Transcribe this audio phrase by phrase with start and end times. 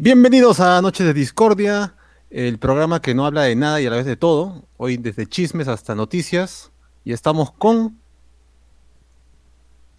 [0.00, 1.96] Bienvenidos a Noches de Discordia,
[2.30, 4.64] el programa que no habla de nada y a la vez de todo.
[4.76, 6.70] Hoy desde chismes hasta noticias.
[7.04, 7.98] Y estamos con.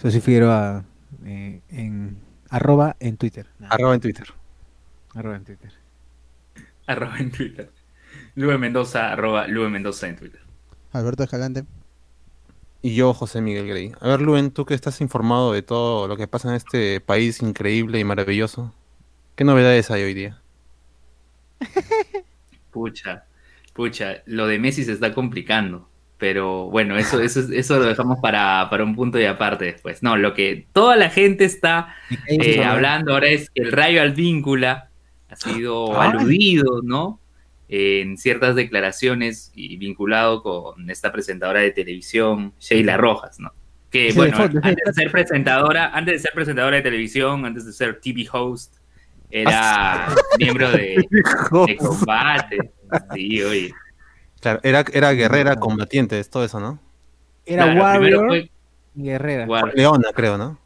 [0.02, 0.86] Soy Figueroa
[1.26, 2.18] eh, en
[2.50, 3.48] arroba en Twitter.
[3.60, 3.76] Nada.
[3.76, 4.28] Arroba en Twitter.
[5.16, 5.72] Arroba en Twitter.
[6.88, 7.70] Arroba en Twitter.
[8.36, 10.40] Lube Mendoza, arroba Lube Mendoza en Twitter.
[10.94, 11.66] Alberto Escalante.
[12.82, 13.92] Y yo, José Miguel Grey.
[14.00, 17.42] A ver, Luen, tú que estás informado de todo lo que pasa en este país
[17.42, 18.74] increíble y maravilloso,
[19.40, 20.42] ¿qué novedades hay hoy día?
[22.72, 23.24] Pucha,
[23.74, 25.88] pucha, lo de Messi se está complicando.
[26.18, 30.04] Pero bueno, eso, eso, eso lo dejamos para, para un punto y aparte después.
[30.04, 31.96] No, lo que toda la gente está
[32.28, 34.90] eh, hablando ahora es que el rayo al víncula
[35.30, 37.22] ha sido aludido, ¿no?
[37.70, 43.54] en ciertas declaraciones y vinculado con esta presentadora de televisión, Sheila Rojas, ¿no?
[43.90, 48.02] Que bueno, antes de ser presentadora, antes de ser presentadora de televisión, antes de ser
[48.02, 48.80] TV host,
[49.30, 51.06] era ah, miembro de,
[51.78, 52.72] combate.
[53.14, 53.74] Sí, oye.
[54.42, 56.80] Claro, era, era guerrera, combatiente, todo eso, ¿no?
[57.46, 58.50] Era warrior,
[58.94, 59.48] guerrera.
[59.74, 60.60] Leona, creo, ¿no?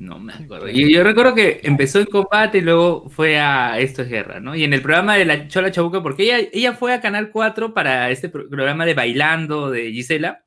[0.00, 0.68] No me acuerdo.
[0.70, 4.56] Y yo recuerdo que empezó en combate y luego fue a Esto es Guerra, ¿no?
[4.56, 7.74] Y en el programa de la Chola Chabuca, porque ella, ella fue a Canal 4
[7.74, 10.42] para este programa de Bailando de Gisela,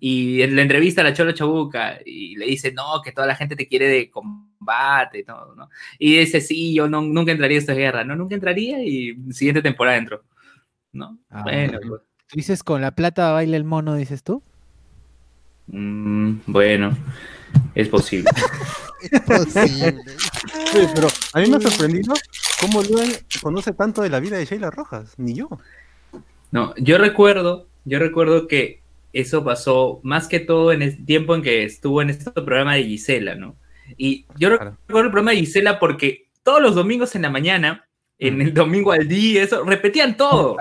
[0.00, 3.36] y en la entrevista a la Chola Chabuca, y le dice, no, que toda la
[3.36, 5.68] gente te quiere de combate y todo, ¿no?
[5.98, 8.16] Y dice, sí, yo no, nunca entraría a Esto es Guerra, ¿no?
[8.16, 10.22] Nunca entraría y siguiente temporada entró,
[10.92, 11.18] ¿no?
[11.30, 11.78] Ah, bueno.
[11.86, 12.02] Pues.
[12.32, 14.42] Dices, con la plata baila el mono, dices tú.
[15.66, 16.96] Mm, bueno.
[17.74, 18.30] Es posible.
[19.10, 19.94] es posible.
[20.94, 22.14] pero a mí me ha sorprendido
[22.60, 25.48] cómo Luen conoce tanto de la vida de Sheila Rojas, ni yo.
[26.50, 28.83] No, yo recuerdo, yo recuerdo que
[29.14, 32.84] eso pasó más que todo en el tiempo en que estuvo en este programa de
[32.84, 33.56] Gisela, ¿no?
[33.96, 38.40] Y yo recuerdo el programa de Gisela porque todos los domingos en la mañana, en
[38.42, 40.56] el domingo al día, eso, repetían todo.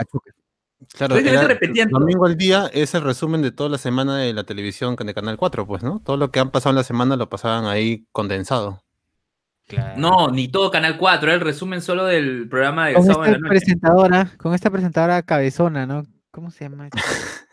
[0.94, 4.96] Claro, el domingo al día es el resumen de toda la semana de la televisión
[4.96, 6.00] de Canal 4, pues, ¿no?
[6.06, 8.84] Todo lo que han pasado en la semana lo pasaban ahí condensado.
[9.98, 13.50] No, ni todo Canal 4, era el resumen solo del programa de con esta la
[13.50, 16.04] presentadora, con esta presentadora cabezona, ¿no?
[16.32, 16.90] ¿Cómo se llama?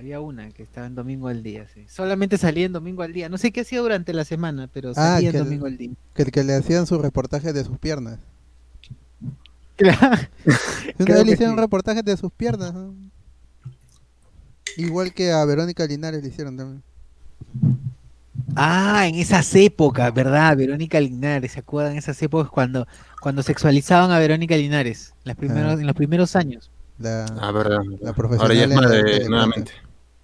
[0.00, 1.84] Había una que estaba en domingo al día, sí.
[1.86, 3.28] Solamente salía en domingo al día.
[3.28, 5.90] No sé qué hacía durante la semana, pero ah, salía en domingo al día.
[6.14, 8.18] Que, que le hacían su reportaje de sus piernas.
[9.78, 12.72] Una vez le hicieron reportajes de sus piernas.
[14.78, 16.82] Igual que a Verónica Linares le hicieron también.
[18.56, 20.56] Ah, en esas épocas, ¿verdad?
[20.56, 21.92] Verónica Linares, ¿se acuerdan?
[21.92, 22.88] En esas épocas cuando,
[23.20, 25.80] cuando sexualizaban a Verónica Linares, las primeros, ah.
[25.80, 26.70] en los primeros años.
[26.98, 27.82] La, ah, verdad.
[28.00, 29.72] La Ahora ya es madre, nuevamente.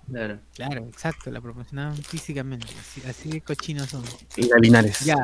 [0.08, 0.38] Claro.
[0.54, 2.68] claro, exacto, la promocionaban físicamente,
[3.08, 4.04] así, de cochinos son.
[4.36, 5.00] Y Linares.
[5.00, 5.16] Ya,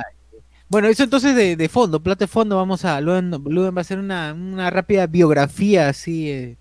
[0.72, 4.70] bueno, eso entonces de, fondo, plata de fondo, vamos a, Luen, va a hacer una,
[4.70, 6.56] rápida biografía así, eh,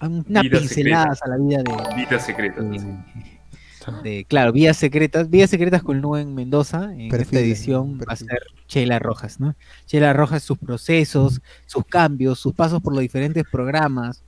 [0.00, 1.96] unas pinceladas a la vida de...
[1.96, 2.64] Vidas secretas.
[4.04, 8.38] De, claro, vías secretas, vías secretas con Luen Mendoza, en esta edición va a ser
[8.68, 9.56] Sheila Rojas, ¿no?
[9.88, 14.22] Sheila Rojas, sus procesos, sus cambios, sus pasos por los diferentes programas,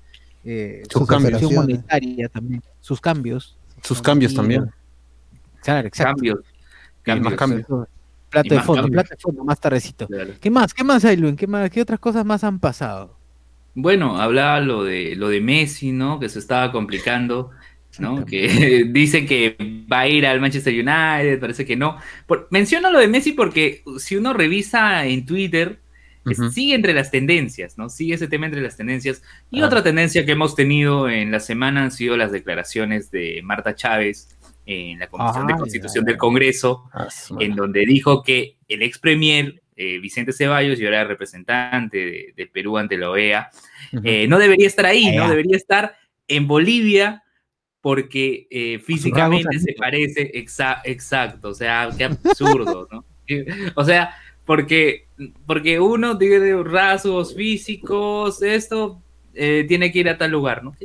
[0.45, 3.57] eh, su cambiación monetaria también, sus cambios.
[3.83, 4.71] Sus cambios también.
[5.63, 6.15] Claro, exacto.
[6.15, 6.39] Cambios.
[7.03, 7.31] cambios.
[7.31, 7.89] Más cambios.
[8.29, 10.09] Plato de fondo, plato de fondo, más tardecito.
[10.41, 10.75] ¿Qué más?
[10.75, 11.37] ¿Qué más hay, Luis?
[11.37, 11.71] ¿Qué, más?
[11.71, 13.17] ¿Qué otras cosas más han pasado?
[13.75, 16.19] Bueno, hablaba lo de, lo de Messi, ¿no?
[16.19, 17.51] Que se estaba complicando,
[17.99, 18.25] ¿no?
[18.25, 19.57] Que dice que
[19.91, 21.97] va a ir al Manchester United, parece que no.
[22.51, 25.79] menciono lo de Messi porque si uno revisa en Twitter,
[26.51, 27.89] sigue entre las tendencias, ¿no?
[27.89, 29.23] Sigue ese tema entre las tendencias.
[29.51, 33.75] Y otra tendencia que hemos tenido en la semana han sido las declaraciones de Marta
[33.75, 34.37] Chávez,
[34.67, 37.09] en la Comisión de ah, Constitución del Congreso, ah,
[37.39, 42.79] en donde dijo que el ex premier eh, Vicente Ceballos, y ahora representante de, Perú
[42.79, 43.51] ante la OEA,
[44.05, 45.97] eh, no debería estar ahí, no debería estar
[46.29, 47.23] en Bolivia
[47.81, 53.05] porque eh, físicamente se parece, exacto, o sea, qué absurdo, ¿no?
[53.75, 55.07] o sea, porque,
[55.47, 59.01] porque uno tiene rasgos físicos, esto
[59.33, 60.77] tiene que ir a tal lugar, ¿no?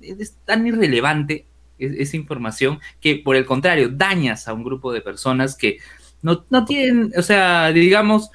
[0.00, 1.44] Es tan irrelevante
[1.78, 5.78] esa información que por el contrario dañas a un grupo de personas que
[6.22, 8.30] no, tienen, o sea, digamos,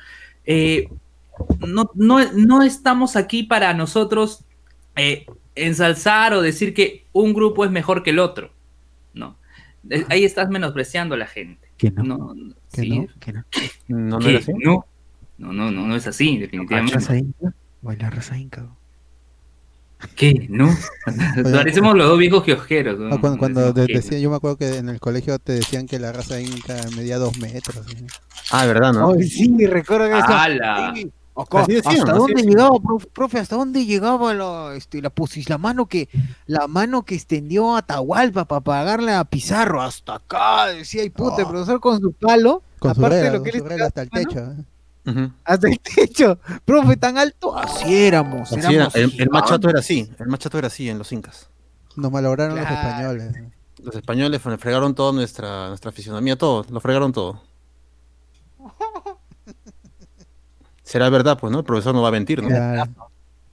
[0.46, 0.90] eh,
[1.60, 4.44] no, no, estamos aquí para nosotros
[4.96, 8.52] eh, ensalzar o decir que un grupo es mejor que el otro,
[9.14, 9.38] ¿no?
[9.90, 11.65] Eh, ahí estás menospreciando a la gente.
[11.78, 12.04] Que no.
[12.04, 12.36] No, no.
[13.88, 14.54] No, no, es así?
[14.64, 14.86] no,
[15.38, 17.26] no, no, no, es así, definitivamente.
[17.82, 18.68] Baila raza inca.
[20.16, 20.48] ¿Qué?
[20.50, 20.70] ¿No?
[21.44, 23.00] Parecemos los dos viejos kiosqueros.
[23.00, 23.20] ¿no?
[23.20, 26.40] cuando, cuando decía, yo me acuerdo que en el colegio te decían que la raza
[26.40, 27.86] inca medía dos metros.
[28.52, 29.14] Ah, ¿verdad, no?
[29.16, 32.78] sí, recuerdo que ¿Hasta dónde llegaba,
[33.12, 35.12] profe, ¿Hasta dónde llegaba la, este, la,
[35.48, 36.08] la mano que
[36.46, 39.82] la mano que extendió Atahualpa para pagarle a Pizarro?
[39.82, 43.50] Hasta acá, decía, y puta, el profesor con su palo, con aparte de lo que
[43.50, 44.40] él hasta el techo.
[44.40, 45.30] ¿eh?
[45.44, 46.40] Hasta el techo.
[46.64, 47.58] Profe, tan alto.
[47.58, 48.52] Así éramos.
[48.54, 50.10] El, machato era así.
[50.18, 51.50] El machato era así en los incas.
[51.98, 53.34] Nos malograron los españoles.
[53.84, 56.66] Los españoles fregaron toda nuestra, nuestra fisionomía, todo.
[56.70, 57.42] Lo fregaron todo.
[60.86, 61.60] Será verdad, pues, ¿no?
[61.60, 62.50] El profesor no va a mentir, ¿no?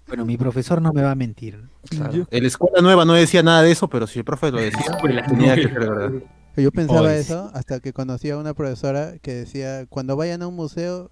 [0.07, 1.59] Bueno, mi profesor no me va a mentir.
[1.89, 2.29] Claro.
[2.31, 4.99] En la escuela nueva no decía nada de eso, pero si el profe lo decía,
[5.29, 6.13] tenía que ser verdad.
[6.57, 10.55] Yo pensaba eso hasta que conocí a una profesora que decía, cuando vayan a un
[10.55, 11.11] museo,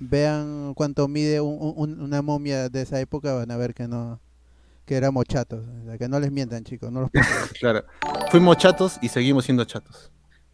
[0.00, 4.20] vean cuánto mide una momia de esa época, van a ver que no
[4.88, 5.62] que éramos chatos.
[5.98, 7.10] que no les mientan, chicos, no los
[7.60, 7.84] Claro,
[8.30, 10.10] fuimos chatos y seguimos siendo chatos.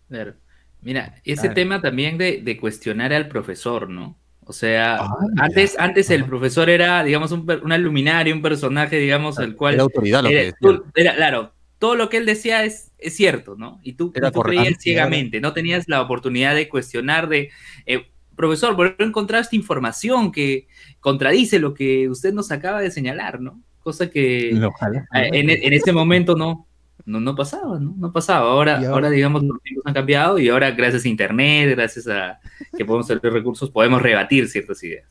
[0.09, 0.35] Claro.
[0.83, 4.19] Mira, ese tema también de, cuestionar al profesor, ¿no?
[4.47, 9.39] O sea, ah, antes, antes el profesor era, digamos, un, una luminaria, un personaje, digamos,
[9.39, 9.75] el cual...
[9.75, 10.53] Era autoridad lo que
[10.95, 13.81] era, claro, todo lo que él decía es, es cierto, ¿no?
[13.83, 17.51] Y tú, tú creías ciegamente, no tenías la oportunidad de cuestionar, de,
[17.87, 18.07] eh,
[18.37, 20.67] profesor, ¿por qué encontraste información que
[21.01, 23.61] contradice lo que usted nos acaba de señalar, ¿no?
[23.81, 26.67] Cosa que en, en, ese momento no,
[27.07, 27.95] no, no pasaba, ¿no?
[27.97, 28.51] No pasaba.
[28.51, 32.41] Ahora, ahora, digamos, los tiempos han cambiado y ahora, gracias a Internet, gracias a
[32.77, 35.09] que podemos tener recursos, podemos rebatir ciertas ideas.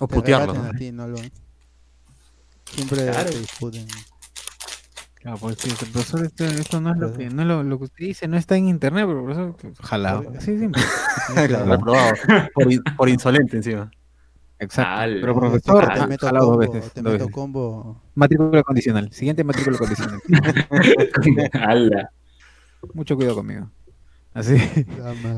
[0.00, 0.54] O putearlo.
[2.64, 3.30] Siempre claro.
[3.30, 3.86] discuten.
[5.14, 8.28] Claro, pues sí, profesor, esto, no es lo que, no lo, lo, que usted dice,
[8.28, 10.22] no está en internet, pero profesor, ojalá.
[10.38, 10.68] Sí, sí.
[11.34, 12.12] claro, reprobado.
[12.54, 13.90] Por, por, insolente encima.
[14.60, 15.16] Exacto.
[15.20, 16.92] pero profesor, te meto combo, dos veces.
[16.92, 18.02] Te meto combo.
[18.14, 19.12] Matrícula condicional.
[19.12, 20.20] Siguiente matrícula condicional.
[21.52, 22.10] Ala.
[22.94, 23.70] Mucho cuidado conmigo.
[24.34, 24.56] Así.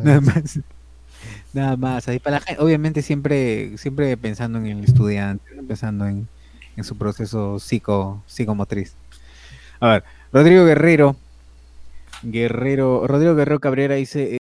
[0.02, 0.60] Nada más.
[1.52, 2.08] Nada más.
[2.08, 6.26] Ahí para la gente, obviamente siempre, siempre pensando en el estudiante, pensando en,
[6.76, 8.94] en su proceso psico, psicomotriz.
[9.80, 11.16] A ver, Rodrigo Guerrero.
[12.22, 14.39] Guerrero, Rodrigo Guerrero Cabrera dice.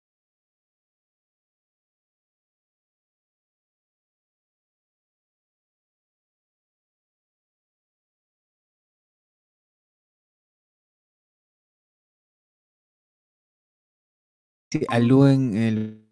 [14.71, 16.05] Sí, a Luen el,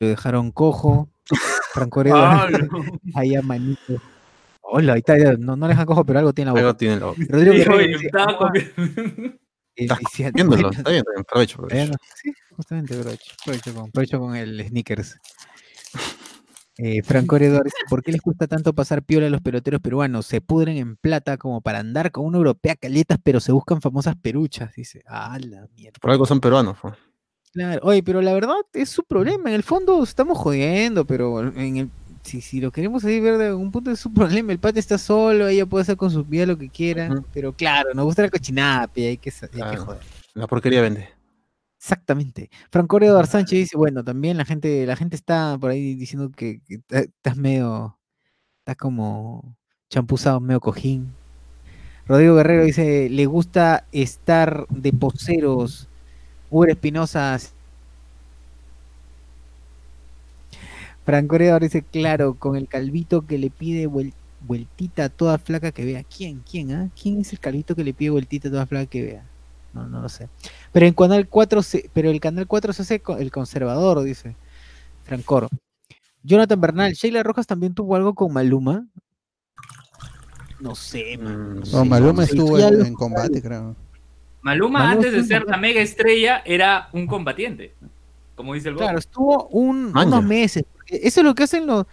[0.00, 1.08] lo dejaron cojo.
[1.72, 2.48] Franco ah,
[3.14, 4.00] ahí a manito.
[4.62, 6.60] Hola, ahí está, no, no le dejan cojo, pero algo tiene la boca.
[6.60, 7.22] Algo tiene la boca.
[7.28, 8.52] Rodrigo Guerrero, estaba
[9.74, 9.98] Está
[10.34, 11.92] viéndolo, está bien, aprovecho, aprovecho.
[12.16, 15.16] Sí, justamente aprovecho, aprovecho con, aprovecho con el sneakers.
[16.78, 20.26] Eh, Franco Heredores, ¿por qué les gusta tanto pasar piola a los peloteros peruanos?
[20.26, 24.16] Se pudren en plata como para andar con una europea caletas, pero se buscan famosas
[24.16, 25.02] peruchas, dice.
[25.06, 25.98] Ah, la mierda.
[26.00, 26.76] Por algo son peruanos.
[27.52, 29.48] Claro, oye, pero la verdad es su problema.
[29.50, 31.90] En el fondo estamos jodiendo, pero en el,
[32.22, 34.52] si, si lo queremos ahí ver de algún punto es su problema.
[34.52, 37.10] El pate está solo, ella puede hacer con su vida lo que quiera.
[37.32, 40.00] Pero claro, nos gusta la cochinada, hay que, hay que joder.
[40.34, 41.08] La porquería vende.
[41.78, 42.50] Exactamente.
[42.70, 46.60] Franco Eduardo Sánchez dice, bueno, también la gente, la gente está por ahí diciendo que,
[46.90, 47.98] estás medio,
[48.58, 49.56] estás como
[49.88, 51.14] champuzado, medio cojín.
[52.06, 55.88] Rodrigo Guerrero dice, le gusta estar de poseros.
[56.50, 57.38] Uber Espinosa
[61.08, 65.86] Franco ahora dice, claro, con el calvito que le pide vueltita a toda flaca que
[65.86, 66.04] vea.
[66.04, 66.42] ¿Quién?
[66.48, 66.70] ¿Quién?
[66.72, 66.90] Ah?
[67.00, 69.24] ¿Quién es el calvito que le pide vueltita a toda flaca que vea?
[69.72, 70.28] No, no lo sé.
[70.70, 74.36] Pero en Canal 4 se, pero el Canal 4 se hace el conservador, dice
[75.04, 75.48] Francor.
[76.22, 78.86] Jonathan Bernal, Sheila Rojas también tuvo algo con Maluma.
[80.60, 81.62] No sé, man.
[81.72, 83.76] No, Maluma estuvo en, combate, creo.
[84.42, 87.74] Maluma, antes de ser la mega estrella, era un combatiente.
[88.34, 91.86] Como dice el Claro, estuvo unos meses, eso es lo que hacen los,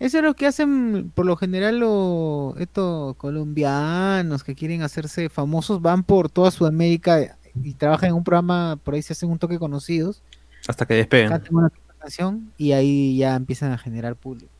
[0.00, 5.80] eso es lo que hacen por lo general los estos colombianos que quieren hacerse famosos,
[5.80, 9.58] van por toda Sudamérica y trabajan en un programa, por ahí se hacen un toque
[9.58, 10.22] conocidos.
[10.66, 11.32] Hasta que despeguen.
[11.50, 11.70] Una
[12.00, 14.50] canción y ahí ya empiezan a generar público.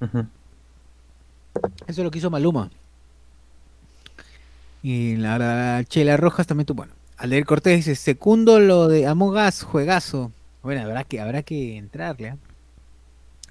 [0.00, 0.20] Eso
[1.86, 2.70] es lo que hizo Maluma.
[4.82, 6.78] Y la, la Chela Rojas también tuvo.
[6.78, 10.32] Bueno, Alder Cortés dice, segundo lo de Amogas, juegazo.
[10.62, 12.28] Bueno, habrá que, habrá que entrarle.
[12.28, 12.36] ¿eh?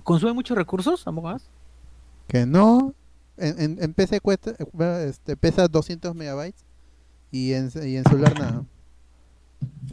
[0.03, 1.39] ¿Consume muchos recursos, Among
[2.27, 2.93] Que no.
[3.37, 4.55] En, en, PC cuesta,
[5.05, 6.65] este, pesa 200 megabytes
[7.29, 8.63] y en, y en celular nada.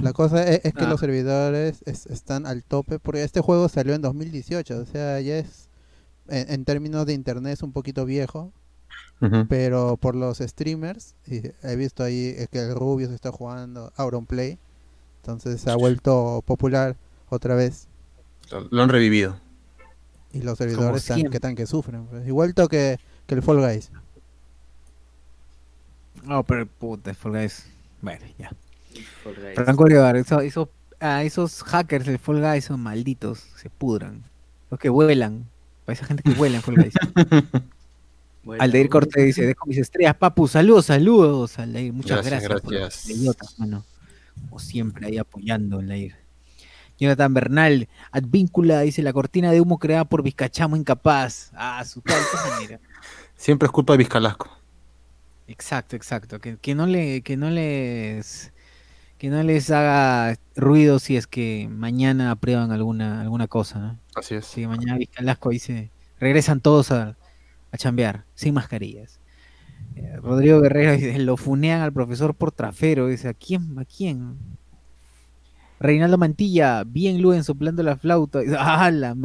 [0.00, 0.88] La cosa es, que ah.
[0.88, 5.68] los servidores están al tope porque este juego salió en 2018, o sea, ya es,
[6.28, 8.52] en, términos de internet es un poquito viejo.
[9.48, 14.58] Pero por los streamers, he visto ahí que el Rubio se está jugando Auronplay,
[15.22, 16.96] entonces se ha vuelto popular
[17.30, 17.88] otra vez.
[18.70, 19.40] Lo han revivido.
[20.32, 22.06] Y los servidores están que, tan que sufren.
[22.06, 22.26] Pues.
[22.26, 23.90] Igual que, que el Fall Guys.
[26.24, 27.66] No, pero puta, Fall Guys.
[28.02, 28.50] Bueno, ya.
[29.54, 30.68] Franco Olivar, eso, eso,
[31.00, 34.24] a esos hackers del Fall Guys son malditos, se pudran.
[34.70, 35.48] Los que vuelan.
[35.84, 36.94] Para esa gente que vuela en Fall Guys.
[38.58, 42.62] Aldeir Cortés dice, dejo mis estrellas, papu, saludos, saludos, Aldeir, muchas gracias.
[42.62, 43.84] Gracias, mano.
[44.48, 46.16] Como siempre, ahí apoyando, Aldeir.
[46.98, 51.50] Jonathan Bernal, Advíncula, dice la cortina de humo creada por Vizcachamo incapaz.
[51.54, 52.20] Ah, su tal
[52.50, 52.80] manera.
[53.36, 54.48] Siempre es culpa de Vizcalasco.
[55.48, 56.40] Exacto, exacto.
[56.40, 58.52] Que, que, no le, que no les
[59.18, 63.98] que no les haga ruido si es que mañana aprueban alguna, alguna cosa, ¿no?
[64.14, 64.46] Así es.
[64.46, 67.16] Si mañana Vizcalasco dice, regresan todos a,
[67.74, 69.18] a chambear, sin mascarillas.
[69.96, 73.08] Eh, Rodrigo Guerrero dice, lo funean al profesor por trafero.
[73.08, 73.76] Dice, ¿a quién?
[73.78, 74.36] ¿A quién?
[75.80, 78.38] Reinaldo Mantilla, bien Luen soplando la flauta.
[78.58, 79.16] ¡Hala!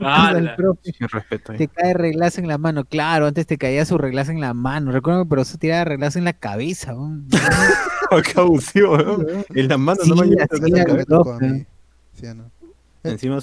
[0.00, 0.56] ¡Hala!
[1.56, 2.84] Te cae reglazo en la mano.
[2.84, 4.90] Claro, antes te caía su reglazo en la mano.
[4.90, 6.94] Recuerdo que pero eso tiraba reglazo en la cabeza.
[8.24, 9.18] Qué abusivo, ¿no?
[9.54, 10.26] En la mano no me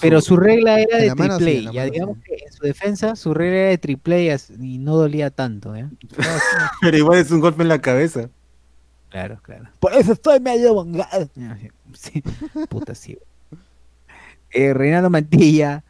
[0.02, 3.70] pero su regla era de triple ya digamos que en su defensa su regla era
[3.70, 5.88] de triple y no dolía tanto, ¿eh?
[6.82, 8.30] Pero igual es un golpe en la cabeza.
[9.10, 9.70] Claro, claro.
[9.80, 11.30] Por eso estoy medio bongado.
[11.94, 12.24] Sí,
[12.70, 13.18] puta sí.
[14.52, 15.84] Eh, Reinaldo Mantilla,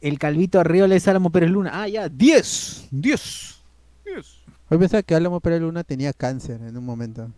[0.00, 1.70] el Calvito Arriola Álamo Pérez Luna.
[1.74, 3.62] Ah, ya, 10, 10,
[4.04, 4.26] 10.
[4.68, 7.32] Hoy pensaba que Álamo Pérez Luna tenía cáncer en un momento.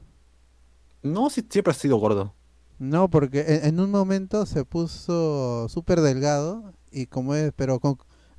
[1.03, 2.35] No, sí, siempre ha sido gordo.
[2.83, 7.79] No, porque en, un momento se puso súper delgado y como es, pero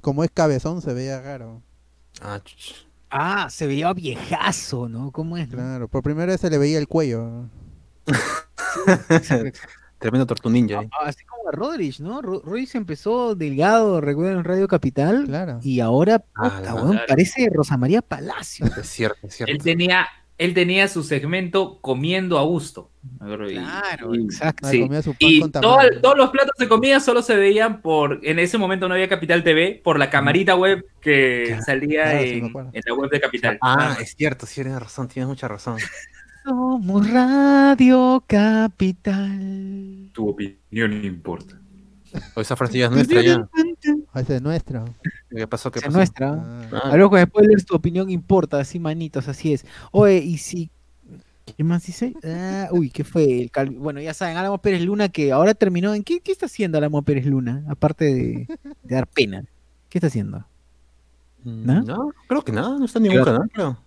[0.02, 1.62] como es cabezón se veía raro.
[2.22, 2.42] Ah,
[3.10, 5.12] ah, se veía viejazo, ¿no?
[5.12, 5.48] ¿Cómo es?
[5.48, 7.46] Claro, por primera vez se le veía el cuello.
[9.98, 10.82] Tremendo tortu ninja.
[10.82, 10.90] ¿eh?
[11.06, 12.22] así como a Rodríguez, ¿no?
[12.22, 15.24] Rodríguez empezó delgado, recuerden en Radio Capital.
[15.24, 15.62] Claro.
[15.64, 18.66] Y ahora, ah, parece Rosa María Palacio.
[18.66, 19.54] Es cierto, es cierto.
[19.54, 20.06] Él tenía
[20.38, 22.90] él tenía su segmento comiendo a gusto.
[23.20, 24.70] Claro, exacto.
[25.20, 29.10] Y todos los platos de comida solo se veían por, en ese momento no había
[29.10, 33.58] Capital TV, por la camarita web que salía en, la web de Capital.
[33.62, 35.78] Ah, es cierto, sí, tienes razón, tienes mucha razón.
[36.44, 40.10] Somos Radio Capital.
[40.14, 41.58] Tu opinión importa.
[42.36, 43.50] O esa frase ya es nuestra ya.
[44.16, 44.86] Esa es nuestra.
[45.30, 45.72] ¿Qué pasó?
[45.72, 45.90] ¿Qué pasó?
[45.90, 46.34] Es nuestra.
[46.72, 46.90] Ah.
[46.92, 49.66] Algo que después lees tu opinión importa, así manitos, así es.
[49.92, 50.72] Oye, y si
[51.46, 52.14] ¿Qué más dice?
[52.24, 53.50] Ah, uy, ¿qué fue?
[53.54, 55.94] El Bueno, ya saben, Álamo Pérez Luna que ahora terminó.
[55.94, 57.64] ¿En qué, qué está haciendo Álamo Pérez Luna?
[57.68, 58.48] Aparte de,
[58.84, 59.44] dar pena.
[59.90, 60.46] ¿Qué está haciendo?
[61.44, 61.82] Mm, ¿No?
[61.82, 63.78] no creo que nada, no está en ningún canal, creo.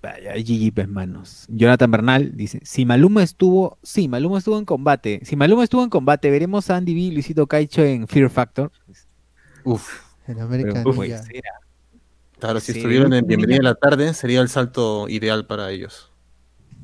[0.00, 1.46] Vaya, GG, pues, manos.
[1.48, 5.20] Jonathan Bernal dice: Si Maluma estuvo, sí, Maluma estuvo en combate.
[5.24, 8.70] Si Maluma estuvo en combate, veremos a Andy B y Luisito Caicho en Fear Factor.
[9.68, 10.00] Uf.
[10.26, 10.82] En América
[12.38, 16.10] Claro, si estuvieron en Bienvenida a la Tarde, sería el salto ideal para ellos.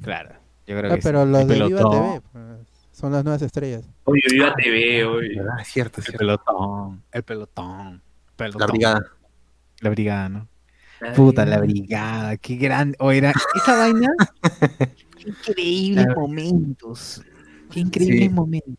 [0.02, 0.34] Claro,
[0.66, 2.44] yo creo ah, que Pero los de Viva TV pues,
[2.92, 3.88] son las nuevas estrellas.
[4.04, 5.40] Oye, Viva TV, oye.
[5.40, 8.02] Ah, es cierto, El pelotón, el pelotón,
[8.36, 8.60] pelotón.
[8.60, 9.00] La brigada.
[9.80, 10.48] La brigada, ¿no?
[11.16, 12.98] Puta, la brigada, qué grande.
[13.00, 14.10] O era esa vaina.
[15.16, 17.22] qué increíbles momentos.
[17.70, 18.74] Qué increíbles momentos.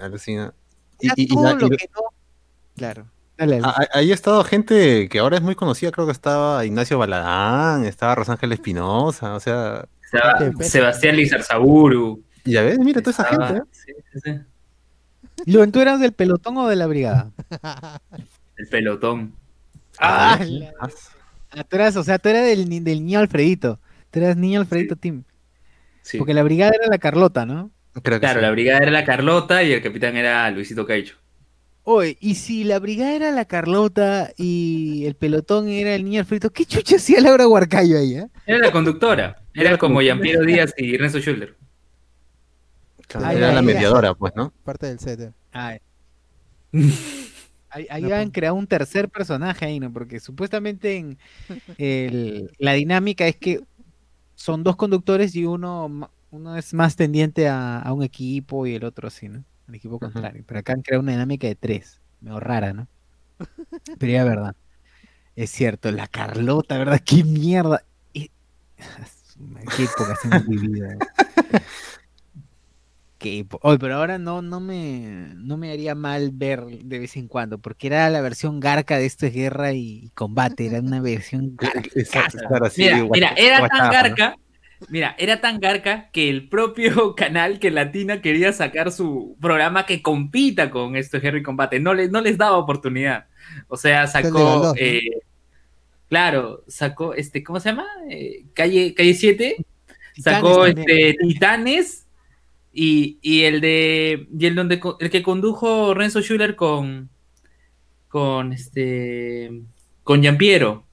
[0.00, 0.54] Alucina.
[1.00, 2.02] Y, todo lo que no.
[2.76, 3.08] Claro.
[3.36, 8.14] Ahí ha estado gente que ahora es muy conocida, creo que estaba Ignacio Baladán, estaba
[8.14, 9.86] Rosángel Espinosa, o sea...
[10.60, 12.22] Sebastián Lizarzaburu.
[12.44, 13.62] Ya ves, mira toda esa gente.
[14.26, 14.40] ¿eh?
[15.44, 17.30] Sí, ¿tú eras del pelotón o de la brigada?
[18.56, 19.34] El pelotón.
[19.98, 20.38] Ah,
[21.56, 23.78] Ah, tú eras, o sea, tú eras del, del niño Alfredito.
[24.10, 24.96] Tú eras niño Alfredito.
[26.02, 26.18] Sí.
[26.18, 27.70] Porque la brigada era la Carlota, ¿no?
[28.02, 31.16] claro, la brigada era la Carlota y el capitán era Luisito Caicho.
[31.84, 36.50] Oye, y si la brigada era la Carlota y el pelotón era el niño Alfredito,
[36.50, 38.28] ¿qué chucha hacía Laura Huarcayo ahí, eh?
[38.46, 39.42] Era la conductora.
[39.52, 41.54] Era, como Yampiero Díaz y Renzo Schulder.
[43.14, 44.52] era la mediadora, pues, ¿no?
[44.64, 45.32] Parte del set.
[45.52, 45.78] Ay.
[47.70, 49.92] Ahí, ahí han creado un tercer personaje ahí, ¿no?
[49.92, 51.18] Porque supuestamente en
[52.58, 53.64] la dinámica es que
[54.36, 59.08] son dos conductores y uno, uno es más tendiente a, un equipo y el otro
[59.08, 59.44] así, ¿no?
[59.68, 60.44] El equipo contrario.
[60.46, 62.00] Pero acá han creado una dinámica de tres.
[62.20, 62.88] Medio rara, ¿no?
[63.98, 64.56] Pero ya verdad.
[65.36, 67.00] Es cierto, la Carlota, ¿verdad?
[67.04, 67.84] ¡Qué mierda!
[69.76, 70.88] Qué época hemos vivido.
[73.18, 77.26] que, hoy, pero ahora no, no me, no me haría mal ver de vez en
[77.26, 81.56] cuando, porque era la versión garca de esto es guerra y combate, era una versión
[81.56, 81.90] garca.
[82.76, 84.36] mira, mira, era tan garca,
[84.88, 90.02] mira, era tan garca que el propio canal que Latina quería sacar su programa que
[90.02, 93.26] compita con esto es guerra y combate, no les, no les daba oportunidad.
[93.68, 95.20] O sea, sacó, eh,
[96.08, 97.86] claro, sacó, este, ¿cómo se llama?
[98.10, 99.56] Eh, calle, calle 7,
[100.18, 102.04] sacó este, Titanes
[102.74, 104.26] y, y el de.
[104.36, 107.08] Y el donde el que condujo Renzo Schuller con.
[108.08, 109.62] Con este.
[110.02, 110.84] Con Giampiero.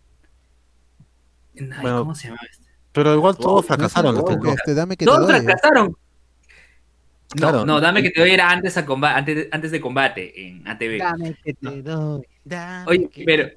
[1.81, 2.60] ¿Cómo se llama este?
[2.91, 4.21] Pero igual todos fracasaron.
[4.47, 5.95] este, dame que todos fracasaron.
[7.39, 10.67] No, no, dame que te doy era antes, a combate, antes, antes de combate en
[10.67, 10.97] ATV.
[10.97, 12.27] Dame que te doy.
[12.87, 13.49] Oye, pero,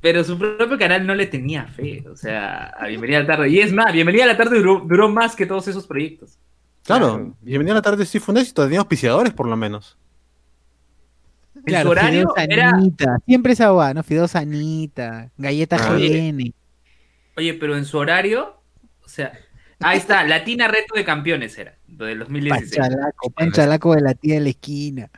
[0.00, 2.04] pero su propio canal no le tenía fe.
[2.10, 3.48] O sea, a Bienvenida a la tarde.
[3.48, 6.38] Y es más, Bienvenida a la tarde duró más que todos esos proyectos.
[6.84, 9.96] Claro, Bienvenida a la tarde sí fue un éxito, tenía auspiciadores por lo menos.
[11.64, 12.78] Claro, horario era...
[13.26, 14.02] Siempre esa agua, ¿no?
[14.02, 16.52] Fideos Anita, galleta ah, GN.
[17.36, 18.60] Oye, pero en su horario,
[19.06, 19.32] o sea,
[19.80, 22.76] ahí está, Latina Reto de Campeones era, del 2016.
[22.76, 25.10] Panchalaco, Panchalaco de la tía de la esquina.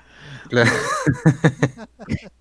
[0.48, 0.70] Claro.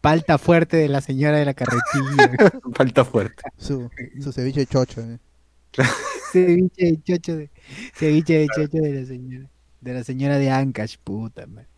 [0.00, 2.32] Palta fuerte de la señora de la carretilla.
[2.76, 3.42] Palta fuerte.
[3.56, 3.90] Su,
[4.20, 5.00] su ceviche chocho.
[5.00, 5.18] Eh.
[6.32, 7.50] ceviche de chocho de,
[7.94, 9.48] ceviche de chocho de la señora,
[9.80, 11.68] de la señora de Ancash, puta madre.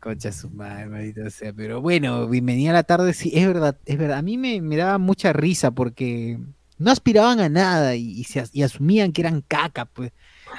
[0.00, 1.52] Concha su madre, maldito sea.
[1.52, 4.18] Pero bueno, bienvenida a la tarde, sí, es verdad, es verdad.
[4.18, 6.38] A mí me, me daba mucha risa porque
[6.80, 10.12] no aspiraban a nada y, se, y asumían que eran caca, pues.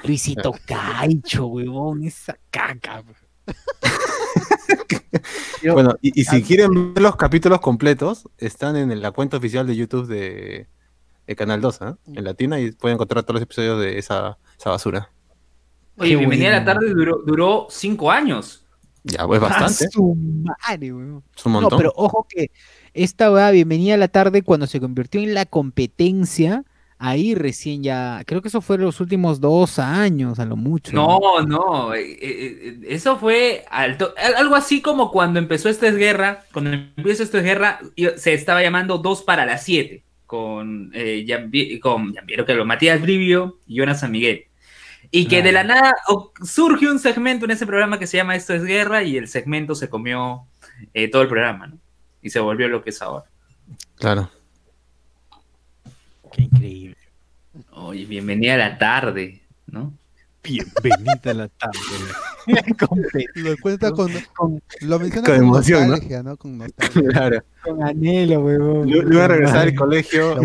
[0.03, 3.03] Luisito Caicho, huevón, esa caca.
[3.03, 3.57] Pues.
[5.73, 10.05] bueno, y, si quieren ver los capítulos completos, están en la cuenta oficial de YouTube
[10.05, 10.67] de,
[11.25, 11.95] el Canal 2, ¿eh?
[12.13, 15.09] en Latina, y pueden encontrar todos los episodios de esa, basura.
[15.97, 18.67] Oye, Bienvenida a la tarde duró, cinco años.
[19.03, 19.85] Ya, pues bastante.
[19.85, 20.43] Es un
[21.45, 21.71] montón.
[21.71, 22.51] No, pero ojo que
[22.93, 26.63] esta va Bienvenida a la tarde cuando se convirtió en la competencia,
[26.97, 30.93] ahí recién ya, creo que eso fue los últimos dos años, a lo mucho.
[30.93, 36.43] No, no, eh, eh, eso fue alto, algo así como cuando empezó esta es guerra,
[36.53, 37.79] cuando empezó esta es guerra,
[38.17, 41.27] se estaba llamando dos para las siete con, eh,
[41.81, 42.13] con
[42.47, 44.45] que lo Matías Brivio y Jonas San Miguel.
[45.11, 45.93] Y que de la nada
[46.41, 49.75] surge un segmento en ese programa que se llama Esto es Guerra y el segmento
[49.75, 50.43] se comió
[50.93, 51.79] eh, todo el programa, ¿no?
[52.21, 53.25] Y se volvió lo que es ahora.
[53.95, 54.29] Claro.
[56.31, 56.97] Qué increíble.
[57.71, 59.93] Oye, bienvenida a la tarde, ¿no?
[60.43, 61.77] Bienvenida a la tarde.
[63.35, 64.11] lo cuenta con,
[64.81, 65.89] lo menciona con, emoción,
[66.23, 66.37] ¿no?
[66.37, 67.09] Con nostalgia.
[67.09, 67.43] Claro.
[67.63, 68.87] Con anhelo, huevón.
[68.87, 70.35] Yo iba a regresar al colegio,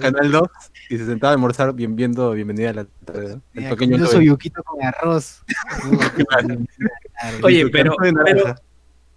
[0.00, 0.48] Canal 2
[0.90, 3.40] y se sentaba a almorzar bien viendo Bienvenida a la tarde.
[3.54, 5.42] El pequeño yo soy yuquito con arroz.
[7.42, 8.54] Oye, pero, pero,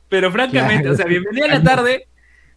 [0.09, 2.07] pero, francamente, o sea, Bienvenida a la tarde,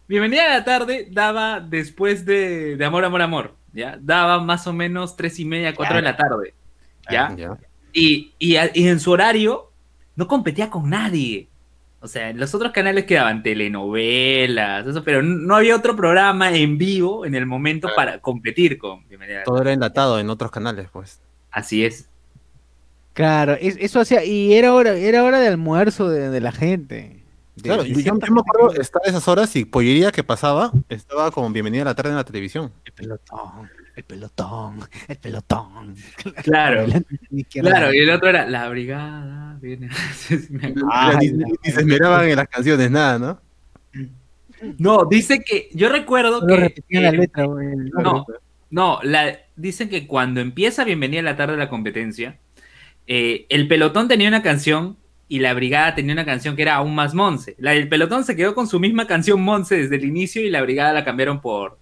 [0.07, 3.97] Bienvenida a la tarde daba después de, de Amor, Amor, Amor, ¿ya?
[4.01, 6.53] Daba más o menos tres y media, cuatro de la tarde.
[7.09, 7.35] ¿ya?
[7.93, 9.71] Y, y, en su horario
[10.15, 11.47] no competía con nadie.
[12.01, 16.77] O sea, en los otros canales quedaban telenovelas, eso, pero no había otro programa en
[16.77, 19.03] vivo en el momento para competir con
[19.43, 21.19] Todo era enlatado en otros canales, pues.
[21.51, 22.07] Así es.
[23.13, 27.18] Claro, eso hacía, y era hora, era hora de almuerzo de, la gente.
[27.61, 31.85] Claro, yo, me acuerdo estar esas horas y pollería que pasaba, estaba como bienvenida a
[31.85, 32.71] la tarde en la televisión.
[32.85, 33.69] El pelotón
[33.99, 35.95] el pelotón, el pelotón.
[36.43, 36.85] Claro,
[37.51, 39.89] claro, y el otro era la brigada, viene.
[40.91, 41.27] ah, ni,
[41.71, 43.41] se esmeraban en las canciones, nada, ¿no?
[44.77, 46.73] No, dice que, yo recuerdo que.
[46.91, 48.25] la letra, No,
[48.69, 52.39] no, la, dicen que cuando empieza Bienvenida a la tarde de la competencia,
[53.05, 54.95] eh, el pelotón tenía una canción
[55.31, 57.55] y la brigada tenía una canción que era aún más Monse.
[57.59, 60.61] La del pelotón se quedó con su misma canción Monse desde el inicio y la
[60.63, 61.77] brigada la cambiaron por,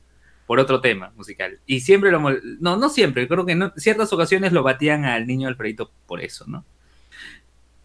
[0.45, 1.57] por otro tema musical.
[1.65, 2.19] Y siempre lo...
[2.59, 6.43] No, no siempre, creo que en ciertas ocasiones lo batían al niño Alfredito por eso,
[6.45, 6.65] ¿no?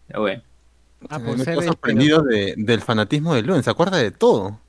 [0.07, 0.43] Pero bueno.
[1.09, 4.59] Ah, por Me ser sorprendido de, del fanatismo de Luen, se acuerda de todo.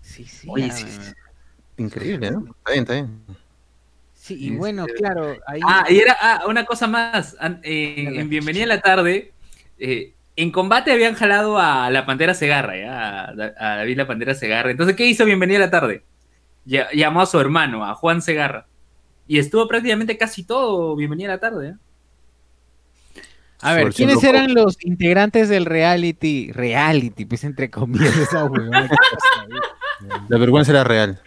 [0.00, 0.46] Sí, sí.
[0.48, 0.86] Oye, sí,
[1.76, 2.46] Increíble, ¿no?
[2.46, 3.20] Está bien, está bien.
[4.14, 5.36] Sí, y bueno, claro.
[5.48, 5.60] Ahí...
[5.66, 7.36] Ah, y era ah, una cosa más.
[7.40, 9.32] en Bienvenida a la tarde,
[9.78, 13.28] eh, en combate habían jalado a la Pantera Segarra, ¿ya?
[13.30, 14.70] A, David la Pantera Segarra.
[14.70, 16.04] Entonces, ¿qué hizo Bienvenida a la tarde?
[16.64, 18.66] llamó a su hermano, a Juan Segarra.
[19.26, 20.94] Y estuvo prácticamente casi todo.
[20.96, 21.68] Bienvenida a la tarde.
[21.68, 21.74] ¿eh?
[23.62, 26.50] A ver, ¿quiénes eran los integrantes del reality?
[26.52, 28.14] Reality, pues entre comillas,
[30.28, 31.20] La vergüenza era real.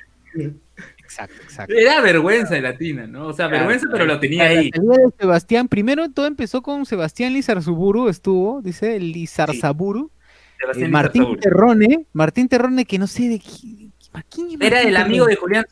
[1.14, 1.76] Exacto, exacto.
[1.76, 3.28] Era vergüenza de Latina, ¿no?
[3.28, 4.72] O sea, vergüenza, pero lo tenía ahí.
[5.20, 10.10] Sebastián, primero todo empezó con Sebastián Lizarzuburu, estuvo, dice Lizarzaburu.
[10.76, 13.92] Eh, Martín Terrone, Martín Terrone, que no sé de quién.
[14.60, 15.66] Era el amigo de Julián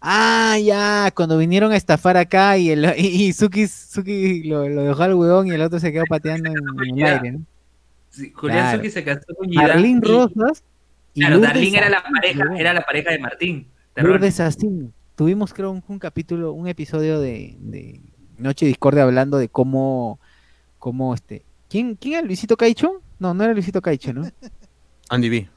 [0.00, 5.46] Ah, ya, cuando vinieron a estafar acá y, el, y, Suki, lo, dejó al huevón
[5.46, 7.40] y el otro se quedó pateando en, el aire, ¿no?
[8.34, 10.62] Julián Suki se casó con Darlene Rosas.
[11.14, 13.66] Claro, Darlene era la pareja, era la pareja de Martín.
[13.96, 14.92] Lourdes Astín.
[15.14, 18.00] Tuvimos, creo, un, capítulo, un episodio de, de
[18.38, 20.20] Noche Discordia hablando de cómo,
[20.78, 21.44] cómo este.
[21.68, 23.02] ¿Quién, ¿Quién era Luisito Caicho?
[23.18, 24.28] No, no era Luisito Caicho, ¿no?
[25.08, 25.48] Andy B.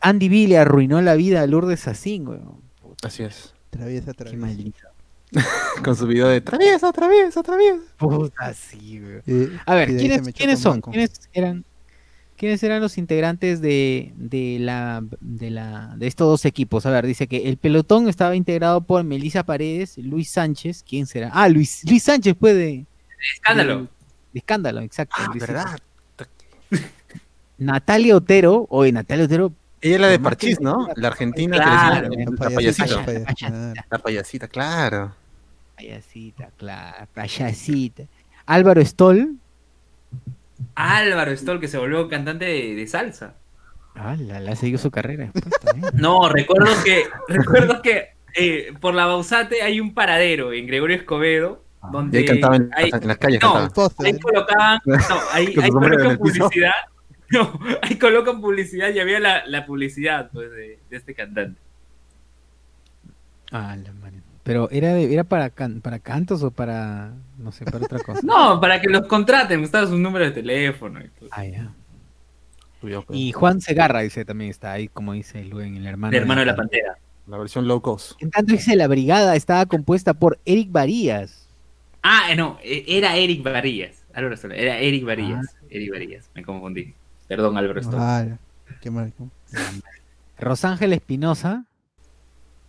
[0.00, 2.60] Andy B le arruinó la vida a Lourdes Asín, weón.
[3.02, 3.54] Así es.
[3.70, 4.90] Traviesa, traviesa.
[5.84, 7.82] Con su video de traviesa, traviesa, traviesa.
[7.96, 9.50] Puta, sí, güey.
[9.66, 10.80] a ver, ¿quiénes, ¿quiénes son?
[10.80, 11.64] ¿Quiénes eran?
[12.44, 16.84] ¿Quiénes eran los integrantes de, de, la, de, la, de estos dos equipos?
[16.84, 21.30] A ver, dice que el pelotón estaba integrado por Melissa Paredes, Luis Sánchez, ¿quién será?
[21.32, 22.60] Ah, Luis, Luis Sánchez puede.
[22.60, 22.86] De
[23.32, 23.88] escándalo.
[24.34, 25.14] De, escándalo, exacto.
[25.18, 25.78] Ah, verdad.
[27.56, 30.88] Natalia Otero, oye, Natalia Otero, ella es la de Parchís, ¿no?
[30.96, 33.06] La argentina claro, que la payasita.
[33.90, 35.14] La payasita, claro.
[35.76, 37.08] Payasita, claro.
[37.14, 38.02] Payasita.
[38.44, 39.38] Álvaro Stoll.
[40.74, 43.34] Álvaro Stoll, que se volvió cantante de, salsa.
[43.94, 45.30] Ah, la, la seguido su carrera
[45.92, 51.62] No, recuerdo que, recuerdo que eh, por la Bausate hay un paradero en Gregorio Escobedo.
[51.80, 51.90] Ah.
[51.92, 53.40] Donde ahí cantaban en, las calles.
[53.42, 54.96] No, ahí colocaban, no,
[55.32, 56.72] ahí, ahí colocaban publicidad
[57.30, 61.60] No, ahí colocan publicidad y había la, publicidad pues, de, este cantante.
[63.50, 64.23] Ah, la madre.
[64.44, 68.20] Pero era era para para cantos o para no sé, para otra cosa.
[68.22, 71.28] no, para que los contraten, estaba su número de teléfono y todo.
[71.32, 71.72] Ah, ya.
[73.10, 76.14] Y Juan Segarra dice también está ahí, como dice Luen, el hermano.
[76.14, 76.98] El hermano de la, pantera.
[77.26, 78.20] La versión low cost.
[78.20, 81.48] En tanto dice la brigada estaba compuesta por Eric Varías.
[82.02, 84.04] Ah, no, e, era Eric Varías.
[84.14, 85.46] Era Eric Varías.
[85.48, 85.64] Ah.
[85.70, 86.94] Eric Varías, me confundí.
[87.26, 88.26] Perdón, Álvaro Ah,
[88.82, 89.12] qué mal.
[90.38, 91.64] Rosángel Espinosa.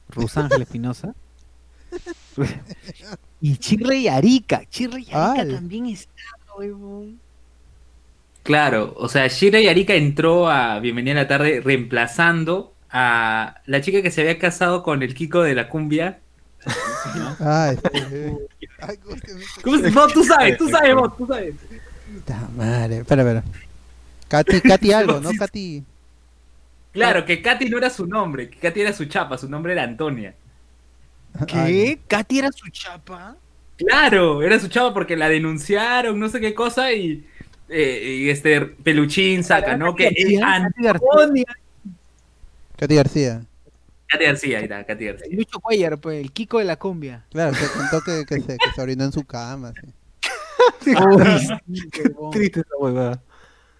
[0.07, 1.13] Rosángel Espinosa.
[3.41, 4.63] Y Chirre y Arica.
[4.69, 6.11] Chirre y Arica también está,
[6.57, 7.19] huevón.
[8.43, 13.81] Claro, o sea, Chirre y Arica entró a Bienvenida a la tarde reemplazando a la
[13.81, 16.19] chica que se había casado con el Kiko de la cumbia.
[17.39, 17.77] Ay,
[19.63, 19.91] ¿Cómo se...
[19.91, 21.55] No, tú sabes, tú sabes, vos, tú sabes.
[22.55, 23.43] Madre, espera, espera.
[24.27, 25.31] Katy, Katy algo, ¿no?
[25.37, 25.83] Katy.
[26.93, 29.83] Claro, que Katy no era su nombre, que Katy era su chapa, su nombre era
[29.83, 30.33] Antonia.
[31.47, 31.99] ¿Qué?
[32.07, 33.37] ¿Katy era su chapa?
[33.77, 37.25] Claro, era su chapa porque la denunciaron, no sé qué cosa, y,
[37.67, 39.95] eh, este Peluchín saca, ¿no?
[39.95, 41.45] Que es Antonia.
[42.77, 43.45] Katy García.
[44.07, 45.27] Katy García, ahí está, Katy García.
[45.31, 47.25] Lucho Cuellar, pues, el Kiko de la cumbia.
[47.31, 49.73] Claro, que contó que, que, se, que se orinó en su cama.
[50.81, 50.93] Sí.
[52.31, 53.21] Triste esa huevada.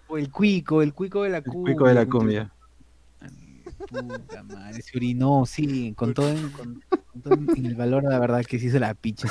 [0.08, 1.72] O el cuico, el cuico de la cumbia.
[1.72, 2.50] El cuico de la cumbia.
[3.88, 6.82] Puta madre, se orinó, sí, con todo, en, con,
[7.22, 9.28] todo en el valor de la verdad que se hizo la picha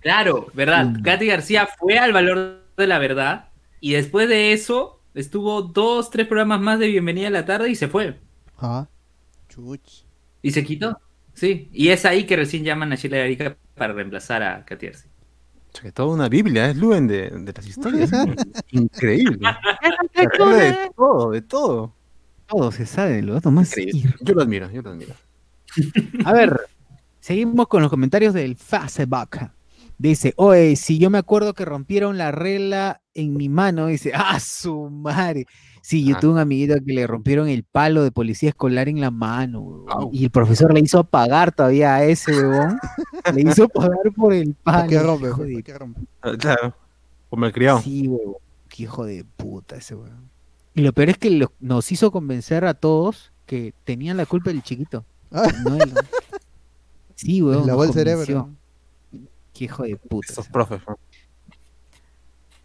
[0.00, 0.94] Claro, verdad.
[1.02, 3.50] Katy García fue al valor de la verdad
[3.80, 7.74] y después de eso estuvo dos, tres programas más de Bienvenida a la tarde y
[7.74, 8.20] se fue.
[8.58, 8.86] Ah,
[9.48, 10.04] chuch.
[10.42, 11.00] Y se quitó,
[11.34, 11.68] sí.
[11.72, 15.10] Y es ahí que recién llaman a Sheila Arica para reemplazar a Katy García
[15.80, 18.10] que toda una Biblia, es Luen de, de las historias.
[18.70, 19.38] Increíble.
[20.14, 21.92] de todo, de todo.
[22.46, 23.74] Todo se sabe, lo más.
[24.20, 25.14] Yo lo admiro, yo lo admiro.
[26.24, 26.60] A ver,
[27.20, 29.50] seguimos con los comentarios del Facebook.
[29.98, 34.38] Dice, oye, si yo me acuerdo que rompieron la regla en mi mano, dice, ah,
[34.40, 35.46] su madre.
[35.80, 39.10] Sí, yo tuve un amiguito que le rompieron el palo de policía escolar en la
[39.10, 42.78] mano, y el profesor le hizo pagar todavía a ese huevón.
[43.32, 44.88] le hizo pagar por el palo.
[44.88, 45.28] ¿Qué rompe?
[45.28, 45.62] De...
[45.62, 46.00] ¿Qué rompe?
[46.20, 46.74] Ah, claro,
[47.30, 47.80] como el criado.
[47.80, 48.34] Sí, huevón.
[48.68, 50.28] Qué hijo de puta ese huevón.
[50.76, 54.62] Y lo peor es que nos hizo convencer a todos que tenían la culpa del
[54.62, 55.06] chiquito.
[55.32, 55.50] Ah.
[55.64, 55.78] No
[57.14, 57.66] Sí, huevón.
[57.66, 58.50] Lavó el cerebro.
[59.54, 60.34] Qué hijo de puta.
[60.34, 60.82] Esos profes,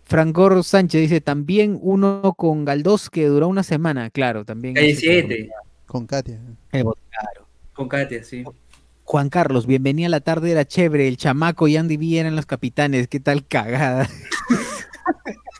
[0.03, 4.73] Francor Sánchez dice, también uno con Galdós que duró una semana, claro, también.
[4.73, 5.49] Calle 7.
[5.85, 6.37] Con Katia.
[6.73, 7.47] Eh, claro.
[7.71, 8.43] Con Katia, sí.
[9.05, 12.45] Juan Carlos, bienvenida a la tarde, era chévere, el chamaco y Andy B eran los
[12.45, 14.09] capitanes, qué tal cagada.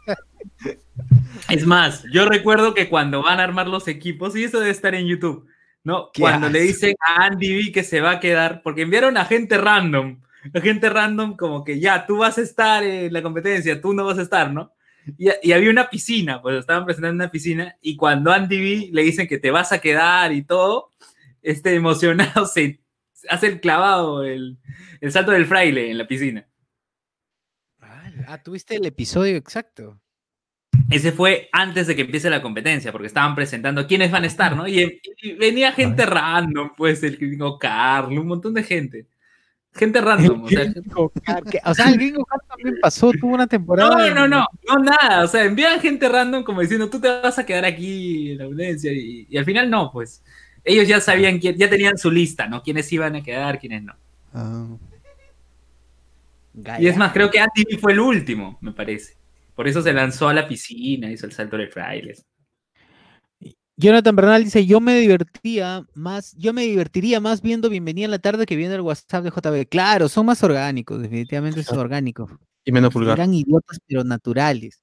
[1.50, 4.96] Es más, yo recuerdo que cuando van a armar los equipos, y eso debe estar
[4.96, 5.48] en YouTube,
[5.84, 6.10] ¿no?
[6.18, 9.58] Cuando le dicen a Andy B que se va a quedar, porque enviaron a gente
[9.58, 10.22] random,
[10.54, 14.06] la gente random como que ya, tú vas a estar en la competencia, tú no
[14.06, 14.74] vas a estar, ¿no?
[15.18, 19.28] Y, había una piscina, pues estaban presentando una piscina y cuando Andy B le dicen
[19.28, 20.92] que te vas a quedar y todo,
[21.42, 22.80] este emocionado se
[23.30, 24.58] hace el clavado, el,
[25.00, 26.48] el salto del fraile en la piscina.
[28.28, 30.00] Ah, tuviste el episodio exacto.
[30.92, 34.56] Ese fue antes de que empiece la competencia, porque estaban presentando quiénes van a estar,
[34.56, 34.68] ¿no?
[34.68, 35.02] Y,
[35.40, 39.08] venía gente random, pues, el gringo Carlos, un montón de gente.
[39.74, 40.44] Gente random.
[40.44, 44.10] O sea, el gringo Carlos también pasó, tuvo una temporada.
[44.10, 45.24] No, no, no, no, nada.
[45.24, 48.44] O sea, envían gente random como diciendo, tú te vas a quedar aquí en la
[48.46, 48.92] audiencia.
[48.92, 50.22] Y, al final no, pues.
[50.64, 52.62] Ellos ya sabían, quién, ya tenían su lista, ¿no?
[52.62, 53.96] Quiénes iban a quedar, quiénes no.
[54.34, 54.68] Ah.
[56.80, 59.21] Y es más, creo que Andy fue el último, me parece.
[59.62, 62.26] Por eso se lanzó a la piscina, hizo el salto de frailes.
[63.78, 68.18] Jonathan Bernal dice, yo me divertía más, yo me divertiría más viendo Bienvenida a la
[68.18, 69.70] tarde que viendo el WhatsApp de JB.
[69.70, 72.32] Claro, son más orgánicos, definitivamente son orgánicos.
[72.66, 73.20] Y menos vulgar.
[73.20, 74.82] Eran idiotas, pero naturales.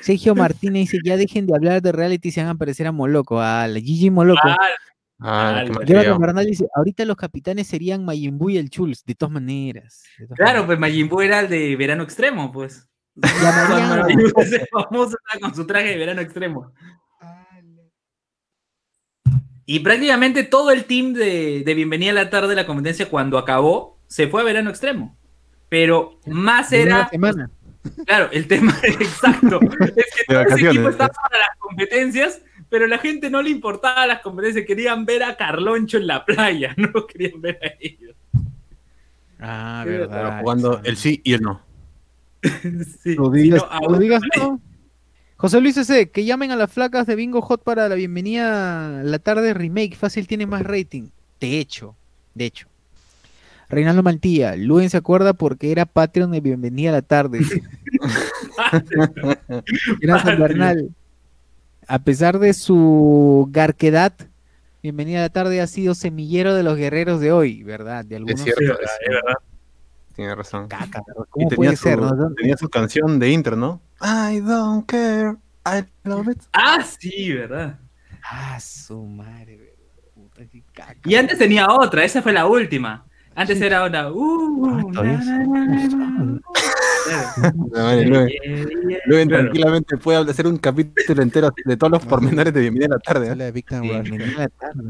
[0.00, 3.40] Sergio Martínez dice, ya dejen de hablar de reality y se a parecer a Moloco,
[3.40, 4.48] a la Gigi Moloco.
[5.20, 10.02] Ah, Jonathan Bernal dice, ahorita los capitanes serían Majin y el Chuls, de todas maneras.
[10.34, 12.88] claro, pues Majin era el de verano extremo, pues.
[14.72, 16.72] famoso con su traje de verano extremo.
[19.66, 23.98] Y prácticamente todo el team de, Bienvenida a la tarde de la competencia, cuando acabó,
[24.06, 25.16] se fue a verano extremo.
[25.68, 27.08] Pero más era.
[27.08, 27.50] Semana.
[28.06, 29.60] Claro, el tema exacto.
[29.80, 34.06] Es que todo ese equipo estaba para las competencias, pero la gente no le importaba
[34.06, 38.16] las competencias, querían ver a Carloncho en la playa, no querían ver a ellos.
[39.38, 40.40] Ah, verdad.
[40.40, 41.73] Jugando el sí y el no.
[45.36, 46.10] José Luis C.
[46.10, 49.96] Que llamen a las flacas de Bingo Hot para la bienvenida la tarde remake.
[49.96, 51.08] Fácil tiene más rating.
[51.40, 51.96] De hecho,
[52.34, 52.68] de hecho.
[53.68, 57.40] Reinaldo Mantilla, Luen se acuerda porque era Patreon de Bienvenida a la tarde.
[60.00, 60.90] era San Bernal.
[61.86, 64.12] A pesar de su garquedad,
[64.82, 68.04] Bienvenida a la tarde ha sido semillero de los guerreros de hoy, ¿verdad?
[68.04, 68.38] De algunos.
[68.38, 68.68] Es cierto, es
[69.08, 69.38] verdad
[70.14, 70.68] tiene razón.
[71.36, 73.80] y tenía su, Tenía su canción de intro, ¿no?
[74.00, 76.42] I don't care, I love it.
[76.52, 77.78] Ah, sí, ¿verdad?
[78.22, 79.74] Ah, su madre,
[80.14, 80.96] puta, qué caca.
[81.04, 83.04] Y antes tenía otra, esa fue la última.
[83.36, 84.12] Antes era una.
[84.12, 84.92] Uh,
[89.06, 92.98] Luego tranquilamente puede hacer un capítulo entero de todos los pormenores de Bienvenida a la
[93.00, 93.32] tarde.
[93.32, 93.52] ¿eh?
[93.82, 94.82] Bienvenida a la tarde.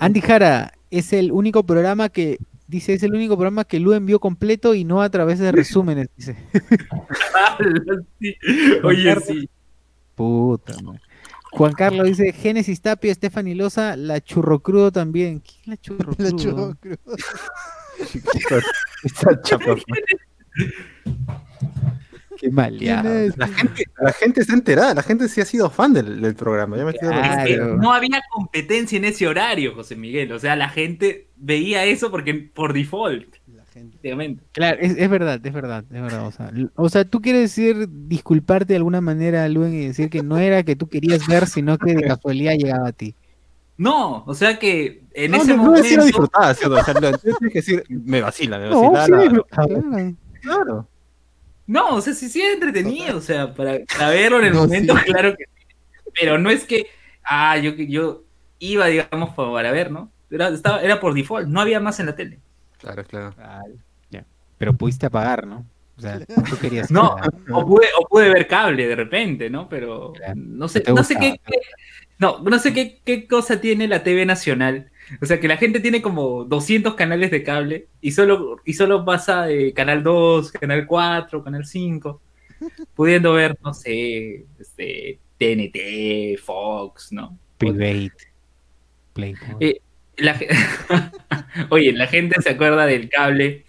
[0.00, 4.20] Andy Jara es el único programa que Dice, es el único programa que Lu envió
[4.20, 6.36] completo y no a través de resúmenes, dice.
[8.84, 9.48] Oye, sí.
[10.14, 11.00] Puta, man.
[11.52, 15.40] Juan Carlos dice, Génesis Tapia, Stephanie Loza, la churro crudo también.
[15.40, 16.24] ¿Quién es la churro crudo?
[16.24, 16.76] La churro
[19.78, 19.78] crudo.
[22.38, 23.02] Qué mal, ya.
[23.36, 26.76] La gente, la gente está enterada, la gente sí ha sido fan del, programa.
[26.76, 30.30] no había competencia en ese horario, José Miguel.
[30.32, 33.36] O sea, la gente veía eso porque por default.
[33.54, 33.98] La gente.
[34.52, 36.70] Claro, es, verdad, es verdad, es verdad.
[36.74, 40.62] O sea, tú quieres decir, disculparte de alguna manera, Luen, y decir que no era
[40.62, 43.14] que tú querías ver, sino que de casualidad llegaba a ti.
[43.76, 45.96] No, o sea que en ese no, momento.
[45.96, 49.44] No disfrutada, o sea, tienes que decir, me vacila, me vacila.
[50.42, 50.88] claro.
[51.68, 55.44] No, o sea, sí, sí entretenido, o sea, para, verlo en el momento, claro que
[55.44, 55.76] sí.
[56.18, 56.86] Pero no es que,
[57.22, 58.24] ah, yo, yo
[58.58, 60.10] iba, digamos, para ver, ¿no?
[60.30, 62.38] Era, estaba, era por default, no había más en la tele.
[62.78, 63.34] Claro, claro.
[64.58, 65.64] Pero pudiste apagar, ¿no?
[65.96, 66.90] O sea, tú querías.
[66.90, 67.16] no,
[67.52, 69.68] o pude, o pude ver cable de repente, ¿no?
[69.68, 71.40] Pero no sé, no sé qué,
[72.18, 75.80] no, no sé qué, qué cosa tiene la TV nacional o sea, que la gente
[75.80, 80.86] tiene como 200 canales de cable y solo, y solo pasa de Canal 2, Canal
[80.86, 82.20] 4, Canal 5,
[82.94, 87.38] pudiendo ver, no sé, este, TNT, Fox, ¿no?
[87.56, 88.12] Private,
[89.60, 89.80] eh,
[91.70, 93.64] Oye, la gente se acuerda del cable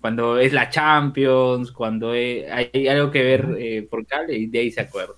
[0.00, 4.70] cuando es la Champions, cuando hay algo que ver eh, por cable y de ahí
[4.70, 5.14] se acuerda.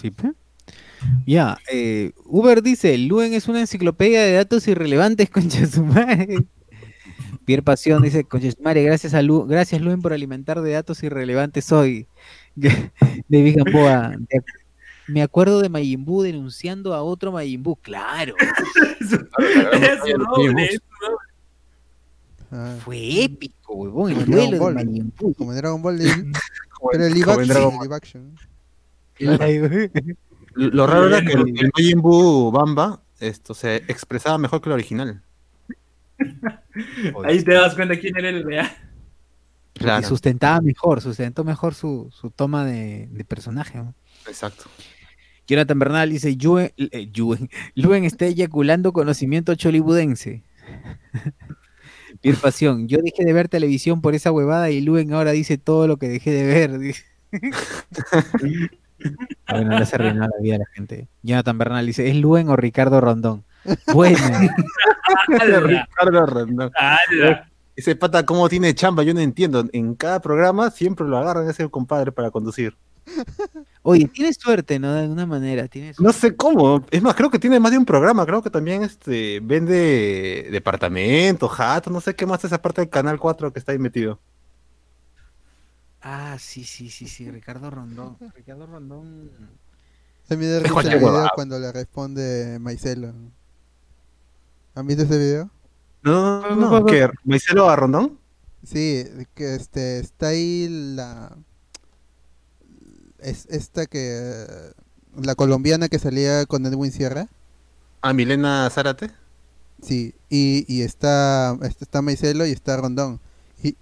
[0.00, 0.32] Sí, pues.
[1.24, 6.38] Ya, eh, Uber dice, Luen es una enciclopedia de datos irrelevantes, concha su madre.
[7.44, 11.02] Pierre Pasión dice, concha su madre, gracias a Lu gracias Luen por alimentar de datos
[11.02, 12.08] irrelevantes hoy.
[12.56, 12.90] de
[13.28, 14.16] Gamboa.
[15.08, 18.34] Me acuerdo de Mayimbu denunciando a otro Mayimbu, claro.
[22.84, 25.34] Fue épico, huevón, el duelo de Mayimbu.
[25.34, 25.98] Como en Dragon Ball,
[26.92, 28.36] pero el live action.
[30.54, 34.74] Lo raro era que el, el Majin Buu Bamba esto, se expresaba mejor que el
[34.74, 35.22] original.
[37.24, 38.70] Ahí te das cuenta quién era el real.
[40.00, 43.82] Y sustentaba mejor, sustentó mejor su, su toma de, de personaje.
[44.26, 44.64] Exacto.
[45.46, 47.10] Jonathan Bernal dice, Yuen, eh,
[47.74, 50.42] Luen está eyaculando conocimiento cholibudense.
[52.20, 55.86] Pier Pasión, yo dejé de ver televisión por esa huevada y Luen ahora dice todo
[55.86, 56.70] lo que dejé de ver.
[59.50, 61.08] bueno, no se arruinó la vida de la gente.
[61.22, 63.44] Jonathan Bernal dice, ¿es Luen o Ricardo Rondón?
[63.92, 64.18] Bueno.
[65.28, 66.70] Ricardo Rondón.
[67.74, 69.02] Ese pata, ¿cómo tiene chamba?
[69.02, 69.64] Yo no entiendo.
[69.72, 72.76] En cada programa siempre lo agarran ese compadre para conducir.
[73.88, 74.92] Oye, tiene suerte, ¿no?
[74.92, 75.68] De alguna manera.
[75.68, 76.84] Tiene No sé cómo.
[76.90, 78.26] Es más, creo que tiene más de un programa.
[78.26, 83.20] Creo que también este, vende departamentos, jatos, no sé qué más esa parte del Canal
[83.20, 84.18] 4 que está ahí metido.
[86.02, 87.30] Ah, sí, sí, sí, sí.
[87.30, 88.16] Ricardo Rondón.
[88.34, 89.30] Ricardo Rondón.
[90.28, 93.14] Se me da risa el video cuando le responde Maicelo.
[94.74, 95.50] ¿Han visto ese video?
[96.02, 96.86] No, no, no.
[96.86, 97.08] ¿Qué?
[97.22, 98.18] ¿Maicelo a Rondón?
[98.64, 99.04] Sí,
[99.36, 101.36] que este, está ahí la
[103.20, 104.46] es esta que
[105.16, 107.28] la colombiana que salía con Edwin Sierra.
[108.02, 109.10] ¿A Milena Zárate?
[109.82, 113.20] Sí, y, y está, está Maicelo y está Rondón.
[113.62, 113.76] Y,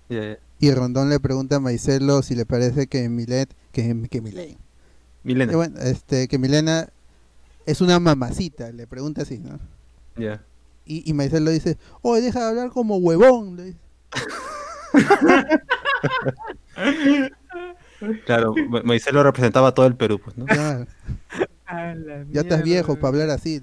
[0.58, 4.58] y Rondón le pregunta a Maicelo si le parece que Milet, que, que Milena.
[5.22, 5.56] Milena.
[5.56, 6.88] bueno, este, que Milena
[7.66, 9.58] es una mamacita, le pregunta así, ¿no?
[10.16, 10.44] Ya.
[10.84, 13.56] Y, y Maicelo dice, oh, deja de hablar como huevón.
[13.56, 13.78] Le dice.
[18.26, 18.54] Claro,
[18.84, 20.46] Maicelo representaba a todo el Perú, pues, ¿no?
[20.46, 20.86] ya
[22.40, 23.60] estás viejo para hablar así.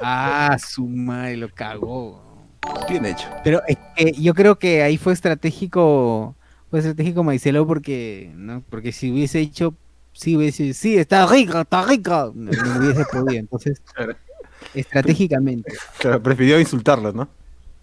[0.00, 2.22] ah, su madre, lo cagó.
[2.88, 3.28] Bien hecho.
[3.42, 6.36] Pero es que yo creo que ahí fue estratégico,
[6.70, 8.62] fue estratégico Maicelo porque, ¿no?
[8.68, 9.74] Porque si hubiese dicho,
[10.12, 13.40] sí hubiese, sí, está rico, está rico, no, hubiese podido.
[13.40, 13.82] Entonces,
[14.74, 15.72] estratégicamente.
[15.98, 17.28] Claro, prefirió insultarlo, ¿no?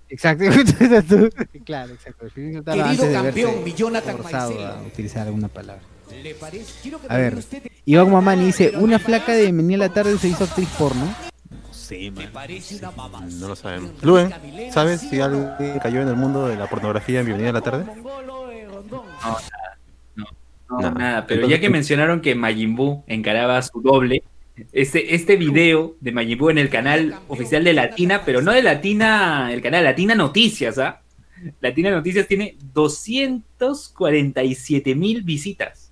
[0.10, 0.46] Exacto,
[1.66, 2.28] claro, exacto.
[2.34, 2.64] Querido
[3.12, 5.82] campeón, mi Jonathan a utilizar alguna palabra.
[7.10, 7.44] A ver,
[7.86, 11.06] Iván Mamani dice, una flaca de Bienvenida a la tarde se hizo actriz porno.
[11.06, 12.30] No sé, man.
[13.40, 13.92] No lo sabemos.
[14.02, 14.34] Luen,
[14.72, 15.50] ¿sabes si alguien
[15.82, 17.86] cayó en el mundo de la pornografía en Bienvenida a la tarde?
[20.70, 21.28] No, nada, nada.
[21.28, 24.24] Pero ya que mencionaron que Majin Buu encaraba a su doble,
[24.72, 29.54] este, este video de Majin en el canal oficial de Latina, pero no de Latina,
[29.54, 31.02] el canal Latina Noticias, ¿ah?
[31.62, 35.92] Latina Noticias tiene 247 mil visitas.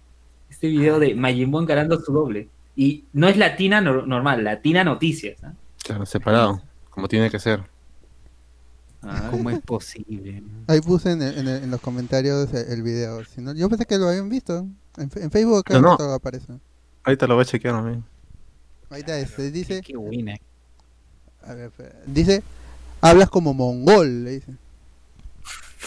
[0.50, 2.50] Este video de Majin encarando su doble.
[2.76, 5.44] Y no es Latina normal, Latina Noticias.
[5.44, 5.54] ¿ah?
[5.84, 7.64] Claro, separado, como tiene que ser.
[9.04, 9.28] Ah.
[9.30, 10.42] ¿Cómo es posible?
[10.68, 13.22] Ahí puse en, los comentarios el, video.
[13.56, 14.68] yo pensé que lo habían visto.
[14.98, 16.54] En, Facebook acá no, aparece.
[17.04, 18.04] Ahorita lo voy a chequear también.
[18.90, 19.82] Ahí está este, dice.
[21.42, 21.72] A ver,
[22.08, 22.42] dice,
[23.02, 24.54] hablas como mongol, le dice.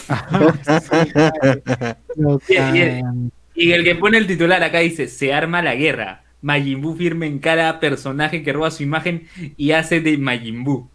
[3.55, 6.23] y, el, que pone el titular acá dice, se arma la guerra.
[6.41, 10.87] Majin Buu firme en cada personaje que roba su imagen y hace de Majin Buu.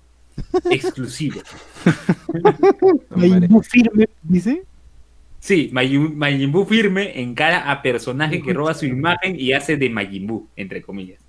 [0.71, 1.43] Exclusivo.
[3.11, 4.62] Majin Buu firme, dice.
[5.40, 9.90] Sí, Majin, Buu firme en cara a personaje que roba su imagen y hace de
[9.90, 11.23] Majin Buu, entre comillas.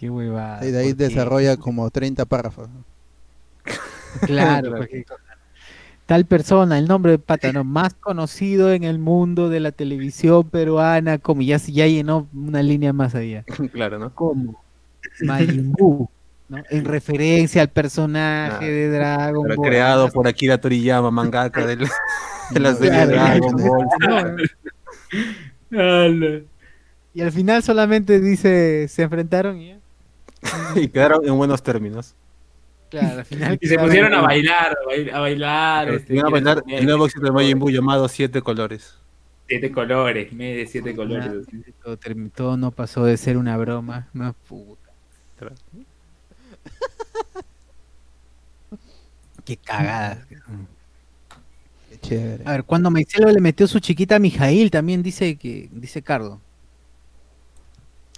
[0.00, 0.66] Qué huevada.
[0.66, 2.70] Y de ahí desarrolla como 30 párrafos.
[4.26, 5.04] Claro, porque
[6.04, 11.18] tal persona, el nombre de Pátano más conocido en el mundo de la televisión peruana,
[11.18, 13.44] como ya, ya llenó una línea más allá.
[13.72, 14.12] Claro, ¿no?
[14.14, 14.60] Como
[15.20, 16.08] Majin ¿no?
[16.70, 19.68] En referencia al personaje de Dragon Ball.
[19.68, 21.76] Creado por Akira Toriyama, mangaka de
[22.58, 23.56] la, serie Dragon
[25.70, 26.48] Ball.
[27.14, 29.79] y al final solamente dice, se enfrentaron y ya.
[30.76, 32.14] y quedaron en buenos términos.
[32.90, 34.76] Claro, al final y se pusieron a bailar,
[35.12, 35.88] a bailar.
[35.90, 38.96] Este, a bailar el nuevo éxito de Majin Buu llamado Siete Colores.
[39.48, 41.44] Siete colores, me de siete colores.
[42.36, 44.06] Todo, no pasó de ser una broma.
[44.12, 44.92] No, puta.
[49.44, 50.24] Qué cagada.
[51.88, 52.44] Qué chévere.
[52.46, 56.40] A ver, cuando Maicelo le metió su chiquita a Mijail, también dice que dice Cardo.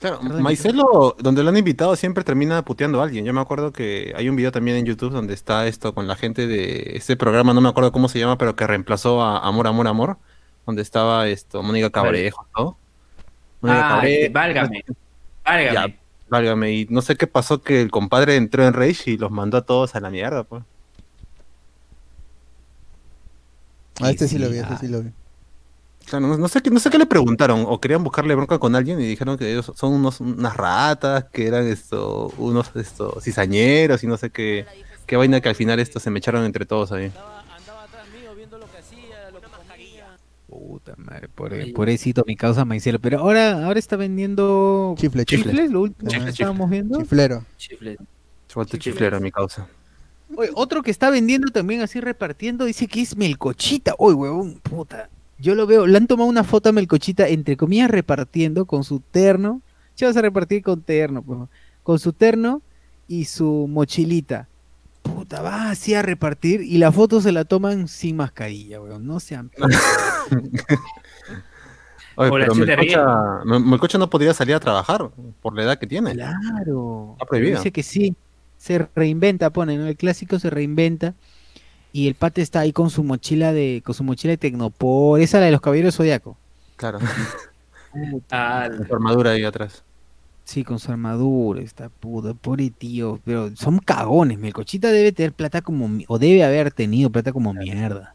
[0.03, 3.25] Claro, Maicelo, donde lo han invitado, siempre termina puteando a alguien.
[3.25, 6.17] Yo me acuerdo que hay un video también en YouTube donde está esto con la
[6.17, 9.69] gente de este programa, no me acuerdo cómo se llama, pero que reemplazó a Amor,
[9.69, 10.19] Amor, Amor,
[10.67, 12.77] donde estaba esto, Mónica Cabrejo, ¿no?
[13.61, 14.85] Mónica ah, este, válgame,
[15.45, 15.99] válgame.
[16.29, 16.73] válgame.
[16.73, 19.62] Y no sé qué pasó que el compadre entró en Rage y los mandó a
[19.62, 20.65] todos a la mierda, pues.
[24.00, 25.13] A este sí, lo vi, este sí lo vi
[26.21, 29.37] no, sé, no sé qué le preguntaron, o querían buscarle bronca con alguien y dijeron
[29.37, 34.31] que ellos son unos, unas ratas, que eran esto, unos esto, cizañeros y no sé
[34.31, 34.67] qué,
[35.07, 37.13] qué vaina que al final esto se me echaron entre todos ahí.
[40.48, 42.98] Puta madre, pobrecito mi causa Maicelo.
[42.98, 46.98] Pero ahora, ahora está vendiendo chifle, chifles, lo último que estábamos viendo.
[46.98, 47.44] Chiflero.
[47.57, 47.96] Chifle.
[48.79, 49.67] chiflero mi causa.
[50.37, 53.94] Oye, otro que está vendiendo también así repartiendo dice que es melcochita.
[53.98, 55.09] Uy, huevón, puta.
[55.43, 59.01] Yo lo veo, le han tomado una foto a melcochita, entre comillas, repartiendo con su
[59.01, 59.61] terno.
[59.97, 61.21] ¿Qué vas a repartir con terno?
[61.21, 61.40] Pues,
[61.83, 62.63] con su terno
[63.09, 64.47] y su mochilita.
[65.03, 69.05] Puta, va así a repartir y la foto se la toman sin mascarilla, weón.
[69.05, 69.51] No sean.
[72.15, 76.13] Oye, pero Melcocha, Melcocha, no podría salir a trabajar por la edad que tiene.
[76.13, 77.15] Claro.
[77.15, 77.57] Está prohibido.
[77.57, 78.15] Dice que sí.
[78.59, 79.88] Se reinventa, pone, ¿no?
[79.88, 81.15] El clásico se reinventa.
[81.93, 85.40] Y el pate está ahí con su mochila de, con su mochila de Tecnopor, esa
[85.40, 86.38] la de los caballeros zodiaco.
[86.77, 86.99] Claro.
[88.31, 89.85] ah, su armadura ahí atrás.
[90.45, 95.63] Sí, con su armadura, está puto, pobre tío, pero son cagones, Melcochita debe tener plata
[95.63, 98.15] como, o debe haber tenido plata como mierda.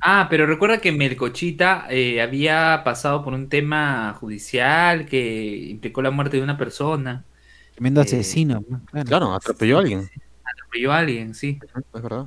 [0.00, 6.10] Ah, pero recuerda que Melcochita eh, había pasado por un tema judicial que implicó la
[6.10, 7.24] muerte de una persona.
[7.74, 8.64] Tremendo eh, asesino.
[9.04, 9.34] Claro.
[9.34, 10.08] atropelló a alguien.
[10.42, 11.58] Atropelló a alguien, sí.
[11.94, 12.26] Es verdad.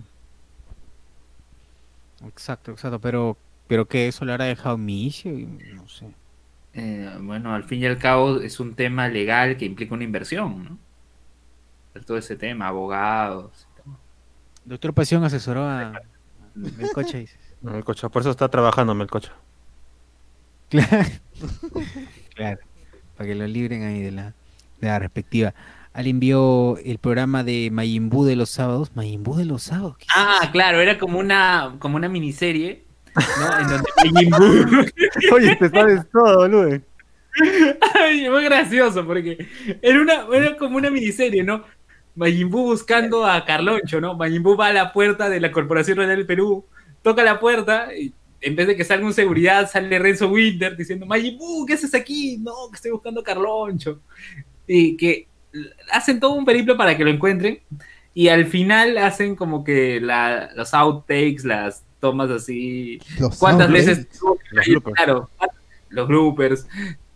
[2.28, 6.08] Exacto, exacto, pero, pero que eso le habrá dejado mi hijo, no sé.
[6.74, 10.64] Eh, bueno, al fin y al cabo es un tema legal que implica una inversión,
[10.64, 12.02] ¿no?
[12.02, 13.68] Todo ese tema, abogados.
[14.66, 16.02] Doctor Pasión asesoró a
[16.56, 17.38] Melcocha, dices.
[17.62, 19.34] Melcocha, por eso está trabajando Melcocha.
[20.70, 21.06] Claro.
[22.36, 22.60] claro,
[23.16, 24.34] para que lo libren ahí de la,
[24.82, 25.54] de la respectiva.
[25.94, 28.92] Alguien vio el programa de Mayimbu de los sábados.
[28.96, 29.96] Mayimbu de los sábados.
[30.14, 32.84] Ah, claro, era como una, como una miniserie
[33.16, 33.60] ¿no?
[33.60, 34.92] En donde
[35.32, 36.82] Oye, te sabes todo, boludo.
[37.96, 39.48] Ay, muy gracioso, porque
[39.82, 41.64] era, una, era como una miniserie, ¿no?
[42.16, 44.16] Majin buscando a Carloncho, ¿no?
[44.16, 46.66] Majin va a la puerta de la Corporación Real del Perú,
[47.02, 51.06] toca la puerta y en vez de que salga un seguridad, sale Renzo Winter diciendo,
[51.06, 52.38] Majin ¿qué haces aquí?
[52.38, 54.00] No, que estoy buscando a Carloncho.
[54.68, 55.28] Y que
[55.92, 57.60] hacen todo un periplo para que lo encuentren
[58.14, 63.00] y al final hacen como que la, los outtakes, las tomas así.
[63.40, 64.08] ¿Cuántas veces
[64.52, 64.96] los bloopers.
[64.96, 65.30] Claro,
[65.90, 66.68] los bloopers.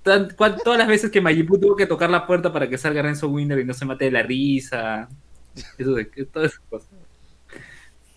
[0.04, 3.60] Todas las veces que Majipu tuvo que tocar la puerta para que salga Renzo Winder
[3.60, 5.10] y no se mate de la risa.
[5.78, 6.90] Eso de todas esas cosas.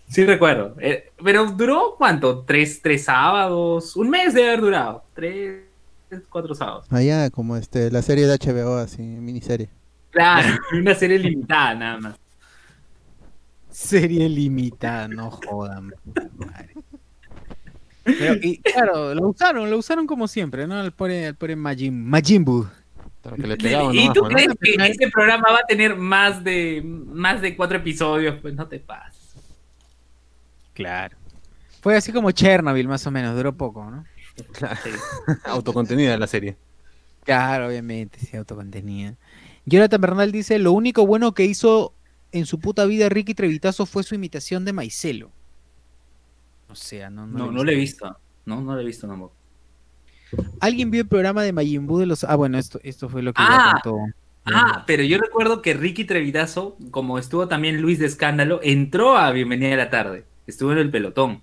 [0.07, 0.75] Sí recuerdo.
[0.79, 2.43] Eh, pero duró cuánto?
[2.43, 3.95] ¿Tres, ¿Tres sábados?
[3.95, 5.03] Un mes de haber durado.
[5.13, 5.63] Tres,
[6.29, 6.85] cuatro sábados.
[6.89, 9.69] Allá como este, la serie de HBO, así, miniserie.
[10.11, 12.15] Claro, una serie limitada nada más.
[13.69, 15.93] Serie limitada, no jodan.
[18.41, 20.79] y claro, lo usaron, lo usaron como siempre, ¿no?
[20.79, 22.67] Al pobre, al pobre Majin, Majimbu.
[23.23, 28.39] ¿Y tú crees que este programa va a tener más de más de cuatro episodios?
[28.41, 29.35] Pues no te pases.
[30.73, 31.15] Claro.
[31.81, 34.05] Fue así como Chernobyl, más o menos, duró poco, ¿no?
[34.53, 34.79] Claro.
[35.45, 36.57] autocontenida la serie.
[37.23, 39.15] Claro, obviamente, sí, autocontenida.
[39.65, 41.93] Jonathan Bernal dice, lo único bueno que hizo
[42.31, 45.31] en su puta vida Ricky Trevitazo fue su imitación de Maicelo.
[46.69, 48.17] O sea, no, no, no, le he visto.
[48.45, 49.31] No, no le he visto, no.
[50.61, 52.23] ¿Alguien vio el programa de Majin de los...
[52.23, 53.99] Ah, bueno, esto, esto fue lo que ah, contó.
[54.45, 59.31] Ah, pero yo recuerdo que Ricky Trevitazo, como estuvo también Luis de Escándalo, entró a
[59.31, 60.25] Bienvenida a la Tarde.
[60.47, 61.41] Estuvo en el pelotón.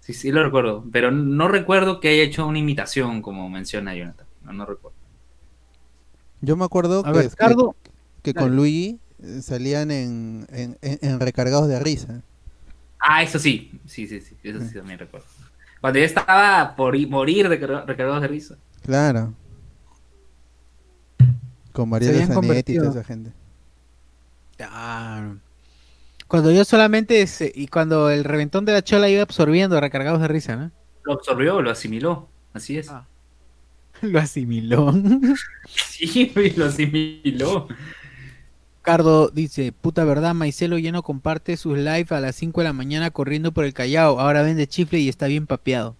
[0.00, 0.84] Sí, sí lo recuerdo.
[0.90, 4.26] Pero no recuerdo que haya hecho una imitación, como menciona Jonathan.
[4.42, 4.97] No, no recuerdo.
[6.40, 7.30] Yo me acuerdo que,
[8.22, 9.00] que, con Luigi
[9.42, 12.22] salían en, en, recargados de risa.
[13.00, 15.26] Ah, eso sí, sí, sí, sí, eso sí también recuerdo.
[15.80, 18.56] Cuando ya estaba por morir de recargados de risa.
[18.82, 19.34] Claro.
[21.72, 23.32] Con María Zanetti y toda esa gente.
[24.56, 25.38] Claro.
[26.26, 27.24] Cuando yo solamente,
[27.54, 30.70] y cuando el reventón de la chola iba absorbiendo recargados de risa, ¿no?
[31.04, 32.90] Lo absorbió, lo asimiló, así es.
[32.90, 33.06] Ah.
[34.02, 34.92] Lo asimiló.
[35.66, 37.68] sí, lo asimiló.
[38.78, 42.72] Ricardo dice, puta verdad, Maicelo ya no comparte sus live a las 5 de la
[42.72, 45.94] mañana corriendo por el Callao, ahora vende chifle y está bien papeado.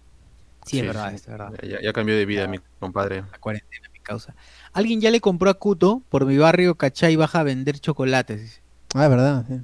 [0.65, 1.53] Sí, es verdad, es verdad.
[1.61, 3.23] Ya, cambió de vida mi compadre.
[3.31, 4.33] La cuarentena, mi causa.
[4.73, 8.61] Alguien ya le compró a Cuto por mi barrio Cachay baja a vender chocolates.
[8.95, 9.61] Ah, es verdad, sí.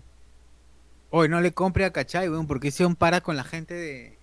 [1.10, 4.14] Hoy no le compre a Cachay, weón, porque ese para con la gente de...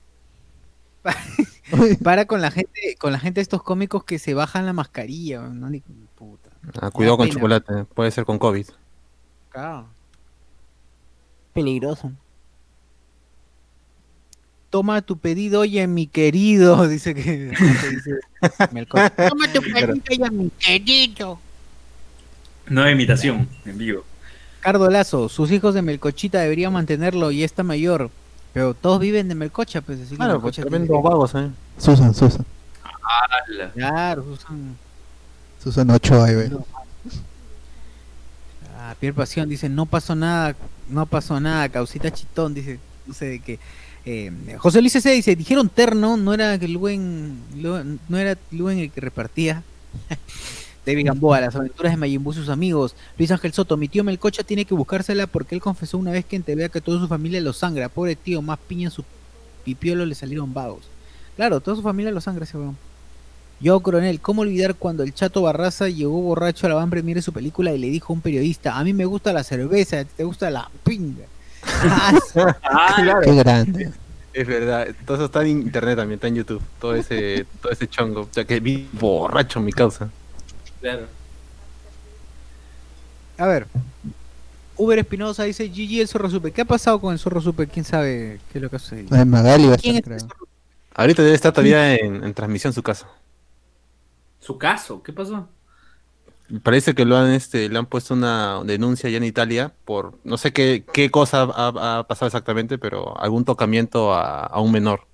[2.02, 5.40] para con la gente, con la gente de estos cómicos que se bajan la mascarilla,
[5.40, 5.80] no ni
[6.14, 6.50] puta.
[6.80, 8.66] Ah, cuidado con chocolate, puede ser con COVID.
[11.52, 12.12] Peligroso.
[14.70, 17.52] Toma tu pedido, oye, mi querido, dice que.
[18.88, 21.38] Toma tu pedido, oye, mi querido.
[22.68, 24.04] Nueva imitación, en vivo.
[24.60, 28.10] Cardo Lazo, sus hijos de Melcochita deberían mantenerlo y está mayor.
[28.52, 31.50] Pero todos viven de Melcocha, pues así Claro, pues tremendo vagos, ¿eh?
[31.78, 32.44] Susan, Susan.
[33.74, 34.76] Claro, Susan.
[35.62, 36.50] Susan Ochoa, ahí ve.
[38.76, 40.54] Ah, Pierre Pasión dice, no pasó nada,
[40.88, 43.58] no pasó nada, causita chitón, dice, no sé de qué.
[44.04, 45.10] Eh, José Luis C.
[45.12, 47.38] dice, dijeron terno, no era que Luen,
[48.08, 49.62] no era Luen el que repartía.
[50.84, 52.94] David Gamboa, las aventuras de Majin y sus amigos.
[53.16, 56.36] Luis Ángel Soto, mi tío Melcocha tiene que buscársela porque él confesó una vez que
[56.36, 57.88] en TV que toda su familia lo sangra.
[57.88, 59.04] Pobre tío, más piña en su
[59.64, 60.82] pipiolo le salieron vagos.
[61.36, 62.76] Claro, toda su familia lo sangra ese weón.
[63.60, 67.32] Yo, coronel, ¿cómo olvidar cuando el chato Barraza llegó borracho a la van premiere su
[67.32, 70.50] película y le dijo a un periodista, a mí me gusta la cerveza, te gusta
[70.50, 71.24] la pinga?
[72.64, 73.92] Ah, Qué grande.
[74.32, 77.86] Es verdad, todo eso está en internet también, está en YouTube, todo ese, todo ese
[77.86, 78.22] chongo.
[78.22, 80.10] O sea que vi borracho mi causa.
[80.82, 81.06] Claro.
[83.38, 83.66] A ver.
[84.76, 86.50] Uber Espinosa dice Gigi el zorro supe.
[86.50, 87.68] ¿Qué ha pasado con el zorro supe?
[87.68, 89.06] ¿Quién sabe qué es lo que hace?
[89.10, 90.18] En Magali va a estar, creo.
[90.94, 93.06] Ahorita debe estar todavía en, en transmisión su caso.
[94.40, 95.02] ¿Su caso?
[95.02, 95.48] ¿Qué pasó?
[96.64, 100.36] Parece que lo han, este, le han puesto una denuncia ya en Italia por, no
[100.36, 105.06] sé qué, qué cosa ha, pasado exactamente, pero algún tocamiento a, un menor.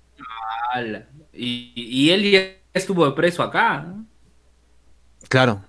[1.31, 2.41] Y, y, él ya
[2.73, 3.81] estuvo preso acá.
[3.87, 4.08] ¿no?
[5.29, 5.63] Claro.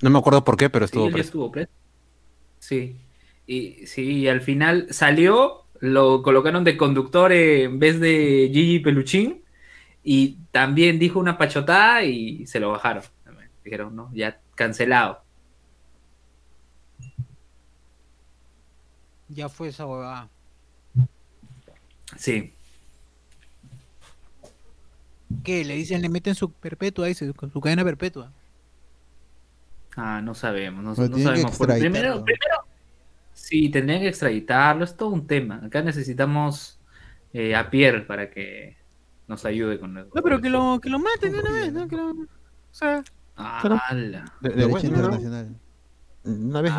[0.00, 1.70] No me acuerdo por qué, pero estuvo, sí, estuvo preso.
[2.60, 2.96] Sí.
[3.46, 9.42] Y, sí, y al final salió, lo colocaron de conductor en vez de Gigi Peluchín.
[10.04, 13.02] Y también dijo una pachotada y se lo bajaron.
[13.64, 15.22] Dijeron, no, ya cancelado.
[19.28, 20.30] Ya fue esa huevada.
[22.16, 22.54] Sí.
[25.44, 25.64] ¿Qué?
[25.64, 28.32] Le dicen, le meten su perpetua, dice, con su cadena perpetua.
[30.00, 31.58] Ah, no sabemos, no, sabemos.
[31.58, 32.56] primero, primero,
[33.32, 35.60] sí, tendrían que extraditarlo, es todo un tema.
[35.64, 36.78] Acá necesitamos
[37.32, 38.76] eh, a Pierre para que
[39.26, 40.10] nos ayude con eso.
[40.14, 41.88] No, pero que lo, que lo maten de una vez, ¿no?
[41.88, 42.26] Que lo, o
[42.70, 43.02] sea,
[43.38, 44.32] ¡Hala!
[44.40, 45.56] De, Derecho internacional.
[46.24, 46.72] Una vez.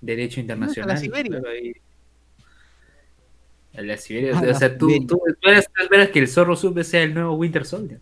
[0.00, 0.88] Derecho internacional.
[0.88, 1.40] La Siberia.
[3.72, 4.38] La Siberia.
[4.38, 8.00] o sea, tú, tú, esperas, que el zorro sube sea el nuevo Winter Soldier.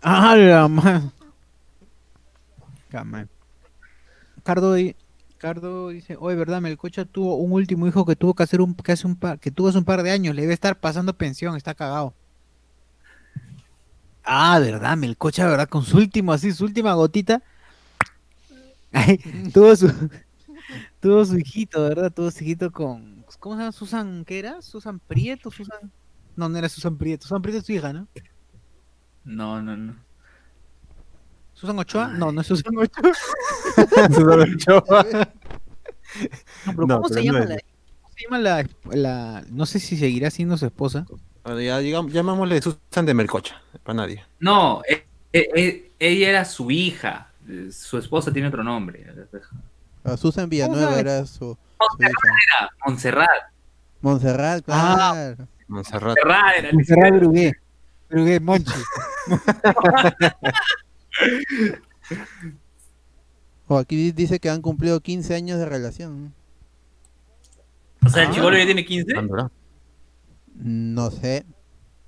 [0.00, 1.12] ¡Hala, man!
[4.42, 4.76] Cardo,
[5.38, 6.60] Cardo dice, oye, ¿verdad?
[6.60, 9.50] Melcocha tuvo un último hijo que tuvo que hacer un, que hace un par, que
[9.50, 12.14] tuvo hace un par de años, le debe estar pasando pensión, está cagado.
[14.22, 14.96] Ah, ¿verdad?
[14.96, 15.68] Melcocha, ¿verdad?
[15.68, 17.42] Con su último, así, su última gotita.
[19.54, 19.90] tuvo su
[21.00, 22.12] tuvo su hijito, ¿verdad?
[22.12, 23.24] Tuvo su hijito con.
[23.38, 23.72] ¿Cómo se llama?
[23.72, 24.60] Susan, ¿qué era?
[24.62, 25.90] Susan Prieto, Susan.
[26.36, 27.24] No, no era Susan Prieto.
[27.24, 28.08] Susan Prieto es su hija, ¿no?
[29.24, 29.96] No, no, no.
[31.60, 32.08] ¿Susan Ochoa?
[32.08, 33.12] No, no es Susan Ochoa.
[34.14, 35.28] Susan Ochoa.
[36.64, 37.58] No, pero ¿cómo, se, llama la,
[38.00, 41.06] ¿cómo se llama la, la, No sé si seguirá siendo su esposa.
[41.44, 44.24] Bueno, ya digamos, llamámosle Susan de Melcocha, para nadie.
[44.38, 45.04] No, e,
[45.34, 47.30] e, e, ella era su hija.
[47.70, 49.06] Su esposa tiene otro nombre.
[50.02, 51.58] Ah, Susan Villanueva era su.
[51.78, 53.28] Montserrat Montserrat.
[54.00, 55.12] Montserrat, ah.
[55.12, 55.48] claro.
[55.68, 56.16] Montserrat.
[56.72, 57.52] Montserrat Brugué.
[58.08, 58.72] Brugué, Monchi.
[63.66, 66.34] o aquí dice que han cumplido 15 años de relación.
[68.04, 68.58] O sea, el ah.
[68.58, 69.14] ya tiene 15.
[70.54, 71.44] No sé,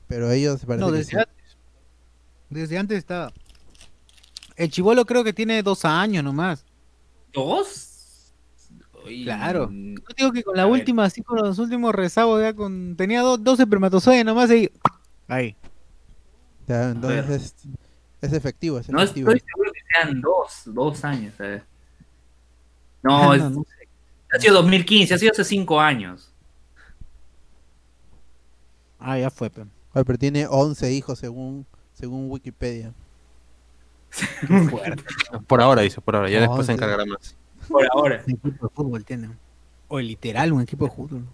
[0.09, 1.57] pero ellos parece no, desde antes.
[2.50, 3.32] Desde antes estaba.
[4.57, 6.64] El chivolo creo que tiene dos años nomás.
[7.32, 8.34] ¿Dos?
[9.24, 9.70] Claro.
[9.72, 12.94] Yo digo que con la última, así con los últimos rezagos, ya con.
[12.96, 14.70] Tenía dos, dos espermatozoides nomás y.
[15.28, 15.57] Ahí.
[16.68, 17.55] entonces
[18.23, 21.35] es, efectivo, es No estoy seguro que sean dos, dos años.
[23.05, 23.43] No, es,
[24.33, 26.33] ha sido 2015, ha sido hace cinco años.
[28.99, 29.51] Ah, ya fue.
[29.51, 32.93] pero tiene 11 hijos según, según Wikipedia.
[35.49, 36.31] por ahora, dice, por ahora.
[36.31, 37.35] Ya después se encargará más.
[37.68, 38.23] Por ahora.
[38.27, 39.31] Un equipo de fútbol tiene.
[39.89, 41.27] O literal, un equipo de fútbol.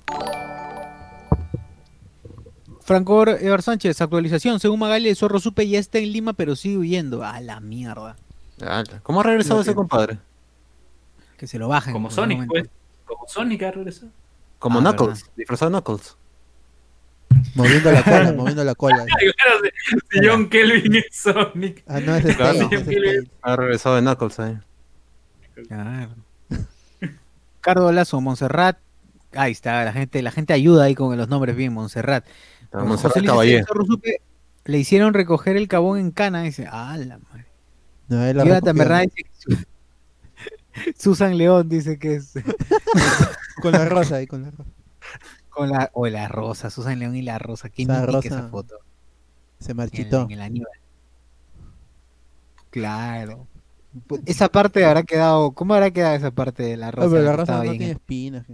[2.88, 4.60] Franco Evar Sánchez, actualización.
[4.60, 7.22] Según Magali, el zorro supe ya está en Lima, pero sigue huyendo.
[7.22, 8.16] A la mierda.
[9.02, 10.16] ¿Cómo ha regresado ese compadre?
[11.36, 11.92] Que se lo bajen.
[11.92, 12.70] Como Sonic, pues.
[13.04, 14.10] Como Sonic ha regresado.
[14.58, 16.16] Como ah, Knuckles, disfrazado de Knuckles.
[17.54, 19.04] Moviendo la cola, moviendo la cola.
[20.10, 21.84] si John Kelvin es Sonic.
[21.86, 22.70] Ah, no, es claro.
[23.42, 24.58] Ha regresado de Knuckles ahí.
[25.68, 26.14] Claro.
[27.60, 28.78] Cardo Lazo, Montserrat.
[29.32, 32.24] Ahí está, la gente, la gente ayuda ahí con los nombres bien, Montserrat.
[32.70, 33.64] Caballé.
[34.64, 37.46] Le hicieron recoger el cabón en cana y dice, ah, la madre.
[38.08, 39.06] No, la
[40.98, 42.34] Susan León dice que es.
[43.62, 44.70] con la rosa ahí, con la rosa.
[45.50, 47.68] Con la, o la rosa, Susan León y la rosa.
[47.68, 48.78] ¿Quién rosa esa foto?
[49.58, 50.26] Se marchitó.
[50.30, 50.66] En, el
[52.70, 53.46] Claro.
[54.06, 55.52] Pues, esa parte habrá quedado.
[55.52, 57.18] ¿Cómo habrá quedado esa parte de la rosa?
[57.18, 58.46] la rosa no tiene espinas.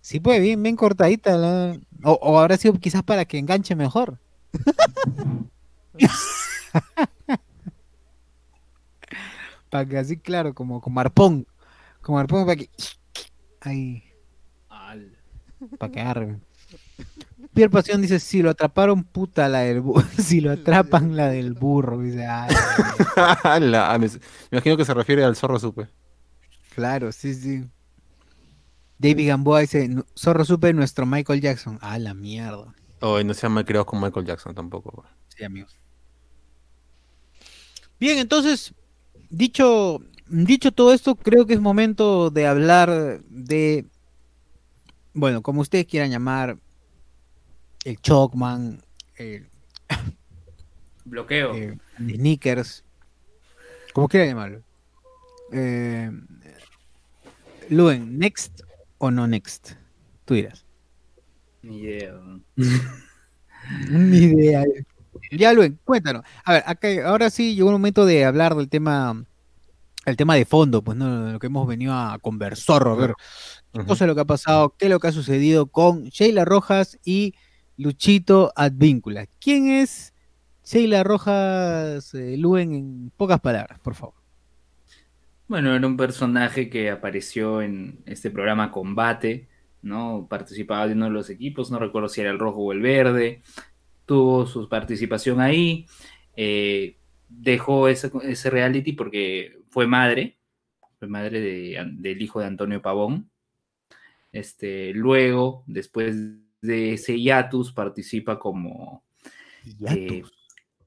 [0.00, 1.74] Sí, pues bien, bien cortadita.
[2.04, 4.18] O, o, habrá sido quizás para que enganche mejor.
[9.70, 11.46] para que así, claro, como, como arpón.
[12.02, 12.70] Como arpón para que.
[13.60, 14.04] Ahí.
[15.78, 16.38] Para que arre.
[17.54, 20.06] Pierre Pasión dice, si lo atraparon, puta la del burro.
[20.18, 22.00] si lo atrapan, la del burro.
[22.00, 22.26] Dice,
[23.60, 24.10] me
[24.50, 25.88] imagino que se refiere al zorro supe.
[26.74, 27.64] Claro, sí, sí.
[28.98, 31.78] David Gamboa dice, zorro supe nuestro Michael Jackson.
[31.80, 32.74] Ah, la mierda.
[33.00, 35.04] Oh, no se llama creado con Michael Jackson tampoco.
[35.28, 35.76] Sí, amigos.
[38.00, 38.74] Bien, entonces,
[39.30, 43.86] dicho, dicho todo esto, creo que es momento de hablar de,
[45.12, 46.58] bueno, como ustedes quieran llamar,
[47.84, 48.82] el Chocman,
[49.16, 49.48] el
[51.04, 52.84] bloqueo, eh, sneakers,
[53.92, 54.62] como quieran llamarlo.
[55.52, 56.10] Eh,
[57.68, 58.63] Luen, ¿next
[58.98, 59.72] o no next?
[60.24, 60.64] Tú dirás.
[61.62, 62.14] Ni idea.
[63.90, 64.64] Ni idea.
[65.30, 66.22] Ya, Luen, cuéntanos.
[66.44, 69.24] A ver, acá, ahora sí llegó el momento de hablar del tema,
[70.04, 71.32] el tema de fondo, pues, ¿no?
[71.32, 73.14] Lo que hemos venido a conversar, a ver
[73.72, 76.44] qué cosa es lo que ha pasado, qué es lo que ha sucedido con Sheila
[76.44, 77.34] Rojas y
[77.76, 79.26] Luchito Advíncula.
[79.40, 80.12] ¿Quién es
[80.64, 84.23] Sheila Rojas eh, Luen en pocas palabras, por favor?
[85.46, 89.48] Bueno, era un personaje que apareció en este programa Combate,
[89.82, 90.26] ¿no?
[90.28, 93.42] Participaba de uno de los equipos, no recuerdo si era el rojo o el verde,
[94.06, 95.86] tuvo su participación ahí,
[96.36, 96.96] eh,
[97.28, 98.10] dejó ese,
[98.50, 100.38] reality porque fue madre,
[100.98, 103.30] fue madre del hijo de Antonio Pavón.
[104.32, 106.16] Este, luego, después
[106.62, 109.04] de ese hiatus, participa como...
[109.88, 110.22] Eh,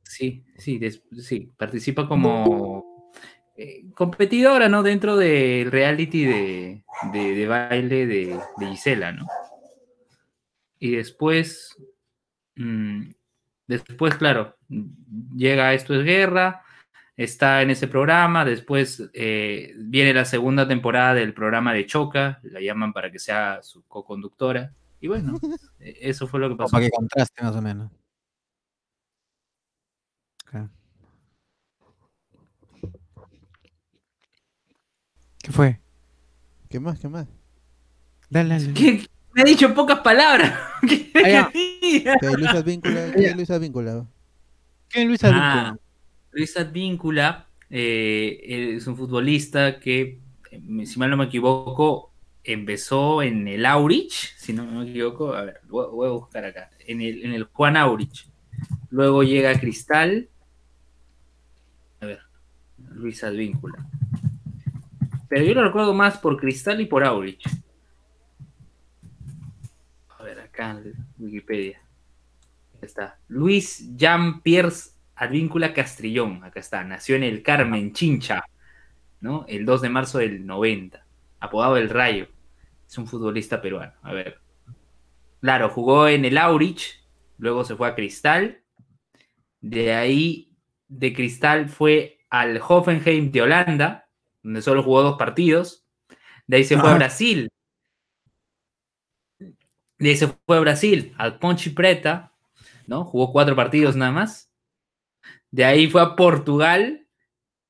[0.04, 0.80] sí, sí,
[1.20, 2.87] sí, participa como
[3.58, 4.84] eh, competidora, ¿no?
[4.84, 9.26] Dentro del reality de, de baile de, Gisela, ¿no?
[10.80, 11.76] Y después
[12.58, 13.12] Mm,
[13.68, 14.56] después, claro,
[15.36, 16.64] llega Esto es Guerra,
[17.16, 22.60] está en ese programa, después eh, viene la segunda temporada del programa de Choca, la
[22.60, 25.34] llaman para que sea su co-conductora, y bueno,
[25.80, 26.72] e, eso fue lo que pasó.
[26.72, 27.92] Para que contraste más o menos.
[35.48, 35.80] ¿Qué fue?
[36.70, 37.00] ¿Qué más?
[37.00, 37.26] ¿Qué más?
[38.30, 38.74] Dale, dale.
[38.74, 40.60] ¿Qué, me ha dicho pocas palabras.
[40.84, 42.04] ¿Qué,
[42.38, 43.14] Luis Advíncula?
[43.14, 44.06] ¿Qué es Luis Advíncula?
[44.90, 45.70] ¿Qué es Luis Advíncula?
[45.70, 45.78] Ah,
[46.34, 50.20] Luis Advíncula eh, es un futbolista que,
[50.84, 52.12] si mal no me equivoco,
[52.44, 57.00] empezó en el Aurich, si no me equivoco, a ver, voy, a buscar acá, en
[57.00, 58.28] el, en el Juan Aurich.
[58.90, 60.28] Luego llega Cristal.
[62.02, 62.20] A ver,
[62.96, 63.88] Luis Advíncula.
[65.28, 67.44] Pero yo lo recuerdo más por Cristal y por Aurich
[70.58, 71.82] en Wikipedia.
[72.82, 73.20] está.
[73.28, 74.74] Luis Jean Pierre
[75.16, 76.44] Advíncula Castrillón.
[76.44, 76.84] Acá está.
[76.84, 78.44] Nació en el Carmen, Chincha,
[79.20, 79.46] ¿no?
[79.48, 81.06] El 2 de marzo del 90.
[81.40, 82.28] Apodado El Rayo.
[82.88, 83.94] Es un futbolista peruano.
[84.02, 84.40] A ver.
[85.42, 87.04] Claro, jugó en el Aurich.
[87.38, 88.62] Luego se fue a Cristal.
[89.62, 90.56] De ahí,
[90.88, 94.07] de Cristal fue al Hoffenheim de Holanda,
[94.48, 95.86] donde solo jugó dos partidos.
[96.48, 97.50] De ahí se fue a Brasil,
[100.00, 102.32] de ahí se fue a Brasil, al Ponchi Preta,
[102.86, 103.04] ¿no?
[103.04, 104.50] Jugó cuatro partidos nada más.
[105.52, 107.06] De ahí fue a Portugal,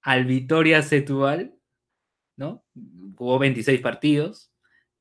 [0.03, 1.55] al Vitoria Setúbal,
[2.35, 2.63] ¿no?
[3.15, 4.51] Jugó 26 partidos.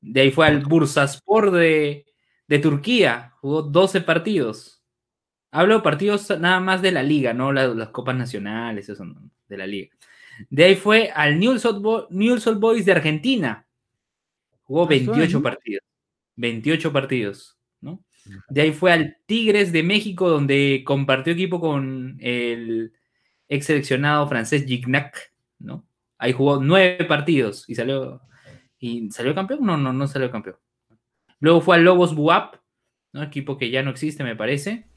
[0.01, 2.07] De ahí fue al Bursaspor de,
[2.47, 4.83] de Turquía, jugó 12 partidos.
[5.51, 9.05] Hablo de partidos nada más de la liga, no las, copas nacionales, eso
[9.47, 9.95] de la liga.
[10.49, 13.65] De ahí fue al Newell's Old Boys de Argentina.
[14.63, 15.83] Jugó 28 ah, partidos.
[16.35, 18.03] 28 partidos, ¿no?
[18.49, 22.93] De ahí fue al Tigres de México, donde compartió equipo con el
[23.47, 25.87] ex seleccionado francés Gignac, ¿no?
[26.17, 28.21] Ahí jugó nueve partidos y salió,
[28.79, 29.65] y salió campeón.
[29.65, 30.57] No, no, no salió campeón.
[31.39, 32.55] Luego fue al Lobos Buap,
[33.13, 33.23] ¿no?
[33.23, 34.87] Equipo que ya no existe, me parece,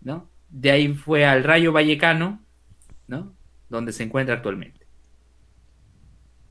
[0.00, 0.30] ¿no?
[0.48, 2.44] De ahí fue al Rayo Vallecano,
[3.06, 3.34] ¿no?
[3.72, 4.86] Donde se encuentra actualmente.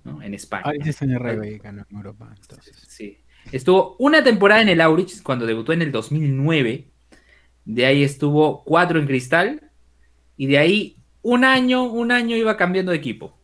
[0.03, 0.23] ¿no?
[0.23, 0.63] En España.
[0.65, 2.33] Ah, ese es en el Rayo Vallecano, en Europa.
[2.41, 2.75] Entonces.
[2.87, 3.19] Sí.
[3.51, 6.87] Estuvo una temporada en el Aurich cuando debutó en el 2009.
[7.65, 9.69] De ahí estuvo cuatro en Cristal.
[10.35, 13.37] Y de ahí un año, un año iba cambiando de equipo.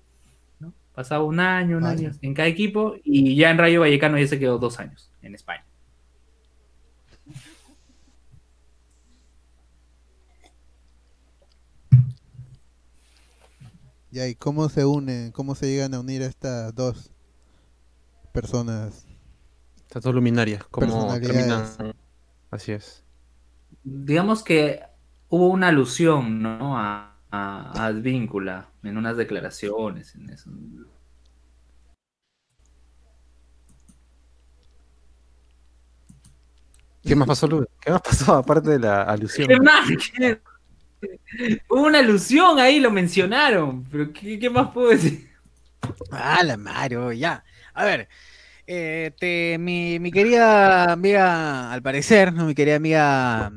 [0.96, 2.96] Pasaba un año, un año en cada equipo.
[3.04, 5.67] Y ya en Rayo Vallecano ya se quedó dos años en España.
[14.18, 17.12] Ya, ¿y cómo se unen, cómo se llegan a unir estas dos
[18.34, 19.06] personas?
[19.78, 21.64] Estas dos luminarias, ¿cómo terminan?
[22.50, 23.06] Así es.
[23.84, 24.82] Digamos que
[25.30, 26.80] hubo una alusión, ¿no?
[26.80, 30.50] A, a, Advíncula en unas declaraciones, en eso.
[37.04, 37.68] ¿Qué más pasó, Luis?
[37.80, 39.48] ¿Qué más pasó aparte de la alusión?
[39.48, 39.88] ¿Qué más?
[41.70, 43.84] Hubo una alusión ahí, lo mencionaron.
[43.86, 45.30] Pero ¿qué, más puedo decir?
[46.12, 47.44] Ah, la Mario, ya.
[47.74, 48.08] A ver,
[48.66, 52.46] eh, mi, mi, querida amiga, al parecer, ¿no?
[52.46, 53.52] Mi querida amiga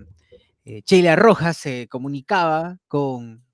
[0.64, 3.45] eh, Sheila Rojas se comunicaba con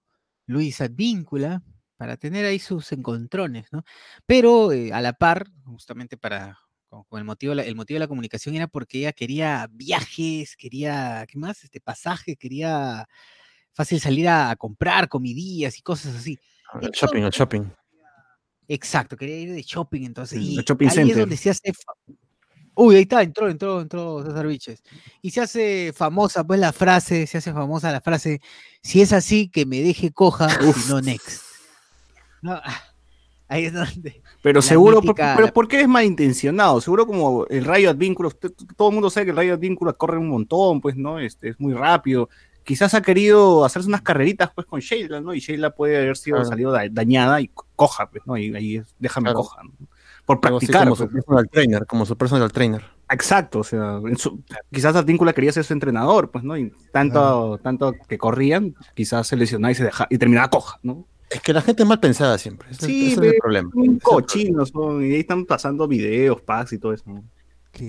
[0.47, 1.63] Luis Advíncula
[1.97, 3.85] para tener ahí sus encontrones, ¿no?
[4.27, 6.59] Pero eh, a la par, justamente para
[6.89, 11.39] con, el motivo, el motivo de la comunicación era porque ella quería viajes, quería, ¿qué
[11.39, 11.65] más?
[11.65, 13.09] Este pasaje, quería
[13.77, 16.39] fácil salir a, comprar comidillas y cosas así.
[16.81, 17.63] El shopping, el shopping.
[18.69, 20.41] Exacto, quería ir de shopping entonces.
[20.41, 21.73] Y el shopping ahí es donde se hace.
[22.75, 24.83] Uy, ahí está, entró, entró, entró César Viches.
[25.23, 28.41] Y se hace famosa, pues la frase, se hace famosa la frase,
[28.83, 31.43] si es así, que me deje coja, si no, next.
[33.49, 34.23] ahí es donde.
[34.43, 36.81] Pero seguro, pero ¿por qué es malintencionado?
[36.81, 40.29] Seguro como el rayo advínculo, todo el mundo sabe que el rayo advínculo corre un
[40.29, 41.19] montón, pues, ¿no?
[41.19, 42.29] Este, es muy rápido
[42.67, 45.33] quizás ha querido hacerse unas carreritas pues con Sheila, ¿no?
[45.33, 48.37] Y Sheila puede haber sido salido dañada y coja, pues, ¿no?
[48.37, 49.73] Y ahí déjame coja, ¿no?
[50.27, 50.83] Por practicar.
[50.83, 51.15] como su pues.
[51.15, 52.85] personal trainer, como su personal trainer.
[53.09, 54.01] Exacto, o sea,
[54.73, 56.59] quizás Advíncula quería ser su entrenador, pues, ¿no?
[56.59, 61.07] Y tanto, tanto que corrían, quizás se lesionaba y se deja, y terminaba coja, ¿no?
[61.31, 62.69] Es que la gente es mal pensada siempre.
[62.75, 63.71] sí, es el problema.
[63.75, 67.05] Un cochinos son, y ahí están pasando videos, packs y todo eso.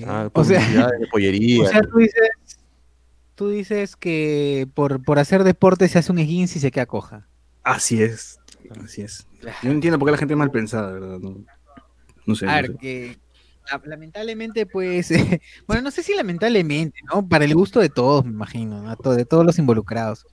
[0.05, 1.63] Ah, o sea, de pollería.
[1.63, 2.56] O sea, tú dices,
[3.37, 7.27] tú dices que por, por hacer deporte se hace un esguince y se queda coja.
[7.63, 8.39] Así es,
[8.83, 9.27] así es.
[9.61, 11.19] Yo no entiendo por qué la gente es mal pensada, ¿verdad?
[12.25, 12.47] No, sé.
[12.47, 13.19] A ver, que
[13.85, 15.09] lamentablemente, pues,
[15.67, 17.27] bueno, no sé si lamentablemente, ¿no?
[17.27, 19.13] Para el gusto de todos, me imagino, ¿no?
[19.13, 20.25] de todos los involucrados.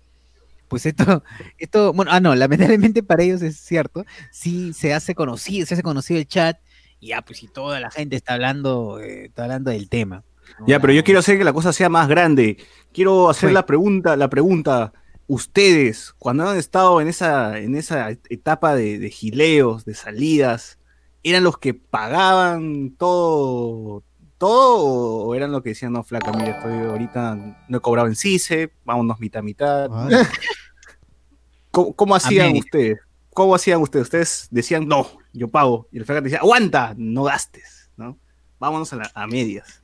[0.68, 1.22] Pues esto,
[1.58, 5.82] esto, bueno, ah, no, lamentablemente para ellos es cierto, sí se hace conocido, se hace
[5.82, 6.56] conocido el chat,
[7.00, 10.24] y ya, pues si toda la gente está hablando, eh, está hablando del tema.
[10.66, 12.58] Ya, pero yo quiero hacer que la cosa sea más grande.
[12.92, 14.92] Quiero hacer la pregunta, la pregunta.
[15.26, 20.78] Ustedes, cuando han estado en esa, en esa etapa de, gileos, de salidas,
[21.22, 24.04] ¿eran los que pagaban todo,
[24.38, 28.16] todo o eran los que decían, no, flaca, mire, estoy ahorita, no he cobrado en
[28.16, 29.88] CICE, vámonos mitad mitad?
[29.90, 30.08] Ah.
[31.70, 32.98] ¿Cómo, hacían ustedes?
[33.30, 34.04] ¿Cómo hacían ustedes?
[34.04, 35.88] Ustedes decían, no, yo pago.
[35.90, 38.16] Y el flaca decía, aguanta, no gastes, ¿no?
[38.60, 39.83] Vámonos a, a medias.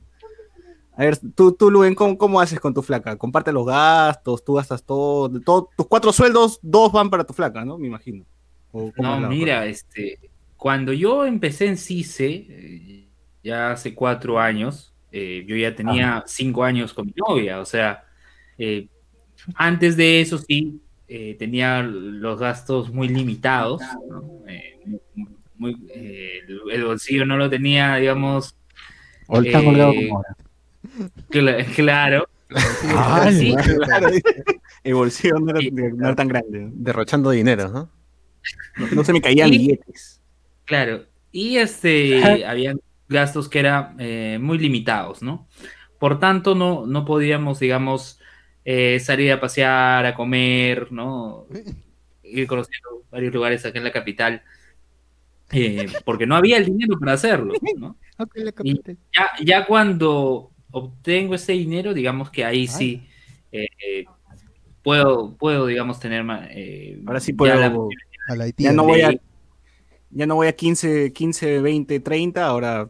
[1.01, 3.17] A ver, tú, tú Luen, ¿cómo, haces con tu flaca?
[3.17, 5.31] Comparte los gastos, tú gastas todo,
[5.75, 7.79] tus cuatro sueldos, dos van para tu flaca, ¿no?
[7.79, 8.23] Me imagino.
[8.71, 10.19] no, mira, este,
[10.55, 13.07] cuando yo empecé en CICE, eh,
[13.43, 18.03] ya hace cuatro años, eh, yo ya tenía cinco años con mi novia, o sea,
[18.59, 18.87] eh,
[19.55, 20.81] antes de eso sí,
[21.39, 23.81] tenía los gastos muy limitados,
[25.57, 28.55] el, bolsillo no lo tenía, digamos...
[29.27, 30.35] Ahorita colgado como ahora.
[31.75, 32.27] Claro.
[32.95, 34.09] Ah, claro.
[34.83, 36.69] El bolsillo no era, tan grande.
[36.73, 37.89] Derrochando dinero, ¿no?
[38.93, 40.21] No, se me caían billetes.
[40.65, 41.05] Claro.
[41.31, 42.75] Y este, había
[43.07, 45.47] gastos que eran eh, muy limitados, ¿no?
[45.99, 48.19] Por tanto, no, no podíamos, digamos,
[48.65, 51.45] eh, salir a pasear, a comer, ¿no?
[52.23, 54.41] Ir conociendo varios lugares aquí en la capital.
[55.51, 57.97] Eh, porque no había el dinero para hacerlo, ¿no?
[59.13, 63.07] ya, ya cuando obtengo ese dinero, digamos que ahí sí
[63.51, 64.05] eh,
[64.83, 67.89] puedo, puedo, digamos, tener eh, Ahora sí puedo.
[68.57, 69.13] ya, no voy a,
[70.09, 72.89] ya no voy a 15, 15, 20, 30, ahora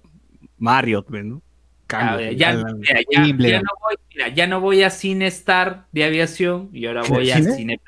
[0.58, 1.42] Marriott, ¿no?
[1.90, 3.98] ya, no voy,
[4.34, 7.80] ya no voy a Cinestar de aviación y ahora voy a Cine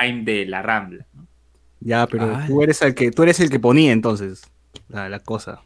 [0.00, 1.06] Prime de la Rambla.
[1.80, 4.50] Ya, pero tú eres el que tú eres el que ponía entonces
[4.88, 5.60] la, la cosa.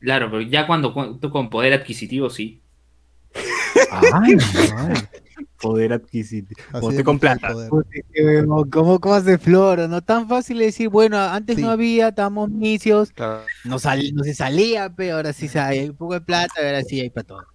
[0.00, 2.60] Claro, pero ya cuando tú con poder adquisitivo sí.
[5.60, 6.60] Poder adquisitivo.
[6.80, 7.52] Poder con plata.
[8.70, 9.88] ¿Cómo, cómo hace Floro?
[9.88, 13.12] No tan fácil decir, bueno, antes no había, estábamos misios,
[13.64, 17.26] no, se salía, pero ahora sí hay un poco de plata, ahora sí hay para
[17.26, 17.46] todo.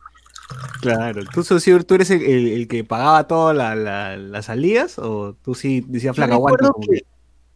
[0.82, 6.34] Claro, ¿tú, tú eres el, que pagaba todas las salidas o tú sí decías flaca
[6.34, 6.72] aguanta?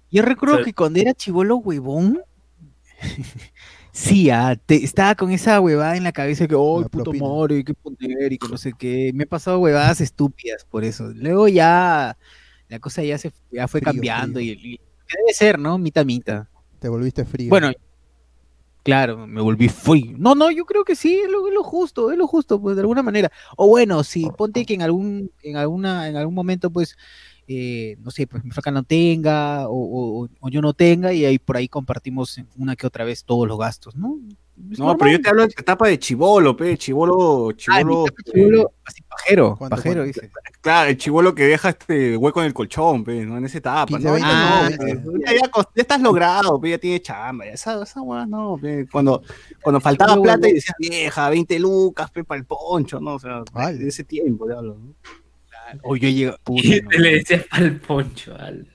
[0.10, 2.22] Yo recuerdo que cuando era chivolo huevón,
[3.98, 7.12] Sí, ah, estaba con esa huevada en la cabeza que, oh, puto
[7.50, 9.12] y qué poner y que no sé qué.
[9.16, 11.12] Me he pasado huevadas estúpidas por eso.
[11.16, 12.16] Luego ya
[12.70, 15.80] la cosa ya se ya fue cambiando Y, debe ser, ¿no?
[15.80, 16.48] Mita mita.
[16.80, 17.50] Te volviste frío.
[17.50, 17.72] Bueno,
[18.84, 20.16] claro, me volví frío.
[20.20, 23.02] No, no, yo creo que sí, es lo, justo, es lo justo, pues de alguna
[23.02, 23.32] manera.
[23.56, 26.96] O bueno, si ponte que en algún, en alguna, en algún momento, pues,
[27.48, 31.56] eh, no sé, pues mi flaca no tenga, o, yo no tenga, y ahí por
[31.56, 34.20] ahí compartimos una que otra vez todos los gastos, ¿no?
[34.78, 38.06] no, pero yo te hablo de etapa de chivolo, pe, chivolo, chivolo.
[38.06, 40.30] Ah, así pajero, pajero, dice.
[40.60, 43.38] Claro, el chivolo que deja este hueco en el colchón, pe, ¿no?
[43.38, 44.16] En esa etapa, ¿no?
[44.22, 48.88] Ah, ya, estás logrado, pe, ya tiene chamba, ya esa, esa no, pe.
[48.92, 49.22] Cuando,
[49.62, 53.14] cuando faltaba plata y decías, vieja, 20 lucas, pe, para el poncho, ¿no?
[53.16, 54.96] O sea, de ese tiempo, ya hablo, ¿no?
[55.84, 56.38] O yo llego.
[56.48, 58.68] Y le decías para el poncho, al.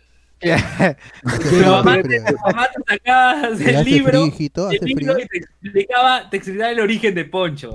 [0.42, 4.32] Pero mamá te, mamá te sacabas el libro, el
[4.80, 7.70] libro y te explicaba, te explicaba el origen de Poncho.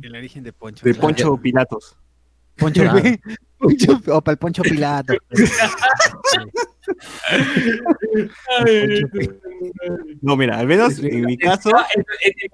[0.00, 0.86] El origen de Poncho.
[0.86, 1.96] De Poncho Pilatos.
[2.56, 2.84] Poncho,
[3.58, 5.16] Poncho, o para el Poncho Pilatos.
[10.22, 11.72] no, mira, al menos en mi caso.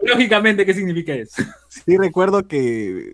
[0.03, 1.42] Lógicamente, ¿qué significa eso?
[1.68, 3.12] Sí, recuerdo que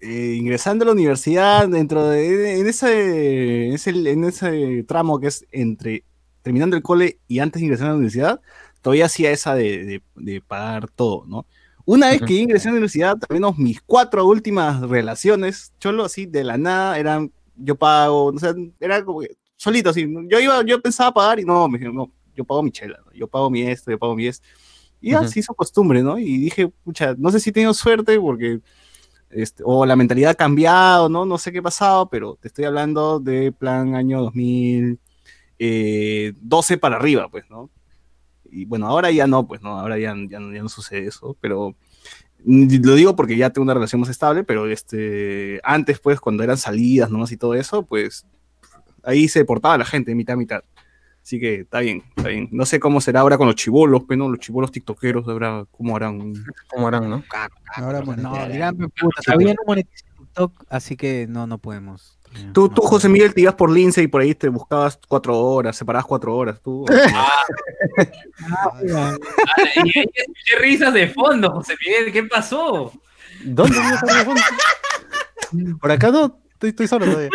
[0.00, 6.04] eh, ingresando a la universidad, dentro de en ese, en ese tramo que es entre
[6.42, 8.40] terminando el cole y antes de ingresar a la universidad,
[8.82, 10.02] todavía hacía esa de,
[10.46, 11.46] pagar todo, ¿no?
[11.86, 16.26] Una vez que ingresé a la universidad, al menos mis cuatro últimas relaciones, cholo, así
[16.26, 19.22] de la nada, eran yo pago, o sea, era como
[19.56, 20.06] solito, así.
[20.28, 23.26] Yo iba, yo pensaba pagar y no, me dijeron, no, yo pago mi chela, yo
[23.26, 24.46] pago mi esto, yo pago mi esto.
[25.00, 26.18] Y así hizo costumbre, ¿no?
[26.18, 28.60] Y dije, pucha, no sé si he tenido suerte porque
[29.34, 31.26] este, o la mentalidad ha cambiado, ¿no?
[31.26, 34.98] No sé qué ha pasado, pero te estoy hablando de plan año 2012
[35.58, 37.68] eh, para arriba, pues, ¿no?
[38.44, 39.78] Y bueno, ahora ya no, pues, ¿no?
[39.80, 41.74] Ahora ya, ya, no sucede eso, pero
[42.44, 46.56] lo digo porque ya tengo una relación más estable, pero este, antes, pues, cuando eran
[46.56, 47.24] salidas, ¿no?
[47.28, 48.26] Y todo eso, pues,
[49.02, 50.62] ahí se portaba la gente, mitad, mitad.
[51.24, 52.50] Así que está bien, está bien.
[52.52, 55.96] No sé cómo será ahora con los chivolos, pero no, los chivolos tiktokeros, ahora, ¿cómo
[55.96, 56.34] harán?
[56.68, 57.24] ¿Cómo harán, no?
[57.76, 62.18] Ahora no, dirán, puta, todavía no monetiza TikTok, así que no, no podemos.
[62.52, 65.76] Tú, tú, José Miguel, te ibas por Lince y por ahí te buscabas cuatro horas,
[65.76, 66.84] separabas cuatro horas, tú.
[68.46, 68.90] Ah.
[68.94, 69.16] ah,
[69.84, 72.92] qué risas de fondo, José Miguel, ¿qué pasó?
[73.44, 75.78] ¿Dónde ibas de fondo?
[75.80, 77.30] Por acá no, estoy, estoy solo todavía.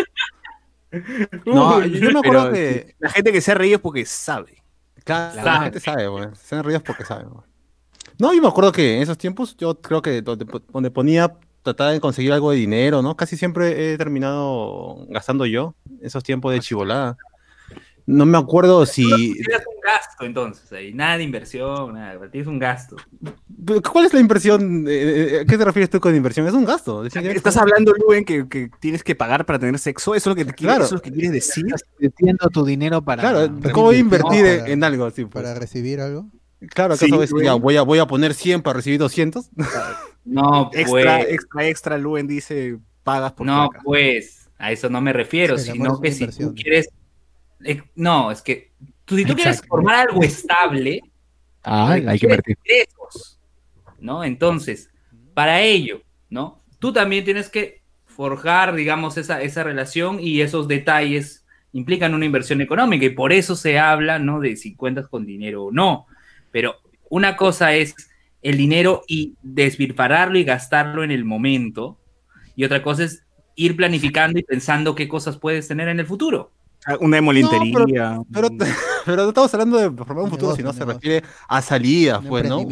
[1.46, 4.64] No, yo me acuerdo que la gente que se ha reído es porque sabe.
[5.04, 6.28] Claro, la gente sabe, güey.
[6.36, 7.26] Se han reído porque sabe,
[8.18, 11.92] No, yo me acuerdo que en esos tiempos, yo creo que donde, donde ponía, trataba
[11.92, 13.16] de conseguir algo de dinero, ¿no?
[13.16, 17.18] Casi siempre he terminado gastando yo, esos tiempos de chivolada.
[18.10, 19.04] No me acuerdo si.
[19.08, 20.96] Tienes un gasto entonces, ahí.
[20.96, 22.96] nada de inversión, nada, tienes un gasto.
[23.92, 24.88] ¿Cuál es la inversión?
[24.88, 26.48] ¿A eh, eh, qué te refieres tú con inversión?
[26.48, 27.06] Es un gasto.
[27.06, 30.16] Estás hablando, Luen, que, que, tienes que pagar para tener sexo.
[30.16, 30.86] Eso es lo que, te claro.
[30.86, 31.66] eso es lo que quieres decir.
[31.68, 33.22] Estás invirtiendo tu dinero para.
[33.22, 35.26] Claro, ¿cómo invertir en algo así?
[35.26, 35.44] Pues?
[35.44, 36.26] Para recibir algo.
[36.70, 39.50] Claro, ¿acaso sí, ya, voy, a, voy a poner 100 para recibir 200?
[40.26, 40.82] No, pues.
[40.82, 46.00] Extra, extra, extra, Luen dice, pagas por No, pues, a eso no me refiero, sino
[46.00, 46.90] que si tú quieres
[47.64, 48.72] eh, no, es que
[49.06, 51.02] tú, si tú quieres formar algo estable,
[51.64, 52.58] ah, hay que invertir.
[54.00, 54.24] ¿no?
[54.24, 54.90] Entonces,
[55.34, 56.62] para ello, ¿no?
[56.80, 62.62] Tú también tienes que forjar, digamos, esa, esa relación y esos detalles implican una inversión
[62.62, 64.40] económica y por eso se habla, ¿no?
[64.40, 66.08] De si cuentas con dinero o no.
[66.52, 66.76] Pero
[67.10, 67.96] una cosa es
[68.42, 72.00] el dinero y despilfarrarlo y gastarlo en el momento
[72.56, 73.24] y otra cosa es
[73.56, 76.52] ir planificando y pensando qué cosas puedes tener en el futuro.
[76.90, 78.16] Ah, una demolintería.
[78.16, 78.50] No, pero,
[79.06, 82.66] pero, no estamos hablando de formar un futuro, sino se refiere a salidas, pues, ¿no?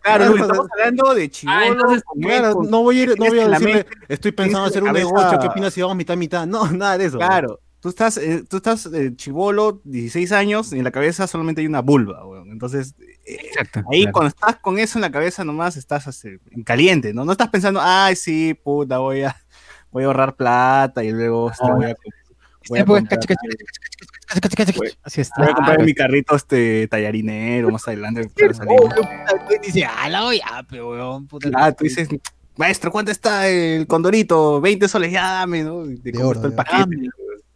[0.00, 2.02] Claro, estamos hablando de chivolos.
[2.06, 5.38] Ah, claro, no voy a, ir, no voy a decirle, estoy pensando hacer un negocio,
[5.38, 6.46] ¿qué opinas si vamos mitad mitad?
[6.46, 7.18] No, nada de eso.
[7.18, 11.60] Claro, tú estás, eh, tú estás eh, chivolo, 16 años, y en la cabeza solamente
[11.60, 12.50] hay una vulva, weón.
[12.50, 12.94] Entonces,
[13.26, 13.50] eh,
[13.92, 17.24] ahí cuando estás con eso en la cabeza nomás estás así, en caliente, ¿no?
[17.24, 19.36] No estás pensando, ay, sí, puta, voy a,
[19.90, 21.96] voy a ahorrar plata y luego este, voy a
[22.68, 23.20] Voy a comprar,
[25.04, 25.42] Así está.
[25.42, 28.28] Voy a comprar mi carrito este tallarinero más adelante.
[29.62, 31.28] dice, ah, weón.
[31.54, 32.08] Ah, tú dices,
[32.56, 34.60] maestro, ¿cuánto está el condorito?
[34.60, 35.84] 20 soles, ya dame, ¿no?
[36.22, 37.08] Oro, el paquete.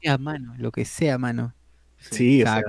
[0.06, 1.52] A mano, lo que sea, mano.
[1.98, 2.62] Sí, o sea,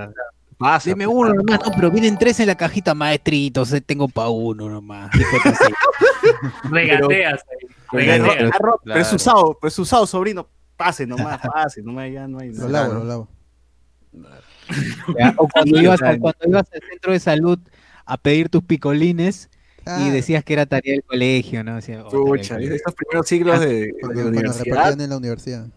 [0.57, 0.89] pasa.
[0.89, 5.11] Deme uno nomás, no, pero vienen tres en la cajita, maestritos, tengo pa' uno nomás.
[6.69, 7.41] Regateas.
[7.91, 8.51] Regateas.
[8.83, 10.47] Pero es usado, pero es usado, sobrino
[10.81, 12.51] pase nomás, pase, nomás ya no hay.
[12.53, 13.27] Lo lavo, lo lavo.
[15.37, 17.59] o cuando ibas, cuando ibas al centro de salud
[18.05, 19.49] a pedir tus picolines
[19.85, 20.11] y ah.
[20.11, 21.75] decías que era tarea del colegio, ¿no?
[21.75, 24.99] Decía, oh, esos primeros siglos de, de la universidad.
[24.99, 25.67] en la universidad.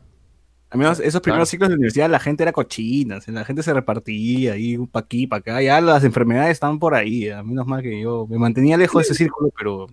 [0.71, 4.55] Al menos esos primeros ciclos de universidad la gente era cochina, la gente se repartía
[4.55, 8.01] ahí pa' aquí, pa' acá, ya las enfermedades estaban por ahí, a menos mal que
[8.01, 9.87] yo me mantenía lejos de ese círculo, pero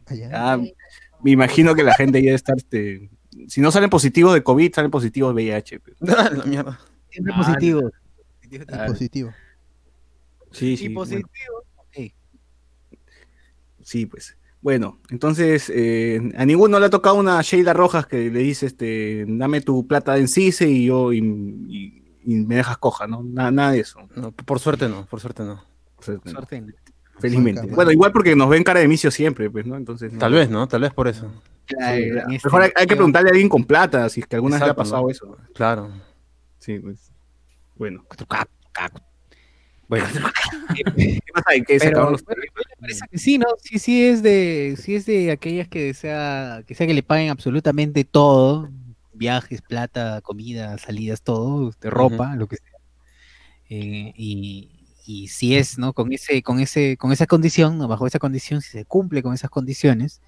[1.22, 3.12] me imagino que la gente ya está, este,
[3.47, 5.82] si no salen positivos de COVID, salen positivos de VIH.
[5.99, 6.79] la mierda.
[7.09, 7.91] Siempre positivo.
[8.88, 9.34] positivo.
[10.51, 10.86] Sí, sí.
[10.86, 11.63] Y positivo.
[13.84, 14.38] Sí, pues.
[14.61, 19.25] Bueno, entonces eh, a ninguno le ha tocado una Sheila Rojas que le dice, este,
[19.27, 21.21] dame tu plata en CICE y yo y,
[22.23, 23.23] me dejas coja, ¿no?
[23.23, 23.99] Nada, de eso.
[24.45, 25.63] por suerte no, por suerte no.
[25.99, 26.63] suerte,
[27.19, 27.67] Felizmente.
[27.67, 29.75] Bueno, igual porque nos ven cara de misio siempre, pues, ¿no?
[29.75, 30.15] Entonces.
[30.17, 30.67] Tal vez, ¿no?
[30.67, 31.32] Tal vez por eso.
[32.43, 34.76] Mejor hay, que preguntarle a alguien con plata, si es que alguna vez le ha
[34.76, 35.38] pasado eso.
[35.53, 35.89] Claro.
[36.59, 37.11] Sí, pues.
[37.76, 38.05] Bueno.
[39.88, 40.05] Bueno,
[40.76, 41.59] ¿qué pasa?
[41.67, 43.47] ¿Qué se los parece que sí, ¿no?
[43.61, 47.30] Sí, sí es de, sí es de aquellas que desea, que sea que le paguen
[47.30, 48.69] absolutamente todo,
[49.13, 52.80] viajes, plata, comida, salidas, todo, de ropa, lo que sea.
[53.69, 54.69] Eh, y,
[55.05, 55.91] y si es, ¿no?
[55.91, 59.49] Con ese, con ese, con esa condición, bajo esa condición, si se cumple con esas
[59.49, 60.22] condiciones,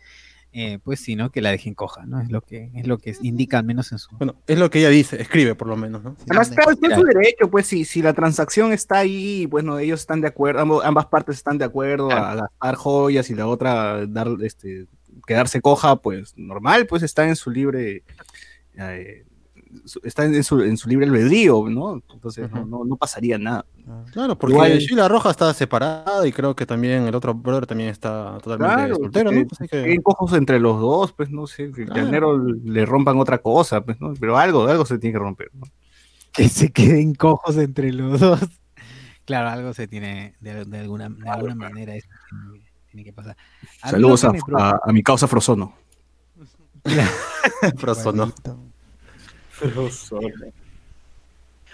[0.56, 1.32] eh, pues sí, ¿no?
[1.32, 2.22] Que la dejen coja, ¿no?
[2.22, 4.16] Es lo que, es lo que indica al menos en su...
[4.18, 6.16] Bueno, es lo que ella dice, escribe por lo menos, ¿no?
[6.30, 10.01] Además, claro, es su derecho, pues si, si la transacción está ahí, pues no, ellos
[10.01, 14.28] están de acuerdo, ambas partes están de acuerdo a gastar joyas y la otra dar,
[14.43, 14.86] este,
[15.26, 18.04] quedarse coja, pues normal, pues está en su libre...
[18.78, 19.26] Eh,
[20.03, 22.01] está en su, en su, libre albedrío, ¿no?
[22.13, 23.65] Entonces no, no, pasaría nada.
[23.88, 24.03] Ah.
[24.11, 27.89] Claro, porque Igual, Sheila Roja está separada y creo que también el otro brother también
[27.89, 29.47] está totalmente soltero, ¿no?
[29.47, 30.01] Pues que...
[30.01, 33.99] cojos entre los dos, pues no sé, que al negro le rompan otra cosa, pues,
[33.99, 34.13] ¿no?
[34.19, 35.63] Pero algo, algo se tiene que romper, ¿no?
[36.32, 38.39] Que se queden cojos entre los dos.
[39.26, 42.07] Claro, algo se tiene, de, alguna, de alguna manera, eso
[42.89, 43.38] tiene, que pasar.
[43.82, 44.32] Saludos a,
[44.84, 45.76] a, mi causa Frozono.
[47.78, 48.34] Frozono.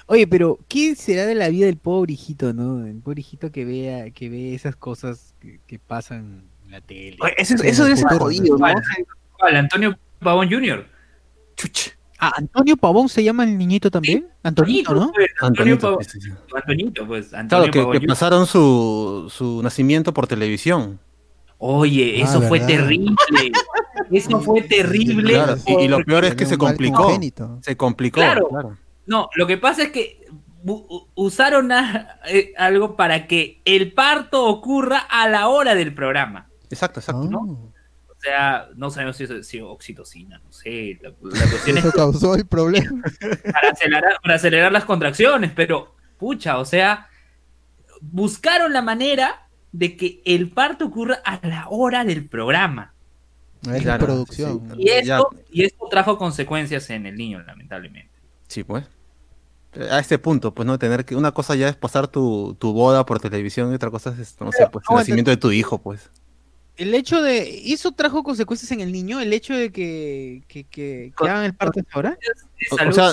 [0.07, 2.85] Oye, pero ¿qué será de la vida del pobre hijito, no?
[2.85, 5.35] El pobre hijito que vea, que ve esas cosas
[5.67, 7.17] que, pasan en la tele.
[7.37, 8.65] eso, eso debe ser jodido, ¿no?
[9.55, 10.85] Antonio Pavón Jr.
[12.17, 14.27] Ah, Antonio Pavón se llama el niñito también.
[14.43, 15.11] Antonito, ¿no?
[15.13, 16.05] Pues, Antonio Pavón.
[16.53, 17.33] Antonito, pues.
[17.33, 20.99] Antonio claro, que, pasaron su, su nacimiento por televisión.
[21.61, 23.15] Oye, eso ah, fue terrible.
[24.09, 25.37] Eso fue terrible.
[25.67, 27.19] y, lo peor es que se complicó.
[27.61, 28.21] Se complicó.
[28.21, 28.77] Claro.
[29.05, 30.25] No, lo que pasa es que
[31.15, 31.69] usaron
[32.27, 36.49] eh, algo para que el parto ocurra a la hora del programa.
[36.69, 37.23] Exacto, exacto.
[37.29, 37.39] ¿no?
[37.39, 40.97] O sea, no sabemos si es oxitocina, no sé.
[41.01, 43.01] La, cuestión Eso causó el problema.
[43.51, 47.07] Para acelerar, para acelerar las contracciones, pero, pucha, o sea,
[48.01, 52.93] buscaron la manera de que el parto ocurra a la hora del programa.
[53.71, 54.73] Es la producción.
[54.77, 58.11] Y, esto, y esto trajo consecuencias en el niño, lamentablemente.
[58.47, 58.85] Sí, pues.
[59.91, 61.15] A este punto, pues no tener que.
[61.15, 64.67] Una cosa ya es pasar tu, boda por televisión y otra cosa es, no sé,
[64.71, 66.09] pues el nacimiento de tu hijo, pues
[66.79, 67.73] el hecho de.
[67.73, 69.19] ¿Eso trajo consecuencias en el niño?
[69.19, 72.17] ¿El hecho de que, que, que, hagan el parto ahora?
[72.71, 73.11] O, sea,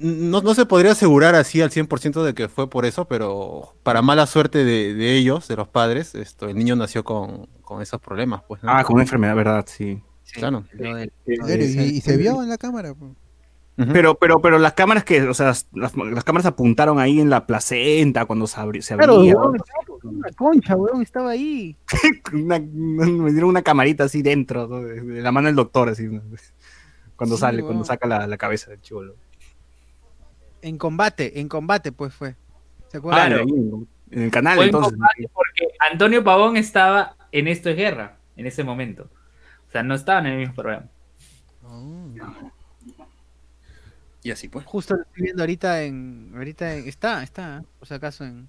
[0.00, 4.26] no, se podría asegurar así al 100% de que fue por eso, pero para mala
[4.26, 7.48] suerte de, ellos, de los padres, esto, el niño nació con,
[7.80, 8.42] esos problemas.
[8.48, 9.64] Pues, Ah, con una enfermedad, ¿verdad?
[9.68, 10.02] Sí.
[10.32, 10.64] claro.
[11.26, 12.94] y, se vio en la cámara.
[12.94, 13.12] Pues.
[13.76, 15.94] Pero, pero, pero las cámaras que, o sea, las,
[16.24, 18.82] cámaras apuntaron ahí en la placenta cuando se, abría.
[18.96, 21.76] Claro, una concha, weón, estaba ahí.
[22.32, 22.60] me
[23.32, 26.08] dieron una camarita así dentro, de, la mano del doctor, así,
[27.16, 29.16] cuando sale, cuando saca la, cabeza del chivolo.
[30.62, 32.36] En combate, en combate, pues fue.
[32.88, 33.26] ¿Se acuerdan?
[33.26, 33.44] Claro,
[34.10, 34.96] en el canal, entonces.
[35.32, 39.10] porque Antonio Pavón estaba en Esto es Guerra, en ese momento.
[39.66, 40.86] O sea, no estaba en el mismo programa.
[41.64, 42.14] Oh.
[44.24, 44.64] Y así pues.
[44.64, 46.32] Justo lo estoy viendo ahorita en.
[46.34, 48.48] Ahorita está, está, por si acaso en,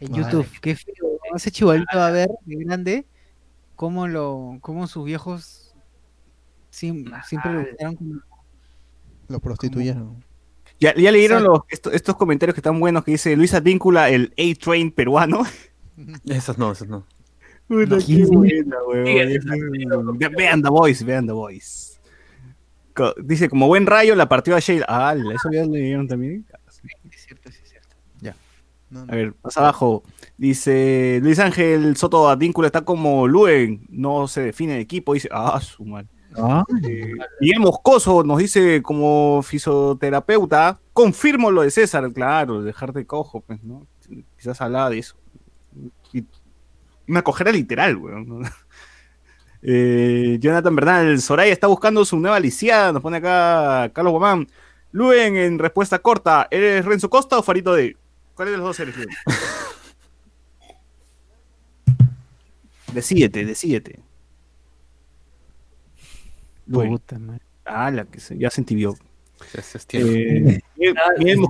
[0.00, 0.48] en YouTube.
[0.62, 1.20] Qué feo.
[1.36, 3.06] Ese chivalito a ver, de grande,
[3.76, 5.74] cómo lo, cómo sus viejos
[6.70, 8.22] siempre, siempre lo
[9.28, 10.24] Lo prostituyeron.
[10.80, 14.90] Ya, ya leyeron los, estos, comentarios que están buenos que dice Luisa Víncula, el A-Train
[14.90, 15.42] peruano.
[16.24, 17.06] Esos no, esos no.
[17.68, 20.18] Puta, qué buena, weón.
[20.18, 21.93] Vean The Voice, vean The Voice.
[23.22, 24.86] Dice, como buen rayo, la partió a Sheila.
[24.88, 26.46] Ah, eso ya lo leyeron también.
[26.68, 27.96] es cierto, es cierto.
[28.20, 28.36] Ya.
[29.08, 30.02] A ver, más abajo.
[30.36, 35.14] Dice Luis Ángel Soto Adíncula está como Luen, no se define de equipo.
[35.14, 36.08] Dice, ah, su mal.
[36.36, 36.64] Ah.
[36.84, 43.62] Eh, Miguel Moscoso nos dice como fisioterapeuta, confirmo lo de César, claro, dejarte cojo, pues,
[43.62, 43.86] ¿no?
[44.36, 45.16] Quizás hablaba de eso.
[46.12, 46.24] Y
[47.08, 48.44] una cojera literal, weón.
[49.66, 54.46] Eh, Jonathan Bernal, Soraya está buscando su nueva lisiada, nos pone acá Carlos Guamán.
[54.92, 57.96] Luen, en respuesta corta, ¿eres Renzo Costa o Farito D?
[58.34, 59.08] ¿Cuál de los dos eres, Luen?
[62.92, 64.00] decídete, decídete.
[66.66, 67.00] Luen.
[67.64, 68.94] Ah, la que se, ya se entibió.
[69.92, 71.42] Eh, bien, bien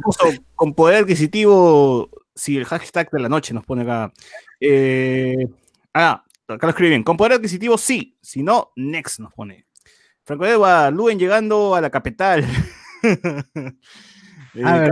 [0.54, 4.12] con poder adquisitivo, si el hashtag de la noche nos pone acá.
[4.60, 5.46] Eh,
[5.92, 7.02] ah, acá lo escribe bien.
[7.02, 8.18] Con poder adquisitivo, sí.
[8.20, 9.66] Si no, next nos pone.
[10.24, 12.44] Franco Edward, Luen llegando a la capital.
[14.54, 14.88] eh,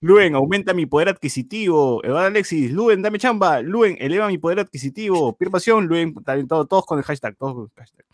[0.00, 2.04] Luen, aumenta mi poder adquisitivo.
[2.04, 3.60] Eduardo Alexis, Luen, dame chamba.
[3.60, 5.36] Luen, eleva mi poder adquisitivo.
[5.36, 6.14] Pier pasión, Luen,
[6.48, 8.04] todos con el hashtag, todos con el hashtag.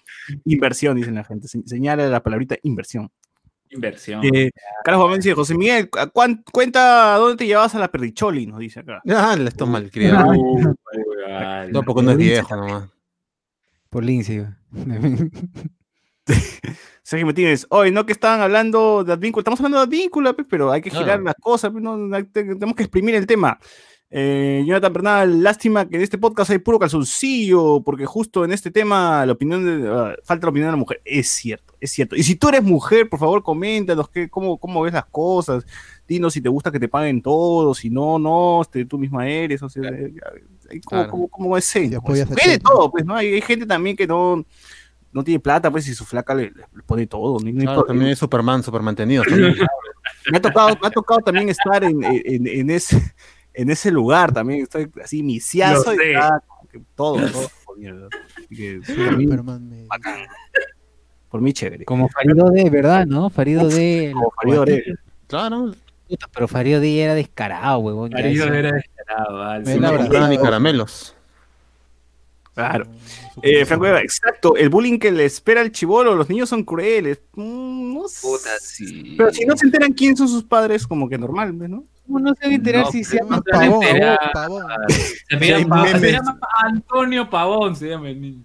[0.45, 1.49] Inversión, dicen la gente.
[1.49, 3.11] Señala la palabrita inversión.
[3.71, 4.21] Inversión.
[4.23, 4.51] Eh,
[4.85, 5.89] Carlos dice, José Miguel,
[6.53, 9.01] cuenta dónde te llevabas a la perdicholi, nos dice acá.
[9.09, 10.31] Ah, esto malcriado.
[11.71, 12.89] No, porque no es viejo nomás.
[13.91, 14.47] Por Lindsay.
[17.03, 20.81] Sergio Martínez, hoy no que estaban hablando de Advíncula, estamos hablando de Advíncula, pero hay
[20.81, 21.73] que girar las cosas,
[22.33, 23.59] tenemos que exprimir el tema.
[24.15, 28.71] Eh, Jonathan Bernal, lástima que en este podcast hay puro calzoncillo, porque justo en este
[28.71, 31.01] tema la opinión de, ah, falta la opinión de la mujer.
[31.03, 32.15] Es cierto, es cierto.
[32.15, 35.65] Y si tú eres mujer, por favor, coméntanos que, cómo, cómo ves las cosas.
[36.07, 39.63] Dinos si te gusta que te paguen todo, si no, no, este, tú misma eres.
[39.63, 39.91] O sea,
[40.85, 42.01] ¿cómo, cómo, es eso?
[42.03, 43.15] Pues, de todo, pues, ¿no?
[43.15, 44.45] Hay, gente también que no
[45.13, 46.53] no tiene plata, pues, y su flaca le,
[46.87, 47.39] pone todo.
[47.39, 49.23] claro, también es Superman, super mantenido.
[50.31, 53.15] me, ha tocado, me ha tocado también estar en, en, en, ese,
[53.53, 54.63] en ese lugar también.
[54.63, 55.99] Estoy así, misiazo y
[56.95, 57.51] todo, todo.
[61.29, 61.85] Por mí, chévere.
[61.87, 63.07] Como Farido de, ¿verdad?
[63.07, 63.31] ¿No?
[63.31, 64.11] Farido de.
[64.13, 64.85] Como Farido de.
[65.27, 65.73] Claro.
[66.33, 68.13] Pero Farido de era descarado, huevón.
[68.13, 70.29] Farido era descarado, vale.
[70.29, 71.15] ni caramelos.
[72.55, 72.87] Claro.
[73.43, 74.57] Eh, Franco Eva, exacto.
[74.57, 77.21] El bullying que le espera al chivolo, los niños son crueles.
[77.35, 79.15] Mm, no Puta, sí.
[79.17, 81.85] Pero si no se enteran quién son sus padres, como que normal, ¿no?
[82.07, 83.85] no se va a enterar si se llama Pavón.
[84.35, 84.65] Pavón.
[85.29, 85.49] Se
[86.13, 88.45] llama Antonio Pavón, se llama el niño.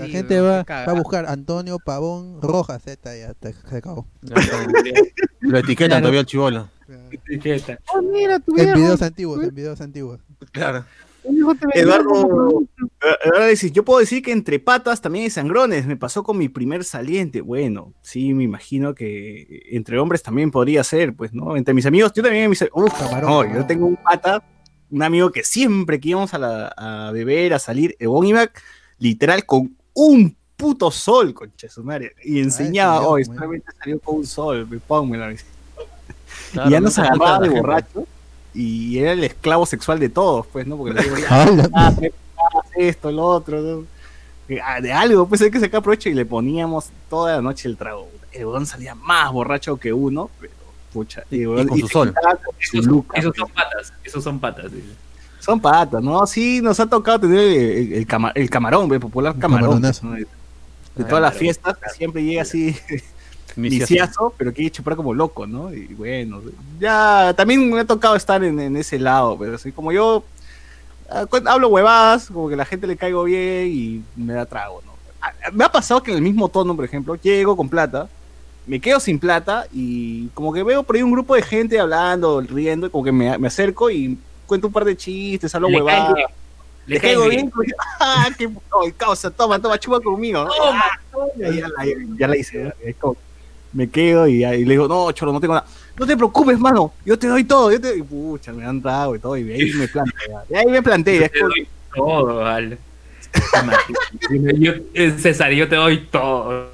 [0.00, 4.06] La gente va, va, a buscar Antonio Pavón Rojas, Z, ya te, se acabó.
[5.40, 6.68] Lo etiquetan todavía el chivolo.
[7.10, 7.78] Etiqueta.
[7.94, 10.20] Oh, mira, tu en videos antiguos, en videos antiguos.
[10.52, 10.84] Claro.
[11.74, 12.66] Eduardo,
[13.24, 15.86] ahora dices, yo puedo decir que entre patas también hay sangrones.
[15.86, 17.42] Me pasó con mi primer saliente.
[17.42, 21.56] Bueno, sí, me imagino que entre hombres también podría ser, pues, ¿no?
[21.56, 24.42] Entre mis amigos, yo también, mis, uf, camarón, yo tengo un pata,
[24.90, 28.50] un amigo que siempre que íbamos a, la, a beber, a salir, Ebon iba
[28.98, 32.14] literal con un puto sol, concha su madre.
[32.24, 35.40] Y enseñaba, hoy, solamente salió con un sol, me pongo la Y
[36.70, 38.06] ya nos agarraba de borracho
[38.52, 40.76] y era el esclavo sexual de todos, pues, ¿no?
[40.76, 41.16] Porque le digo,
[41.74, 41.94] ah,
[42.76, 43.84] esto, lo otro, ¿no?
[44.64, 47.76] Ah, de algo, pues hay que sacar provecho y le poníamos toda la noche el
[47.76, 48.08] trago.
[48.32, 50.52] El bodón salía más borracho que uno, pero
[50.92, 52.14] pucha, y, con su sol.
[52.58, 54.72] Esos, son patas, esos son patas.
[55.40, 56.26] Son patas, ¿no?
[56.26, 59.82] Sí, nos ha tocado tener el, el, el camarón, el popular camarón.
[59.82, 62.76] De todas las fiestas, siempre llega así
[63.56, 65.72] Misiazo, pero que chupar como loco, ¿no?
[65.72, 66.40] Y bueno,
[66.78, 70.24] ya también me ha tocado estar en, ese lado, pero así como yo
[71.10, 74.92] ah, hablo huevadas, como que la gente le caigo bien y me da trago, ¿no?
[75.20, 78.08] Ah, me ha pasado que en el mismo tono, por ejemplo, llego con plata,
[78.66, 82.40] me quedo sin plata y como que veo por ahí un grupo de gente hablando,
[82.40, 84.18] riendo, como que me, acerco y
[84.50, 86.12] cuento un par de chistes, hablo huevadas.
[86.84, 87.52] Le, caigo bien,
[88.00, 88.50] ah, qué
[88.96, 90.44] causa, toma, toma, chupa conmigo.
[90.44, 90.84] Toma,
[91.36, 91.86] Ya, la,
[92.18, 93.16] ya, la hice, es como,
[93.72, 95.66] me quedo y, y, le digo, no, choro, no tengo nada.
[95.96, 97.70] No te preocupes, mano, yo te doy todo.
[97.70, 97.96] Yo te...
[97.96, 100.14] Y, pucha, me han dado y todo, y ahí me planté.
[100.48, 101.20] Y ahí me planté.
[101.20, 102.78] Yo te doy todo, vale.
[104.58, 104.72] yo,
[105.18, 106.70] César, yo te doy todo.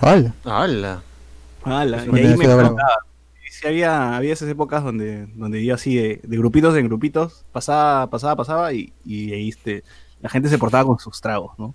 [0.00, 0.32] ¡Hala!
[0.44, 1.02] ¡Hala!
[1.62, 2.06] ¡Hala!
[2.06, 3.04] Y ahí me plantaba.
[3.62, 8.10] Sí, había, había esas épocas donde, donde yo así de, de grupitos en grupitos pasaba,
[8.10, 9.84] pasaba, pasaba y, y ahí este,
[10.20, 11.72] la gente se portaba con sus tragos, ¿no?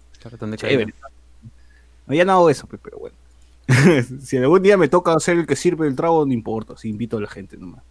[0.58, 0.94] Chévere.
[2.06, 3.16] No, ya no hago eso, pero bueno.
[4.22, 7.18] si algún día me toca ser el que sirve el trago, no importa, si invito
[7.18, 7.84] a la gente nomás.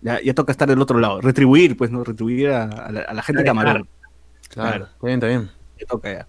[0.00, 2.02] Ya, ya toca estar del otro lado, retribuir, pues, ¿no?
[2.02, 3.88] Retribuir a, la, gente camarón.
[4.48, 5.50] Claro, está bien, está bien.
[5.78, 6.26] Ya toca ya.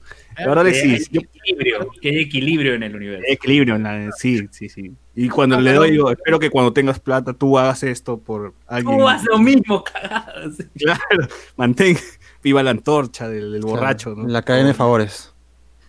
[0.48, 3.26] Ahora decís, que, equilibrio, que hay equilibrio en el universo.
[3.27, 3.77] Equilibrio,
[4.18, 4.91] sí, sí, sí.
[5.22, 8.98] Y cuando le doy, espero que cuando tengas plata tú hagas esto por alguien.
[8.98, 10.56] Tú haces lo mismo, cagadas.
[10.76, 11.28] Claro,
[11.58, 11.98] mantén
[12.41, 14.26] viva la antorcha del, borracho, ¿no?
[14.26, 15.34] La cadena de favores.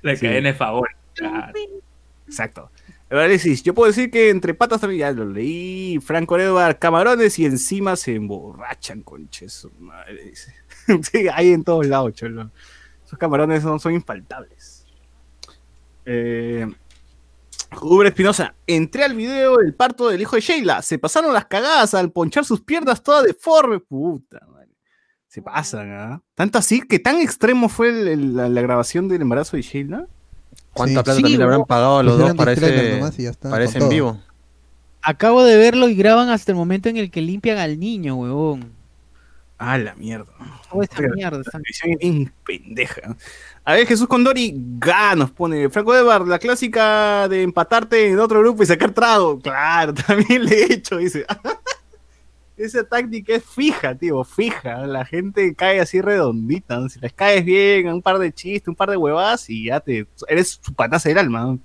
[0.02, 1.52] La cadena de favores, claro.
[2.26, 2.70] Exacto.
[3.08, 6.00] Análisis, yo puedo decir que entre patas también ya lo leí.
[6.00, 9.68] Franco Edward, camarones y encima se emborrachan, conches.
[9.78, 10.32] Madre,
[11.02, 12.50] sí, hay en todos lados, cholo.
[13.06, 14.86] Esos camarones son, son infaltables.
[16.04, 16.66] Eh,
[17.82, 20.82] Uber Espinosa, entré al video del parto del hijo de Sheila.
[20.82, 23.80] Se pasaron las cagadas al ponchar sus piernas todas deformes.
[23.88, 24.68] Puta, madre.
[25.28, 26.22] Se pasan, ¿ah?
[26.34, 30.06] Tanto así, que tan extremo fue el- el- la, la grabación del embarazo de Sheila.
[30.72, 30.94] ¿Cuánta Sí.
[31.04, 33.74] plata Sí, también le habrán pagado a los dos Pusieron para ese, está, para ese
[33.78, 34.20] con en vivo?
[35.02, 38.72] Acabo de verlo y graban hasta el momento en el que limpian al niño, huevón.
[39.62, 40.32] Ah, la mierda.
[40.70, 41.40] Toda esa Pero- mierda.
[41.42, 43.16] esa- Televisión es bien pendeja.
[43.62, 45.68] A ver, Jesús Condori, ga, nos pone.
[45.68, 49.38] Franco Edward, la clásica de empatarte en otro grupo y sacar trago.
[49.38, 51.26] Claro, también le he hecho, dice.
[52.56, 54.86] Esa táctica es fija, tío, fija.
[54.86, 56.78] La gente cae así redondita.
[56.78, 56.88] ¿no?
[56.88, 60.06] Si les caes bien, un par de chistes, un par de huevadas y ya te.
[60.28, 61.40] Eres su pataza del alma.
[61.44, 61.58] ¿no?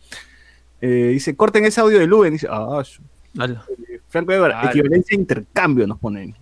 [0.82, 2.34] Eh, dice, corten ese audio de Luben.
[2.34, 3.02] Dice, ah, su-
[4.08, 4.70] Franco Edward, Vale.
[4.70, 6.34] equivalencia a intercambio nos ponen.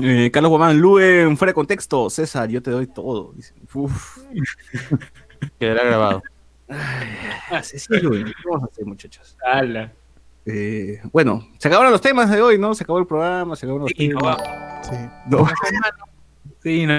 [0.00, 2.08] Eh, Carlos Guamán, Luen, fuera de contexto.
[2.10, 3.32] César, yo te doy todo.
[3.34, 4.18] Dice, uf.
[5.58, 6.22] Quedará grabado.
[7.50, 8.26] Así es, Luen.
[8.26, 9.36] ¿Qué vamos a hacer, muchachos?
[9.44, 9.92] Ala.
[10.46, 12.74] Eh, bueno, se acabaron los temas de hoy, ¿no?
[12.74, 14.38] Se acabó el programa, se acabaron los Sí, no temas.
[14.38, 14.96] va- Sí.
[15.28, 15.46] No.
[16.62, 16.94] sí, no.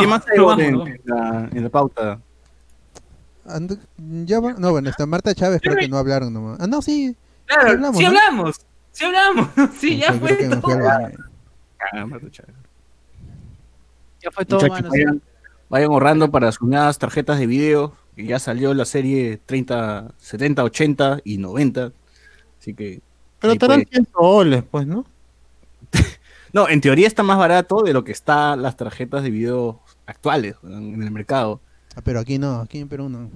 [0.00, 2.20] ¿Qué más hay en, la, en la pauta?
[3.46, 3.78] And-
[4.26, 6.58] ya va- no, bueno, está Marta Chávez, creo que no hablaron nomás.
[6.60, 7.16] Ah, no, sí.
[7.46, 8.08] Claro, hablamos, sí ¿no?
[8.08, 8.66] hablamos,
[8.98, 9.48] sí hablamos,
[9.78, 10.78] sí, ya fue todo.
[12.06, 12.54] Marta Chávez.
[14.20, 14.90] Ya fue todo, Muchachos, mano.
[14.90, 15.22] vayan,
[15.68, 20.64] vayan ahorrando para sus nuevas tarjetas de video, que ya salió la serie 30, 70,
[20.64, 21.92] 80 y 90.
[22.60, 23.00] Así que.
[23.38, 25.04] Pero estarán puede- 100 soles, pues, ¿no?
[26.52, 30.56] No, en teoría está más barato de lo que están las tarjetas de video actuales
[30.64, 31.60] en en el mercado.
[31.94, 33.28] Ah, pero aquí no, aquí en Perú no.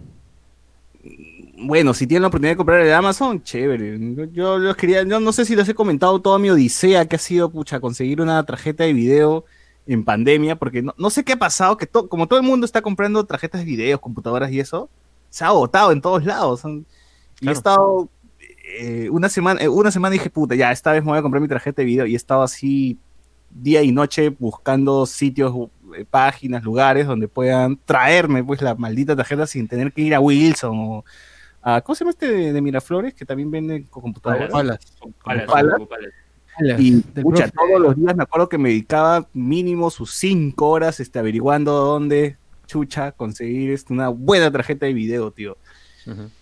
[1.54, 3.98] Bueno, si tienen la oportunidad de comprar el Amazon, chévere.
[4.32, 7.18] Yo, los quería, yo no sé si les he comentado toda mi odisea que ha
[7.18, 9.44] sido, pucha, conseguir una tarjeta de video
[9.86, 12.64] en pandemia, porque no, no sé qué ha pasado, que to- como todo el mundo
[12.64, 14.88] está comprando tarjetas de video, computadoras y eso,
[15.28, 16.62] se ha agotado en todos lados.
[17.40, 18.08] Y he estado
[18.78, 21.42] eh, una semana, eh, una semana dije, puta, ya, esta vez me voy a comprar
[21.42, 22.98] mi tarjeta de video, y he estado así
[23.50, 25.54] día y noche buscando sitios,
[25.96, 30.20] eh, páginas, lugares donde puedan traerme pues la maldita tarjeta sin tener que ir a
[30.20, 31.04] Wilson o
[31.62, 33.14] a, ¿cómo se llama este de, de Miraflores?
[33.14, 34.50] Que también venden con computadoras.
[34.50, 34.78] Palas.
[35.24, 35.80] Palas, Palas.
[35.88, 36.12] palas.
[36.78, 37.50] Y profe.
[37.50, 42.36] todos los días me acuerdo que me dedicaba mínimo sus cinco horas este, averiguando dónde,
[42.66, 45.56] chucha, conseguir este, una buena tarjeta de video, tío.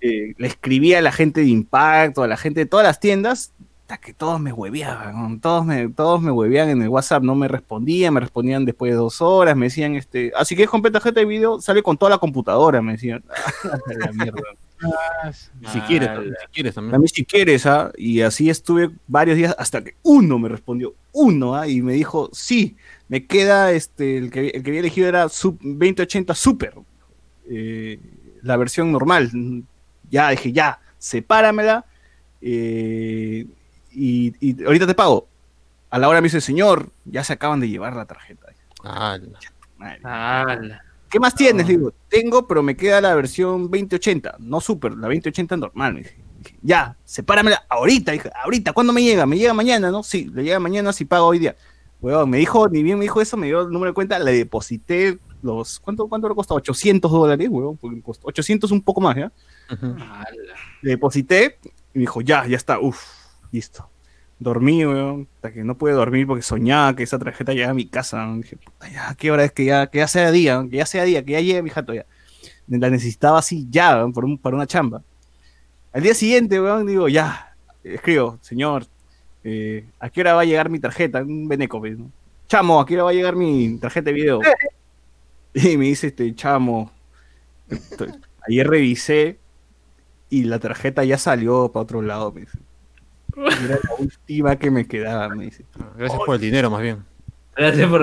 [0.00, 3.52] Eh, le escribía a la gente de Impacto, a la gente de todas las tiendas,
[3.82, 7.46] hasta que todos me hueveaban, todos me, todos me hueveaban en el WhatsApp, no me
[7.46, 11.26] respondían, me respondían después de dos horas, me decían, este, así que compré tarjeta de
[11.26, 13.22] video, sale con toda la computadora, me decían.
[13.98, 14.40] la mierda.
[15.72, 17.00] Si quieres, también, si quieres A también.
[17.00, 17.92] mí si quieres, ¿ah?
[17.96, 21.68] Y así estuve varios días hasta que uno me respondió, uno, ¿ah?
[21.68, 22.76] Y me dijo, sí,
[23.08, 26.74] me queda, este, el que, el que había elegido era sub 2080 Super,
[27.48, 27.98] eh,
[28.42, 29.30] la versión normal.
[30.10, 31.84] Ya, dije, ya, sepáramela
[32.40, 33.46] eh,
[33.92, 35.28] y, y ahorita te pago.
[35.90, 38.46] A la hora me dice, señor, ya se acaban de llevar la tarjeta.
[38.84, 39.18] Ah.
[40.02, 40.84] Ala.
[41.10, 41.66] ¿Qué más tienes?
[41.66, 45.94] Le digo, tengo, pero me queda la versión 2080, no super, la 2080 normal.
[45.94, 46.22] Me dije,
[46.62, 49.26] ya, sepáramela ahorita, dije, ahorita, ¿cuándo me llega?
[49.26, 50.04] Me llega mañana, ¿no?
[50.04, 51.56] Sí, le llega mañana si pago hoy día.
[52.00, 54.32] Huevón, me dijo, ni bien me dijo eso, me dio el número de cuenta, le
[54.32, 56.54] deposité los, ¿cuánto, cuánto le costó?
[56.54, 59.32] 800 dólares, huevón, porque costó 800 un poco más, ¿ya?
[60.80, 61.58] Le deposité
[61.92, 63.04] y me dijo, ya, ya está, uff,
[63.50, 63.89] listo.
[64.40, 67.86] Dormí, weón, hasta que no pude dormir porque soñaba que esa tarjeta llegaba a mi
[67.86, 68.24] casa.
[68.24, 68.38] ¿no?
[68.38, 71.04] Dije, puta, ya, qué hora es que ya, que ya sea día, que ya sea
[71.04, 72.06] día, que ya llegue mi jato ya.
[72.66, 75.02] La necesitaba así ya, weón, por un, para una chamba.
[75.92, 77.54] Al día siguiente, weón, digo, ya,
[77.84, 78.86] escribo, señor,
[79.44, 81.20] eh, ¿a qué hora va a llegar mi tarjeta?
[81.22, 82.10] Un beneco, pues, ¿no?
[82.48, 84.40] Chamo, ¿a qué hora va a llegar mi tarjeta de video?
[85.52, 86.92] Y me dice, este, chamo,
[87.68, 88.12] estoy-
[88.48, 89.38] ayer revisé
[90.28, 92.56] y la tarjeta ya salió para otro lado, me dice.
[93.46, 95.64] Era la última que me quedaba, me dice.
[95.96, 97.04] Gracias por el dinero, más bien.
[97.56, 98.02] Gracias por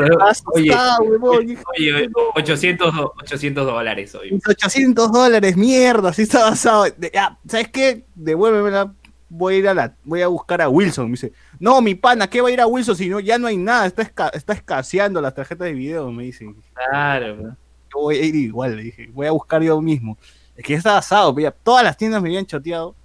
[0.54, 4.32] Oye, Ah, huevón, dije, oye, 800, do- 800 dólares hoy.
[4.34, 6.86] mis 800 dólares, mierda, si está basado.
[7.14, 8.06] Ya, ¿sabes qué?
[8.16, 8.94] Devuélvemela.
[9.30, 11.06] Voy a ir a la, voy a buscar a Wilson.
[11.08, 13.48] Me dice, no, mi pana, ¿qué va a ir a Wilson si no, ya no
[13.48, 13.86] hay nada?
[13.86, 16.46] Está, esca- está escaseando las tarjetas de video, me dice.
[16.74, 17.50] Claro, bro.
[17.94, 20.18] Yo voy a ir igual, le dije, voy a buscar yo mismo.
[20.56, 22.96] Es que ya estaba asado, pero ya todas las tiendas me habían choteado.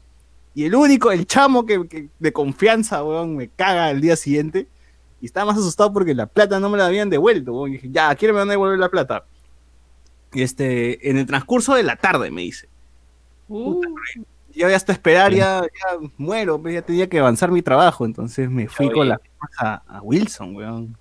[0.54, 4.66] Y el único, el chamo que, que- de confianza, weón, me caga el día siguiente.
[5.20, 7.70] Y estaba más asustado porque la plata no me la habían devuelto, weón.
[7.70, 9.24] Y dije, ya, ¿quién me van a devolver la plata?
[10.32, 12.68] Y este, en el transcurso de la tarde me dice.
[13.48, 13.80] Uh,
[14.54, 18.04] Yo ya hasta esperar, ya, ya muero, pues, ya tenía que avanzar mi trabajo.
[18.04, 18.94] Entonces me fui Oye.
[18.94, 19.20] con la
[19.58, 20.96] a, a Wilson, weón.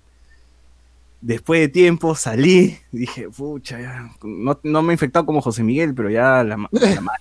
[1.20, 5.94] Después de tiempo salí, dije, pucha, ya, no, no me he infectado como José Miguel,
[5.94, 6.56] pero ya la, la
[7.00, 7.12] ma-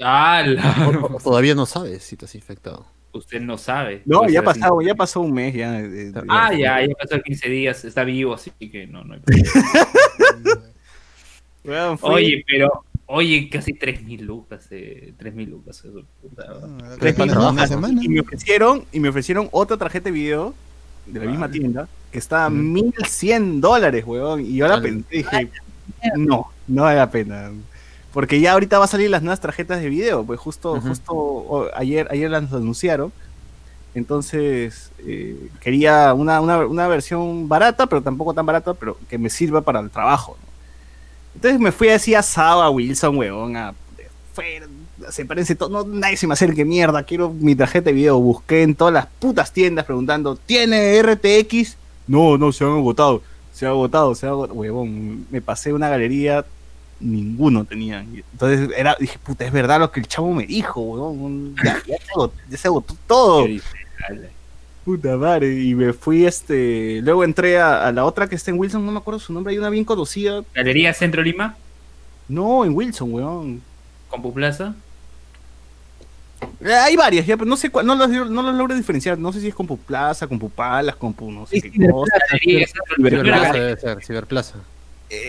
[0.00, 2.86] Ah, la- O- o Todavía no sabes si te has infectado.
[3.12, 4.02] Usted no sabe.
[4.06, 4.58] No, ya ha así.
[4.60, 5.70] pasado, ya pasó un mes ya.
[5.72, 9.20] de- de- Ah, ya, ya pasó 15 días, está vivo, así que no, no hay
[11.62, 11.96] problema.
[11.96, 16.44] Fui- Oye, pero, oye, casi 3.000 lucas, eh, 3.000 lucas, eso, puta.
[16.48, 18.00] Ah, lucas, semana.
[18.02, 20.54] y me ofrecieron, y me ofrecieron otra tarjeta de video
[21.06, 24.40] de la misma tienda que estaba a 1100 dólares, weón.
[24.40, 24.88] Y yo la Vale.
[24.88, 25.50] pensé, dije,
[26.16, 27.50] no, no vale la pena.
[28.14, 31.68] Porque ya ahorita va a salir las nuevas tarjetas de video, pues justo, justo o-
[31.74, 33.12] ayer, ayer las anunciaron.
[33.94, 39.28] Entonces, eh, quería una, una, una versión barata, pero tampoco tan barata, pero que me
[39.30, 40.36] sirva para el trabajo.
[40.40, 40.48] ¿no?
[41.36, 43.74] Entonces me fui así asado a Wilson, weón, a
[44.32, 44.66] fuera,
[45.10, 48.74] sepárense todo, no, nadie se me acerque, mierda, quiero mi tarjeta de video, busqué en
[48.74, 51.76] todas las putas tiendas preguntando, ¿tiene RTX?
[52.08, 53.22] No, no, se han agotado,
[53.52, 56.44] se ha agotado, se ha agotado, huevón, me pasé una galería,
[57.04, 61.54] ninguno tenían, entonces era, dije, puta, es verdad lo que el chavo me dijo, huevón,
[61.62, 63.46] ya, ya se agotó, ya se agotó todo,
[64.84, 68.58] puta madre, y me fui, este, luego entré a, a la otra que está en
[68.58, 71.56] Wilson, no me acuerdo su nombre, hay una bien conocida, Galería Centro Lima,
[72.28, 73.62] no, en Wilson, weón,
[74.08, 74.74] Compu Plaza.
[76.60, 79.18] Eh, Hay varias, ya, pero no sé cuál, no las, no las logro diferenciar.
[79.18, 82.12] No sé si es Compu Plaza, Compu Palas, Compu no sé Sí, qué cosa.
[82.40, 84.54] Ciberplaza Galería- debe ser, Ciberplaza.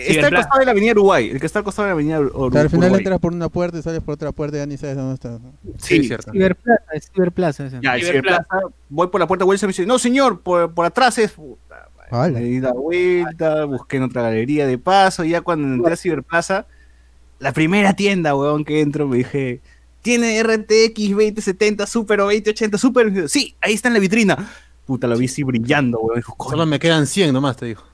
[0.08, 2.20] Está al costado de la Avenida Uruguay, el que está al costado de la Avenida
[2.20, 3.00] Ur- O sea, al final Uruguay.
[3.00, 5.40] entras por una puerta y sales por otra puerta y ya ni sabes dónde estás.
[5.40, 5.52] ¿no?
[5.78, 6.32] Sí, cierto.
[6.32, 7.66] Ciberplaza, es Ciberplaza.
[7.66, 7.78] ese.
[7.82, 8.44] Ya, el Ciberplaza.
[8.44, 11.32] Ciberplaza, voy por la puerta Wilson y me dice, no señor, por, por atrás es.
[11.32, 12.08] Puta, madre.
[12.10, 12.38] Ala.
[12.38, 15.96] Me di la vuelta, busqué en otra galería de paso, y ya cuando entré a
[15.96, 16.66] Ciberplaza,
[17.38, 19.60] la primera tienda, weón, que entro, me dije,
[20.02, 23.28] ¿tiene RTX 2070 Super o 2080 Super?
[23.28, 24.48] Sí, ahí está en la vitrina.
[24.86, 26.16] Puta, lo vi así brillando, weón.
[26.20, 27.84] Dijo, "Coño, Solo me quedan 100 nomás, te dijo.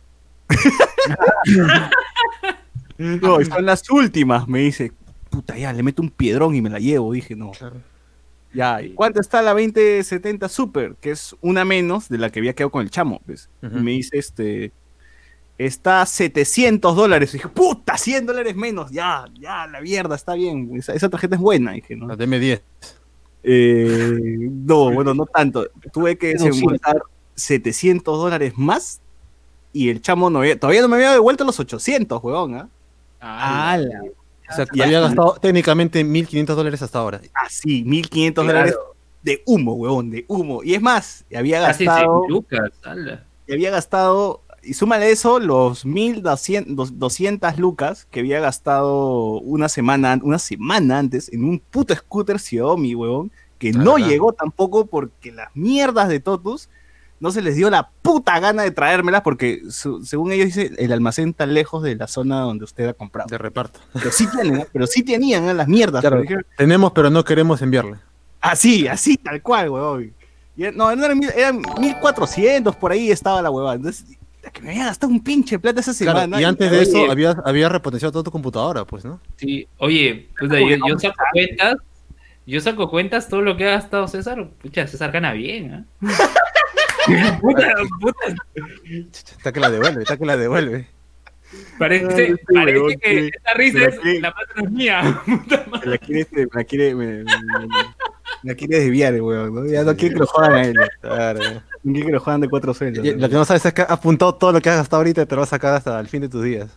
[2.98, 4.92] No, son las últimas, me dice.
[5.30, 7.12] Puta, ya, le meto un piedrón y me la llevo.
[7.12, 7.52] Dije, no.
[8.54, 10.94] Ya, ¿y ¿cuánto está la 2070 Super?
[11.00, 13.48] Que es una menos de la que había quedado con el chamo, pues.
[13.60, 14.72] Me dice, este.
[15.58, 17.32] Está 700 dólares.
[17.32, 18.90] Dije, puta, 100 dólares menos.
[18.90, 20.70] Ya, ya, la mierda, está bien.
[20.74, 21.72] Esa, esa tarjeta es buena.
[21.72, 22.08] Dije, ¿no?
[22.08, 22.62] La DM10.
[23.44, 24.18] Eh,
[24.50, 25.68] no, bueno, no tanto.
[25.92, 26.46] Tuve que No, sí.
[26.46, 27.02] desembolsar
[27.34, 29.00] 700 dólares más.
[29.72, 32.68] Y el chamo no había- todavía no me había devuelto los 800, huevón, ¿ah?
[33.20, 34.02] Ah, ¡Hala!
[34.50, 34.84] O sea, Ya.
[34.84, 37.20] había gastado técnicamente 1.500 dólares hasta ahora.
[37.34, 38.58] Así, 1500 Claro.
[38.58, 38.76] dólares
[39.22, 40.62] de humo, huevón, de humo.
[40.62, 43.24] Y es más, había gastado, 100 lucas, ala.
[43.46, 49.68] y había gastado, y súmale eso, los 1200 dos- 200 lucas que había gastado una
[49.68, 54.08] semana, an- una semana antes en un puto scooter Xiaomi, huevón, que Ah, no verdad.
[54.08, 56.68] llegó tampoco porque las mierdas de Totus
[57.22, 60.92] no se les dio la puta gana de traérmelas porque su- según ellos dice el
[60.92, 63.28] almacén está lejos de la zona donde usted ha comprado.
[63.30, 63.80] De reparto.
[63.94, 64.66] Pero sí tienen, ¿eh?
[64.72, 65.54] pero sí tenían ¿eh?
[65.54, 66.00] las mierdas.
[66.00, 66.16] Claro.
[66.16, 67.96] pero dijeron, Tenemos, pero no queremos enviarle.
[68.40, 70.12] Así, así, tal cual, huevón.
[70.56, 73.76] Y, no, no eran, mil, eran 1400 por ahí estaba la huevada.
[73.76, 74.04] Entonces,
[74.52, 76.40] que me había gastado un pinche plata esa Claro, semana.
[76.40, 76.88] y antes de Oye.
[76.88, 79.20] eso había, había repotenciado toda tu computadora, pues, ¿no?
[79.36, 80.48] Sí, oye, yo,
[80.88, 81.76] yo saco cuentas,
[82.44, 85.84] yo saco cuentas todo lo que ha gastado César, pucha, César gana bien, ¿eh?
[87.40, 88.18] puta, puta,
[89.36, 90.86] Está que la devuelve, está que la devuelve.
[91.78, 93.30] parece, Ay, sí, parece weón, que sí.
[93.36, 94.20] esta risa es, sí.
[94.20, 95.22] la plata no es mía.
[95.26, 95.80] madre.
[95.84, 97.66] Me la quiere, me la quiere, me, me- me-
[98.44, 99.54] me la quiere desviar, el huevón.
[99.54, 99.66] ¿no?
[99.66, 100.74] Ya no quiere que lo jodan a él.
[101.00, 101.40] Claro.
[101.84, 103.04] No quiere que lo jodan de cuatro sueldos.
[103.04, 105.22] Y Lo que no sabes es que ha apuntado todo lo que has gastado ahorita
[105.22, 106.68] y te lo vas a sacar hasta el fin de tus días.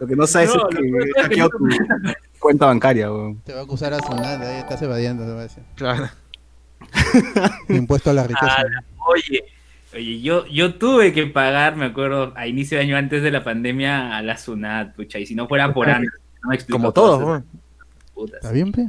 [0.00, 0.82] Lo que no sabes No, es que
[1.14, 1.58] que hackeado tu
[2.40, 3.40] cuenta bancaria, huevón.
[3.44, 5.62] Te va a acusar a Sonata, ahí estás evadiendo, te va a decir.
[5.76, 6.08] Claro.
[7.68, 8.56] Impuesto a la riqueza.
[8.58, 9.44] Ah, Oye,
[9.94, 13.44] oye, yo, yo tuve que pagar, me acuerdo, a inicio de año antes de la
[13.44, 16.10] pandemia a la SUNAT, pucha, y si no fuera por antes,
[16.42, 18.24] no me explico Como todos, ¿no?
[18.34, 18.88] ¿Está bien, pe?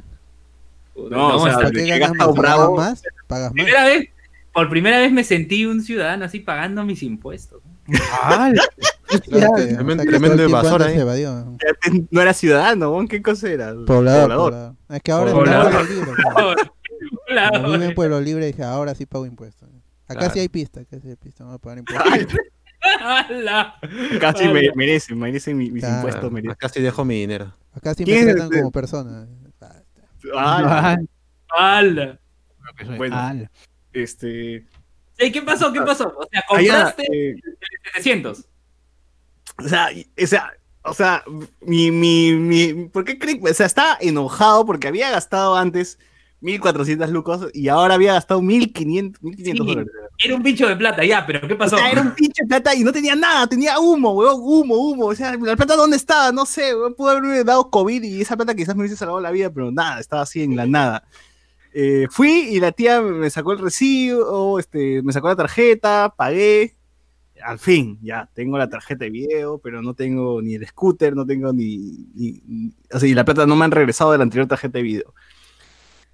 [0.93, 1.11] putas.
[1.17, 2.35] No, o sea, ¿Para el qué que ganas gasta más?
[2.35, 3.53] Bravo- más, pagas más.
[3.53, 4.09] Primera vez,
[4.53, 7.61] por primera vez me sentí un ciudadano así pagando mis impuestos.
[7.87, 7.97] Que-
[9.29, 10.97] Tremendo- tremendo evasor ahí.
[12.11, 13.05] No era ciudadano.
[13.09, 13.73] ¿Qué cosa era?
[13.85, 14.73] Poblador, poblador.
[14.89, 15.71] Es que ahora Poblador.
[15.71, 15.77] está
[17.51, 17.85] Pueblo Libre.
[17.87, 17.95] en.
[17.95, 19.69] Pueblo Libre, dije, ahora sí pago impuestos.
[20.13, 20.33] Acá Claro.
[20.33, 22.39] sí hay pista, acá sí hay pista, vamos a pagar impuestos.
[24.19, 25.95] Casi me, merecen, merecen mis, mis Claro.
[25.97, 26.31] impuestos.
[26.31, 26.51] Merecen.
[26.51, 27.53] Acá sí dejo mi dinero.
[27.73, 29.27] Acá sí me ¿Quién es tratan como persona.
[30.35, 30.95] Ah,
[31.57, 32.19] Hola.
[32.97, 33.51] bueno, ¡Hala!
[33.91, 34.65] este.
[35.17, 35.71] Ey, ¿Qué pasó?
[35.71, 36.13] ¿Qué pasó?
[36.17, 37.35] O sea, allá, compraste eh,
[37.93, 38.45] 700.
[39.59, 39.89] o sea,
[40.21, 40.53] o sea,
[40.83, 41.23] o sea,
[41.61, 43.41] mi, mi, mi, ¿por qué creen?
[43.45, 45.99] O sea, estaba enojado porque había gastado antes
[46.43, 49.91] 1400 lucos y ahora había gastado 1500, 1500 dólares.
[50.21, 51.77] Era un pincho de plata, ya, pero ¿qué pasó?
[51.77, 55.05] era un pincho de plata y no tenía nada, tenía humo, weón, humo, humo.
[55.05, 58.35] O sea, la plata dónde estaba, no sé, weón, pudo haberme dado COVID y esa
[58.35, 61.05] plata quizás me hubiese salvado la vida, pero nada, estaba así en la nada.
[61.73, 66.75] Eh, fui y la tía me sacó el recibo, este, me sacó la tarjeta, pagué.
[67.41, 71.25] Al fin, ya, tengo la tarjeta de video, pero no tengo ni el scooter, no
[71.25, 72.05] tengo ni,
[72.93, 75.13] o sea, y la plata no me han regresado de la anterior tarjeta de video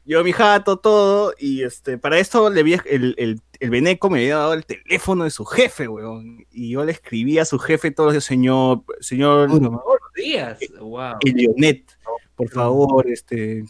[0.10, 4.18] yo mi jato, todo, y este, para esto le vi el, el, el Beneco me
[4.18, 7.92] había dado el teléfono de su jefe, weón, y yo le escribí a su jefe
[7.92, 9.72] todos los días, señor, señor, los
[10.16, 11.14] días, wow.
[11.24, 11.96] Leonet,
[12.36, 13.64] por favor, este,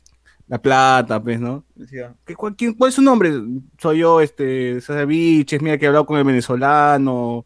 [0.48, 1.66] la plata, pues, ¿no?
[1.76, 3.34] Decía, cuál, ¿cuál, es su nombre?
[3.78, 7.45] Soy yo, este, César Viches, mira que he hablado con el venezolano,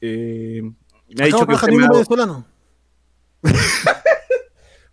[0.00, 0.60] eh,
[1.16, 1.54] me ha dicho que...
[1.54, 1.88] Usted me ha...
[1.88, 2.46] venezolano?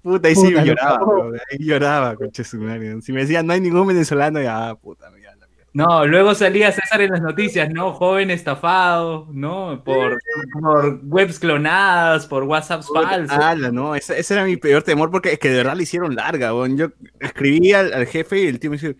[0.02, 2.58] Puta, ahí sí lloraba, bro, ahí lloraba, coche su
[3.02, 5.68] Si me decían, no hay ningún venezolano, ya, puta, ya la mierda.
[5.74, 7.94] No, luego salía César en las noticias, ¿no?
[7.94, 9.84] Joven estafado, ¿no?
[9.84, 10.18] Por,
[10.60, 13.38] por webs clonadas, por WhatsApps falsos.
[13.38, 16.16] Ala, no, ese, ese, era mi peor temor porque es que de verdad le hicieron
[16.16, 16.76] larga, bon.
[16.76, 16.88] Yo
[17.20, 18.98] escribí al, al, jefe y el tío me dice,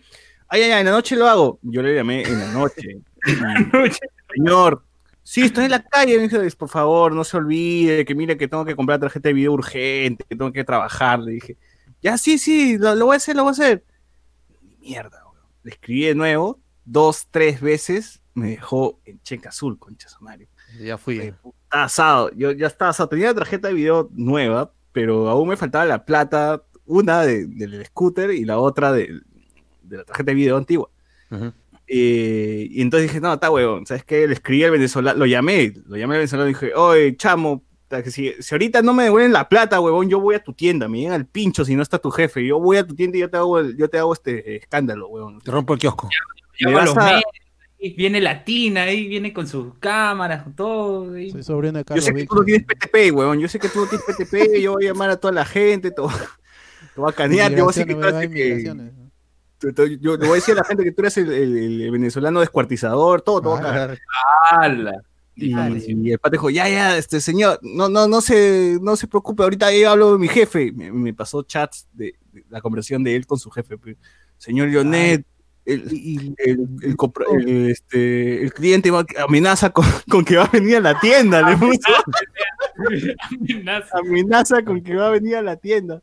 [0.48, 1.58] ay, ay, ay, en la noche lo hago.
[1.62, 3.00] Yo le llamé en la noche.
[4.34, 4.84] Señor,
[5.24, 8.48] Sí, estoy en la calle, me dice, por favor, no se olvide, que mire que
[8.48, 11.20] tengo que comprar tarjeta de video urgente, que tengo que trabajar.
[11.20, 11.56] Le dije,
[12.02, 13.84] ya, sí, sí, lo, lo voy a hacer, lo voy a hacer.
[14.80, 15.40] Mierda, bro.
[15.62, 20.48] Le escribí de nuevo, dos, tres veces, me dejó en cheque azul, concha Mario.
[20.80, 21.20] Ya fui.
[21.20, 21.34] Eh,
[21.70, 23.08] asado, yo ya estaba asado.
[23.08, 27.84] Tenía la tarjeta de video nueva, pero aún me faltaba la plata, una de, del
[27.86, 29.20] scooter y la otra de,
[29.82, 30.88] de la tarjeta de video antigua.
[31.30, 31.52] Uh -huh.
[31.94, 34.26] Eh, y entonces dije, no, está huevón, ¿sabes qué?
[34.26, 38.10] Le escribí al venezolano, lo llamé, lo llamé al venezolano y dije, oye, chamo, que
[38.10, 41.00] si, si, ahorita no me devuelven la plata, huevón, yo voy a tu tienda, me
[41.00, 43.28] llegan al pincho si no está tu jefe, yo voy a tu tienda y yo
[43.28, 45.42] te hago, el, yo te hago este escándalo, huevón.
[45.42, 46.08] Te rompo el kiosco.
[46.58, 47.20] Ya, ya los a...
[47.78, 51.18] viene Latina ahí, viene con sus cámaras, todo.
[51.18, 51.30] Y...
[51.30, 53.68] Soy sobrino de Carlos yo sé que tú no tienes PTP, huevón, yo sé que
[53.68, 56.08] tú no tienes PTP, yo voy a llamar a toda la gente, todo.
[56.94, 59.01] Te voy a canear, te voy a decir que
[60.00, 62.40] Yo le voy a decir a la gente que tú eres el, el, el venezolano
[62.40, 63.60] descuartizador, todo, todo.
[64.50, 65.02] ¡Hala!
[65.34, 69.08] Y, y, el pate dijo, ya, ya, este señor, no, no, no se, no se
[69.08, 70.72] preocupe, ahorita yo hablo de mi jefe.
[70.72, 73.76] Me, me pasó chats de, de, la conversación de él con su jefe.
[74.36, 75.24] Señor Leonet,
[75.64, 76.96] el, el,
[77.38, 81.48] el, este, el cliente va, amenaza con, con, que va a venir a la tienda,
[81.48, 81.92] le puso.
[83.40, 83.98] amenaza.
[83.98, 86.02] amenaza con que va a venir a la tienda.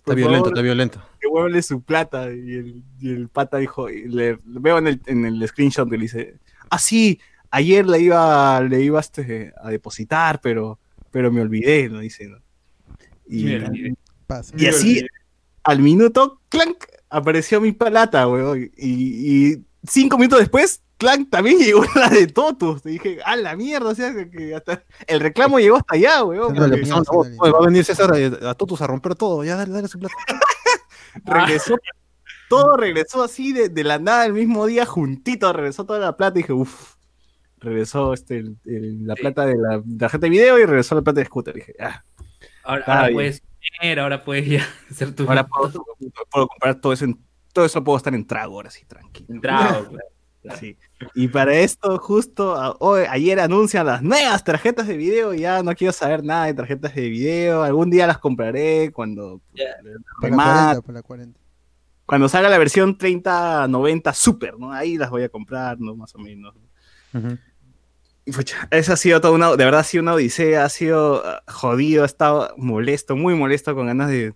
[0.00, 1.02] Está violento, está violento.
[1.20, 2.32] Devuelve su plata.
[2.32, 5.96] Y el, y el pata dijo, le, le, veo en el, en el screenshot que
[5.98, 6.38] le dice,
[6.70, 7.20] ah, sí,
[7.50, 10.78] ayer le iba, le iba este, a depositar, pero,
[11.10, 12.00] pero me olvidé, ¿no?
[12.00, 12.38] Dice, ¿no?
[13.28, 13.94] Y, y,
[14.56, 15.06] y así,
[15.62, 18.70] al minuto, clank, apareció mi plata, weón.
[18.76, 22.82] Y, y cinco minutos después, Clank también llegó la de Totus.
[22.82, 26.54] Te dije, a la mierda, o sea, que hasta el reclamo llegó hasta allá, weón.
[26.54, 26.82] No, porque...
[26.82, 29.88] no, no, va a venir César a, a, Totus a romper todo, ya dale, dale
[29.88, 30.14] su plata.
[31.24, 31.76] regresó,
[32.50, 36.38] todo regresó así de, de, la nada el mismo día, juntito, regresó toda la plata
[36.38, 36.96] y dije, uff.
[37.62, 41.20] Regresó este, el, el, la plata de la tarjeta de video y regresó la plata
[41.20, 41.54] de scooter.
[41.54, 42.04] Dije, ah.
[42.62, 43.42] Ahora, ahora puedes
[43.78, 45.24] comer, ahora puedes ya hacer tu.
[45.24, 45.84] Ahora puedo,
[46.30, 47.18] puedo, comprar todo eso, en,
[47.52, 49.26] todo eso puedo estar en trago ahora sí, tranquilo.
[49.30, 50.19] En trago, claro.
[50.58, 50.76] Sí.
[51.14, 55.34] Y para esto, justo hoy, ayer anuncian las nuevas tarjetas de video.
[55.34, 57.62] Ya no quiero saber nada de tarjetas de video.
[57.62, 59.40] Algún día las compraré cuando.
[59.52, 59.76] Yeah.
[60.20, 61.40] Para, la 40, para la 40.
[62.06, 64.72] Cuando salga la versión 3090 Super, ¿no?
[64.72, 65.94] Ahí las voy a comprar, ¿no?
[65.94, 66.54] Más o menos.
[67.12, 67.38] Uh -huh.
[68.34, 69.50] Pucha, esa ha sido toda una.
[69.56, 70.64] De verdad ha sido una odisea.
[70.64, 72.02] Ha sido uh, jodido.
[72.02, 74.34] He estado molesto, muy molesto, con ganas de.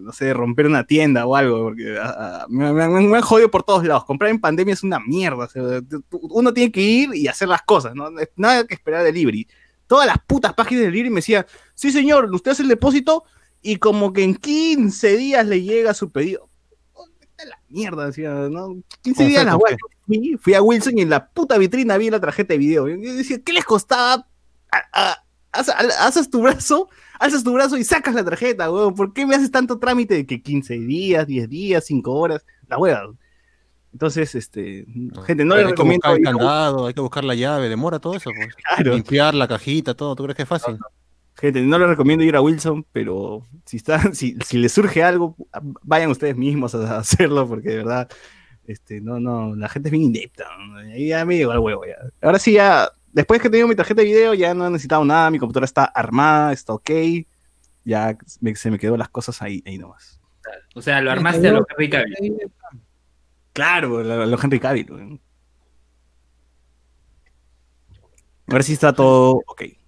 [0.00, 1.62] No sé, de romper una tienda o algo.
[1.64, 4.04] Porque uh, me, me, me, han jodido por todos lados.
[4.04, 5.48] Comprar en pandemia es una mierda.
[6.10, 8.08] Uno tiene que ir y hacer las cosas, ¿no?
[8.36, 9.46] Nada que esperar delivery.
[9.86, 13.24] Todas las putas páginas de delivery me decían: Sí, señor, usted hace el depósito
[13.62, 16.51] y como que en 15 días le llega su pedido
[17.72, 18.76] mierda, decía, ¿no?
[19.02, 19.76] 15 días la web.
[20.06, 22.88] Fui, fui a Wilson y en la puta vitrina vi la tarjeta de video.
[22.88, 24.26] Yo decía, ¿qué les costaba?
[25.52, 26.88] Haces tu brazo,
[27.18, 28.94] alzas tu brazo y sacas la tarjeta, weón.
[28.94, 32.44] ¿Por qué me haces tanto trámite de que 15 días, 10 días, 5 horas?
[32.68, 33.12] La hueva.
[33.92, 34.86] Entonces, este,
[35.26, 36.08] gente, no le recomiendo.
[36.08, 38.54] Hay que buscar el candado, hay que buscar la llave, demora todo eso, pues.
[38.54, 38.94] Claro.
[38.94, 40.16] Limpiar la cajita, todo.
[40.16, 40.78] ¿Tú crees que es fácil?
[40.78, 40.86] No,
[41.42, 45.34] Gente, no les recomiendo ir a Wilson, pero si, está, si, si les surge algo,
[45.82, 48.08] vayan ustedes mismos a hacerlo, porque de verdad,
[48.64, 50.46] este, no, no, la gente es bien inepta.
[50.94, 51.96] Y ya me llegó al huevo ya.
[52.24, 55.32] Ahora sí, ya, después que tengo mi tarjeta de video, ya no he necesitado nada,
[55.32, 56.90] mi computadora está armada, está ok,
[57.84, 60.20] ya me, se me quedó las cosas ahí, ahí nomás.
[60.76, 62.52] O sea, lo armaste a lo Henry Cavill.
[63.52, 65.20] Claro, a lo Henry Cavill.
[68.46, 69.81] A ver si está todo ok.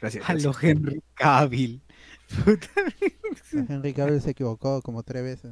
[0.00, 0.28] Gracias.
[0.28, 1.82] A lo Henry Cavill.
[3.52, 5.50] Henry Cavill se equivocó como tres veces.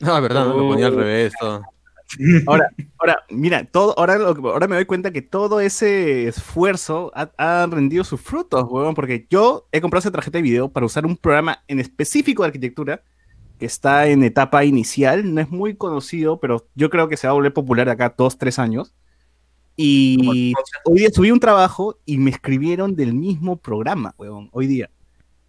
[0.00, 1.62] No, es verdad, no lo ponía al revés todo.
[2.46, 2.68] Ahora,
[2.98, 8.20] ahora, mira, todo, ahora, ahora me doy cuenta que todo ese esfuerzo ha, rendido sus
[8.20, 11.80] frutos, weón, porque yo he comprado esa tarjeta de video para usar un programa en
[11.80, 13.02] específico de arquitectura
[13.58, 17.30] que está en etapa inicial, no es muy conocido, pero yo creo que se va
[17.30, 18.92] a volver popular de acá dos, tres años.
[19.76, 20.52] Y
[20.84, 24.90] hoy día subí un trabajo y me escribieron del mismo programa, weón, hoy día.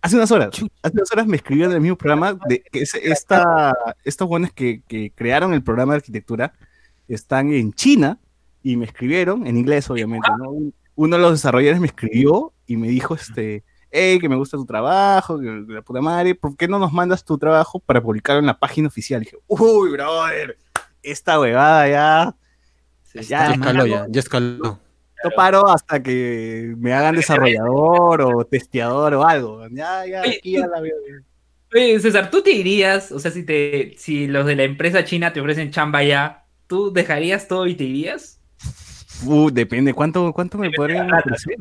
[0.02, 0.50] Hace unas horas,
[0.82, 3.74] hace unas horas me escribieron del mismo programa de que esta,
[4.04, 6.54] estos buenos que, que, crearon el programa de arquitectura
[7.08, 8.20] están en China
[8.62, 10.52] y me escribieron, en inglés obviamente, ¿no?
[10.96, 14.66] Uno de los desarrolladores me escribió y me dijo, este, hey, que me gusta tu
[14.66, 18.48] trabajo, que la puta madre, ¿por qué no nos mandas tu trabajo para publicarlo en
[18.48, 19.22] la página oficial?
[19.22, 20.58] Y dije, uy, brother,
[21.02, 22.36] esta huevada ya...
[23.14, 24.80] ya, ya escaló, ya, ya escaló
[25.32, 29.68] paro hasta que me hagan desarrollador o testeador o algo.
[29.70, 30.96] Ya, ya, aquí ya la veo
[31.74, 33.12] Oye, César, ¿tú te irías?
[33.12, 36.94] O sea, si te, si los de la empresa china te ofrecen chamba ya, ¿tú
[36.94, 38.40] dejarías todo y te irías?
[39.26, 41.56] Uh, depende, ¿cuánto, cuánto me podrían ofrecer?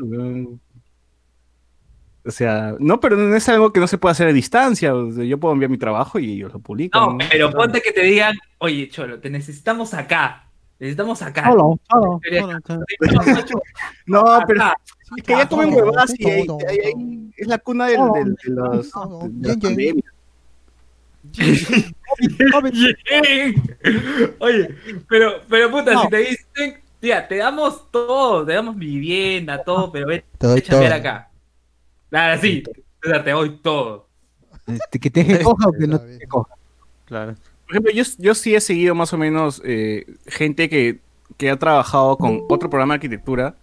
[2.25, 4.91] O sea, no, pero no es algo que no se puede hacer a distancia.
[4.91, 7.01] yo puedo enviar mi trabajo y ellos lo publican.
[7.01, 10.52] No, pero ponte que te digan, oye, Cholo, te necesitamos acá.
[10.83, 11.55] Necesitamos acá.
[11.55, 11.79] No,
[14.49, 14.65] pero
[15.17, 18.91] es que ya comen huevas y ahí, es la cuna del, del, de los.
[24.41, 24.75] Oye,
[25.09, 30.09] pero, pero puta, si te dicen, tía, te damos todo, te damos vivienda, todo, pero
[30.09, 31.31] ven, a ver acá.
[32.11, 32.65] Nada, sí,
[33.01, 34.09] te doy todo.
[34.67, 36.57] Este, que te coja o que no te coja.
[37.05, 37.37] Claro
[37.73, 41.01] ejemplo, yo, yo sí he seguido más o menos eh, gente que,
[41.37, 43.57] que, ha trabajado con otro programa de arquitectura,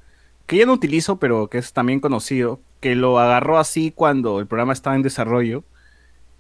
[0.46, 4.48] que ya no utilizo, pero que es también conocido, que lo agarró así cuando el
[4.48, 5.64] programa estaba en desarrollo.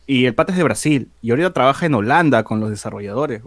[0.07, 3.43] Y el pata es de Brasil, y ahorita trabaja en Holanda con los desarrolladores.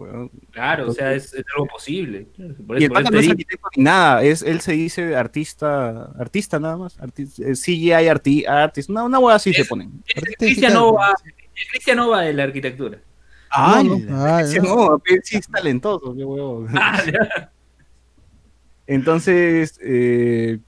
[0.51, 2.27] Claro, o sea, es, algo posible.
[2.37, 6.77] y el pata no es arquitecto ni nada, es, él se dice artista, artista nada
[6.77, 9.91] más, artista, eh, CGI arti, artist, una, una hueá así se ponen.
[10.07, 11.13] Es Cristian Nova,
[11.69, 12.97] Cristian Nova de la arquitectura.
[13.55, 16.67] Ay, no, sí es talentoso, qué huevo.
[16.75, 17.01] Ah,
[18.87, 20.59] Entonces, eh,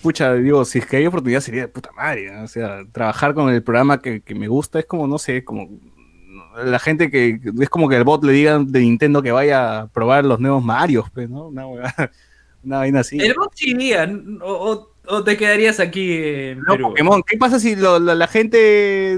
[0.00, 3.52] pucha, digo, si es que hay oportunidad sería de puta madre, o sea, trabajar con
[3.52, 5.68] el programa que, me gusta es como, no sé, como
[6.56, 9.86] la gente que es como que el bot le diga de Nintendo que vaya a
[9.88, 11.48] probar los nuevos Marios, pues, ¿no?
[11.48, 11.66] Una,
[12.64, 13.18] una vaina así.
[13.18, 14.08] El bot sí iría,
[14.40, 17.22] o, ¿O te quedarías aquí en no, Pokémon.
[17.22, 18.58] ¿Qué pasa si la gente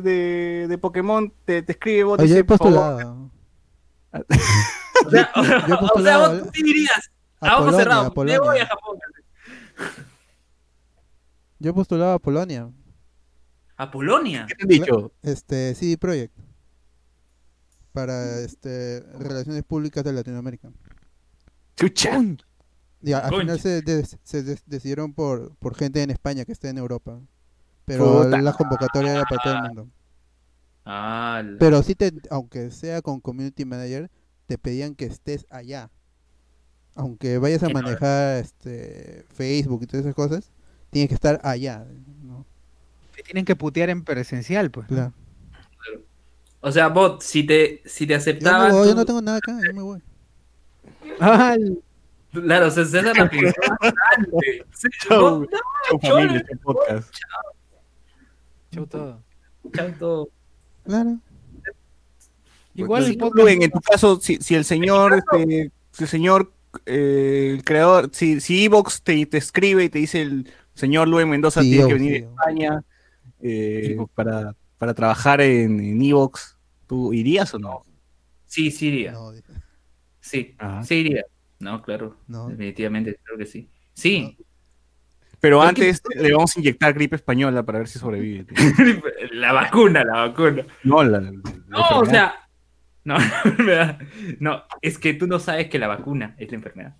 [0.00, 2.20] de, de Pokémon te, te escribe vos?
[2.20, 3.30] Oye, he postulado.
[5.06, 5.32] o sea,
[5.94, 7.10] o, sea, vos sí dirías,
[7.40, 8.98] a ojos cerrados, me voy a Japón.
[11.58, 12.70] Yo he postulado a Polonia.
[13.76, 14.46] ¿A Polonia?
[14.48, 15.12] ¿Qué te han dicho?
[15.22, 16.34] Este, CD Projekt.
[17.92, 20.70] Para este, Relaciones Públicas de Latinoamérica.
[21.76, 22.20] Chucha.
[23.02, 23.82] Ya, al final se,
[24.66, 27.18] decidieron por, por gente en España que esté en Europa.
[27.84, 29.88] Pero la convocatoria era para todo el mundo.
[30.84, 34.10] Ah, Pero sí, te, aunque sea con Community Manager,
[34.46, 35.90] te pedían que estés allá.
[36.94, 40.50] Aunque vayas a manejar este Facebook y todas esas cosas,
[40.90, 41.86] tienes que estar allá.
[43.14, 44.88] Te tienen que putear en presencial, pues.
[44.88, 45.12] Claro.
[46.60, 48.72] O sea, bot, si te, si te aceptaban.
[48.72, 50.02] Yo, yo no tengo nada acá, yo me voy.
[51.20, 51.56] Ah,
[52.32, 54.64] Claro, César la pensó bastante.
[55.08, 57.12] Chau, chau familia, este podcast.
[57.12, 57.52] Chau.
[58.72, 59.22] Chau todo.
[59.72, 60.28] Chau todo.
[60.84, 61.18] Claro.
[62.74, 63.48] Igual el podcast...
[63.48, 66.52] en tu caso, si, si el señor, este, si el señor,
[66.86, 71.26] eh, el creador, si, si Evox te, te escribe y te dice el señor Luis
[71.26, 72.84] Mendoza tiene que venir a España
[73.40, 77.84] eh, para, para trabajar en, en Evox, ¿tú irías o no?
[78.46, 79.14] Sí, sí iría.
[80.20, 81.24] sí, sí iría.
[81.60, 82.16] No, claro.
[82.26, 83.68] Definitivamente, creo que sí.
[83.92, 84.36] Sí.
[85.40, 88.46] Pero antes le vamos a inyectar gripe española para ver si sobrevive.
[89.32, 90.66] la vacuna, la vacuna.
[90.84, 92.48] No, la, no, o sea,
[93.04, 93.16] no,
[94.40, 96.96] no, es que tú no sabes que la vacuna es la enfermedad.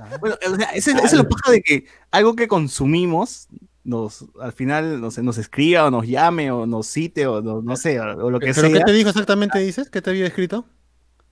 [0.00, 0.16] Ah.
[0.20, 3.48] Bueno, o sea, esa es la paja de que algo que consumimos
[3.84, 7.62] nos al final no sé, nos escriba o nos llame o nos cite o no,
[7.62, 8.62] no sé, o, lo que sea.
[8.62, 9.90] ¿Pero qué te dijo exactamente, dices?
[9.90, 10.66] ¿Qué te había escrito?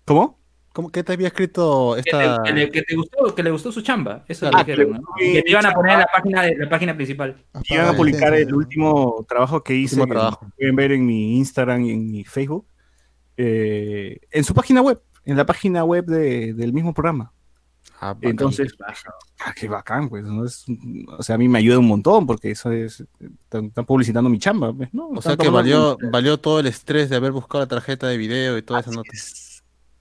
[0.04, 0.39] ¿Cómo?
[0.72, 2.42] ¿Cómo, ¿Qué te había escrito esta...?
[2.44, 5.00] Que, le, que te gustó, que le gustó su chamba, eso ah, dijeron, ¿no?
[5.18, 7.44] Que te iban a poner en la página, de, la página principal.
[7.64, 10.46] Que iban a publicar el último trabajo que hice, trabajo.
[10.56, 12.66] pueden ver en mi Instagram y en mi Facebook,
[13.36, 17.32] eh, en su página web, en la página web de, del mismo programa.
[18.00, 18.72] Ah, Entonces,
[19.40, 20.44] ah, qué bacán, pues, ¿no?
[20.44, 20.64] es,
[21.18, 24.72] o sea, a mí me ayuda un montón porque eso es, están, publicitando mi chamba,
[24.72, 25.08] pues, ¿no?
[25.08, 28.56] O sea que valió, valió todo el estrés de haber buscado la tarjeta de video
[28.56, 29.10] y toda esa nota.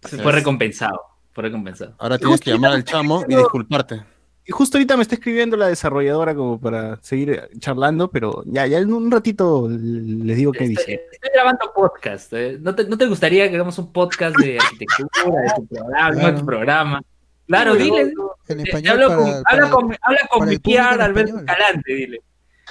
[0.01, 1.01] Fue recompensado,
[1.31, 1.95] fue recompensado.
[1.97, 4.03] Ahora tienes que llamar al chamo y disculparte.
[4.49, 8.79] Y justo ahorita me está escribiendo la desarrolladora como para seguir charlando, pero ya, ya
[8.79, 11.05] en un ratito les digo qué dice.
[11.11, 12.33] Estoy grabando podcast.
[12.33, 12.57] ¿eh?
[12.59, 16.39] ¿No, te, ¿No, te, gustaría que hagamos un podcast de arquitectura, de tu programa, claro.
[16.39, 17.01] tu programa?
[17.45, 18.13] Claro, dile.
[18.47, 22.21] En español habla, con, habla con mi PR Alberto Escalante, dile.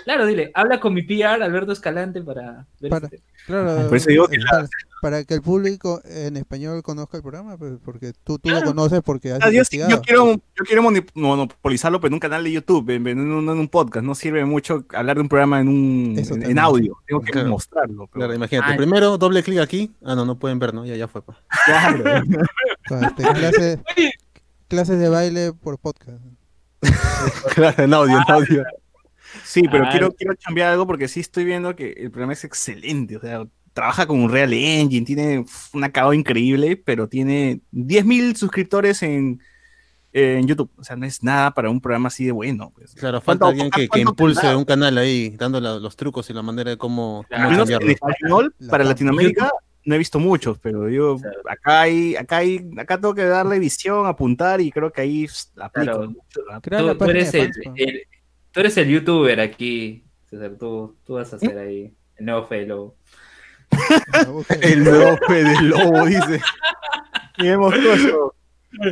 [0.03, 3.23] Claro, dile, habla con mi PR Alberto Escalante para ver para, este.
[3.47, 4.39] Claro, digo que
[5.01, 9.03] para, que el público en español conozca el programa, pues, porque tú, tú lo conoces
[9.03, 10.83] porque has ah, yo, yo, quiero, yo quiero
[11.15, 14.05] monopolizarlo pero en un canal de YouTube, en, en, un, en, un, podcast.
[14.05, 16.99] No sirve mucho hablar de un programa en un en, audio.
[17.07, 18.07] Tengo que mostrarlo.
[18.09, 18.77] Claro, imagínate.
[18.77, 19.93] Primero doble clic aquí.
[20.05, 20.85] Ah, no, no pueden ver, ¿no?
[20.85, 21.23] Ya, ya fue.
[21.23, 21.39] Pues.
[22.87, 23.05] Claro.
[23.17, 23.83] clase,
[24.69, 26.19] clases de baile por podcast.
[27.55, 28.65] claro, en audio, en audio.
[29.45, 32.45] Sí, pero ah, quiero, quiero cambiar algo porque sí estoy viendo que el programa es
[32.45, 33.17] excelente.
[33.17, 33.45] O sea,
[33.79, 39.41] trabaja con un Real Engine, tiene un acabado increíble, pero tiene 10.000 suscriptores en,
[40.13, 40.69] en YouTube.
[40.77, 42.73] O sea, no es nada para un programa así de bueno.
[42.75, 42.93] Pues.
[42.95, 46.71] Claro, falta alguien que, que impulse un canal ahí, dando los trucos y la manera
[46.71, 47.87] de cómo, cambiarlo.
[47.87, 49.49] En español, para Latinoamérica,
[49.85, 54.07] no he visto muchos, pero yo acá hay, acá hay, acá tengo que darle visión,
[54.07, 56.15] apuntar y creo que ahí aplico.
[56.63, 56.97] Claro.
[56.99, 57.53] Tú, eres el,
[58.51, 62.57] tú, eres el, youtuber aquí, César, tú, tú vas a hacer ahí el nuevo fe
[62.57, 62.98] del lobo.
[64.61, 64.85] El
[65.27, 66.41] fe del lobo, dice.
[67.39, 68.35] Y hemos eso.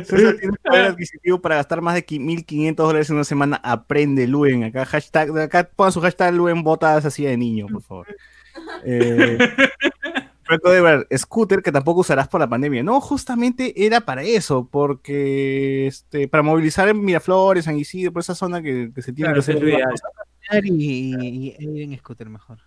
[0.03, 3.61] César tiene poder adquisitivo para gastar más de 1.500 dólares en una semana.
[3.63, 4.63] Aprende Luen.
[4.63, 8.07] Acá, hashtag, acá pongan su hashtag Luen botas así de niño, por favor.
[8.83, 9.37] Eh,
[10.63, 12.83] de ver, scooter que tampoco usarás por la pandemia.
[12.83, 18.35] No, justamente era para eso, porque este, para movilizar en Miraflores, San Isidro, por esa
[18.35, 19.57] zona que, se tiene que hacer.
[20.63, 22.59] Y, ir en scooter mejor.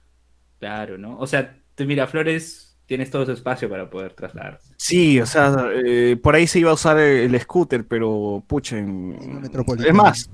[0.59, 1.19] Claro, ¿no?
[1.19, 4.61] O sea, tú Miraflores tienes todo ese espacio para poder trasladar.
[4.77, 9.95] Sí, o sea, eh, por ahí se iba a usar el, scooter, pero pucha, es
[9.95, 10.29] más,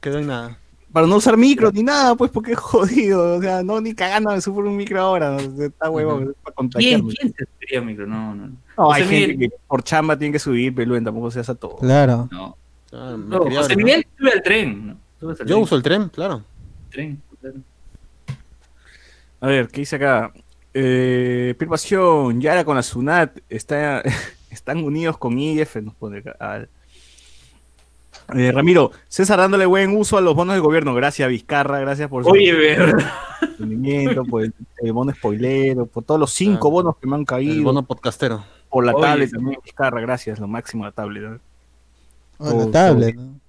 [0.00, 0.58] quedó en nada
[0.92, 3.36] para no usar micro ni nada, pues porque es jodido.
[3.36, 5.36] O sea, no, ni cagando me sufro un micro ahora.
[5.36, 8.06] Está huevo, uh para ¿Quién, ¿Quién se subiría un micro?
[8.06, 8.50] No, no.
[8.76, 11.76] No, hay gente que por chamba tiene que subir, pero tampoco se hace todo.
[11.76, 12.28] Claro.
[12.32, 12.56] No.
[12.92, 14.98] Ah, no, José Miguel sube al tren.
[15.46, 16.42] Yo uso el tren, claro.
[16.90, 17.56] Tren, claro.
[19.40, 20.32] A ver, ¿qué dice acá?
[20.72, 24.02] Eh, Pirpación, Yara con la SUNAT está,
[24.50, 26.68] están unidos con IF, nos pone acá.
[28.34, 30.94] Eh, Ramiro, César dándole buen uso a los bonos del gobierno.
[30.94, 32.76] Gracias, Vizcarra, gracias por su Oye,
[34.28, 37.54] por el, bono spoilero, por todos los cinco ah, bonos que me han caído.
[37.54, 38.44] El bono podcastero.
[38.68, 41.40] Por la tablet también, Vizcarra, gracias, lo máximo la tablet.
[42.38, 43.40] Oh, la tablet, ¿no?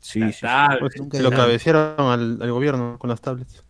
[0.00, 0.46] Sí, sí.
[0.78, 3.62] Pues, lo cabecearon al, gobierno con las tablets.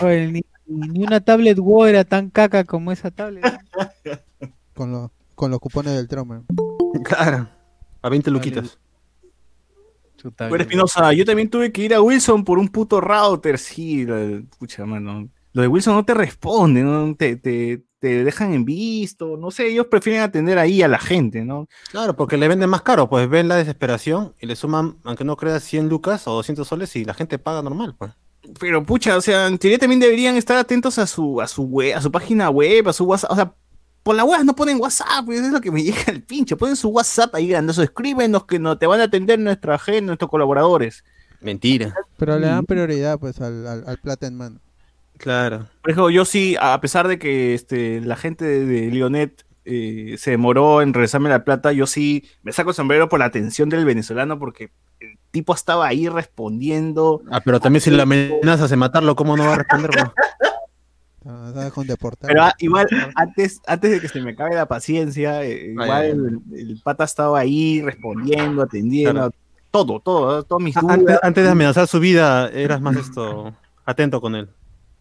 [0.00, 3.44] Oye, ni, una tablet Word era tan caca como esa tablet.
[4.74, 6.44] con, con los cupones del Troma.
[7.04, 7.48] Claro,
[8.02, 8.78] a 20 luquitas.
[10.22, 14.42] Bueno, Espinosa, yo también tuve que ir a Wilson por un puto router, sí, lo,
[14.58, 15.28] pucha, mano.
[15.52, 17.14] Lo de Wilson no te responde, ¿no?
[17.14, 21.44] Te, te, te, dejan en visto, no sé, ellos prefieren atender ahí a la gente,
[21.44, 21.68] ¿no?
[21.90, 25.36] Claro, porque le venden más caro, pues ven la desesperación y le suman, aunque no
[25.36, 28.12] creas, 100 lucas o 200 soles y la gente paga normal, pues.
[28.58, 31.96] Pero pucha, o sea, en teoría también deberían estar atentos a su, a su web,
[31.96, 33.52] a su página web, a su WhatsApp, o sea,
[34.02, 36.56] por la web no ponen WhatsApp, pues, es lo que me llega el pinche.
[36.56, 40.30] Ponen su WhatsApp ahí grandoso, escríbenos que no te van a atender nuestra gente, nuestros
[40.30, 41.04] colaboradores.
[41.40, 41.94] Mentira.
[42.16, 44.60] Pero le dan prioridad pues al, al, plata en mano.
[45.18, 45.68] Claro.
[45.82, 50.30] Por ejemplo, yo sí, a pesar de que este, la gente de, Lionet eh, se
[50.30, 53.84] demoró en regresarme la plata, yo sí me saco el sombrero por la atención del
[53.84, 57.22] venezolano porque el tipo estaba ahí respondiendo.
[57.30, 59.90] Ah, pero también si le amenazas de matarlo, ¿cómo no va a responder?
[62.20, 66.80] Pero ah, igual, antes, antes de que se me acabe la paciencia, eh, igual el,
[66.82, 69.30] pata estaba ahí respondiendo, atendiendo,
[69.70, 73.54] todo, todo, todos mis Antes, de amenazar su vida, eras más esto,
[73.84, 74.48] atento con él.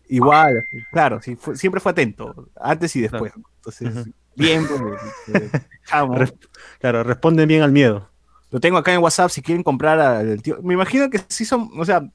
[0.10, 3.32] Igual, claro, sí, siempre fue atento, antes y después.
[3.58, 6.34] Entonces, bien, pues,
[6.80, 8.10] claro, responden bien al miedo.
[8.50, 10.60] Lo tengo acá en WhatsApp si quieren comprar al tío.
[10.62, 12.10] Me imagino que sí son, o sea,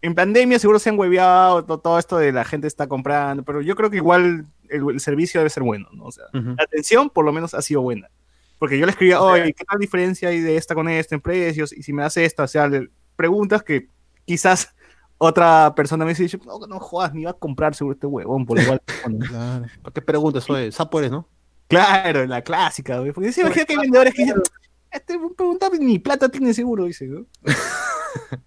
[0.00, 3.74] en pandemia seguro se han hueveado todo, esto de la gente está comprando, pero yo
[3.74, 6.04] creo que igual el, servicio debe ser bueno, ¿no?
[6.04, 8.08] O sea, la atención por lo menos ha sido buena.
[8.58, 11.72] Porque yo le escribía, oye, ¿qué tal diferencia hay de esta con esta en precios?
[11.72, 12.70] Y si me hace esta, o sea,
[13.16, 13.88] preguntas que
[14.24, 14.72] quizás
[15.18, 16.14] otra persona me
[21.72, 22.20] no, no va claro.
[22.20, 22.26] ¿no?
[22.26, 23.12] La clásica, güey.
[23.12, 24.42] Porque si imagina que hay vendedores que dicen,
[24.90, 27.26] este pregunta ni plata tiene seguro, dice, ¿no?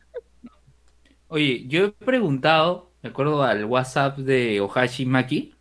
[1.28, 5.56] Oye, yo he preguntado, me acuerdo al WhatsApp de Ohashi Maki,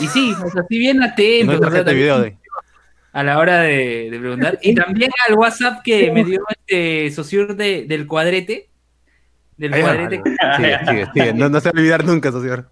[0.00, 1.52] y sí, o sea, sí bien atento.
[3.12, 4.58] A la hora de, preguntar.
[4.62, 8.68] Y también al WhatsApp que me dio este socio de, del cuadrete.
[9.56, 10.22] Del cuadrete.
[11.34, 12.66] No, no se va a olvidar nunca, socio.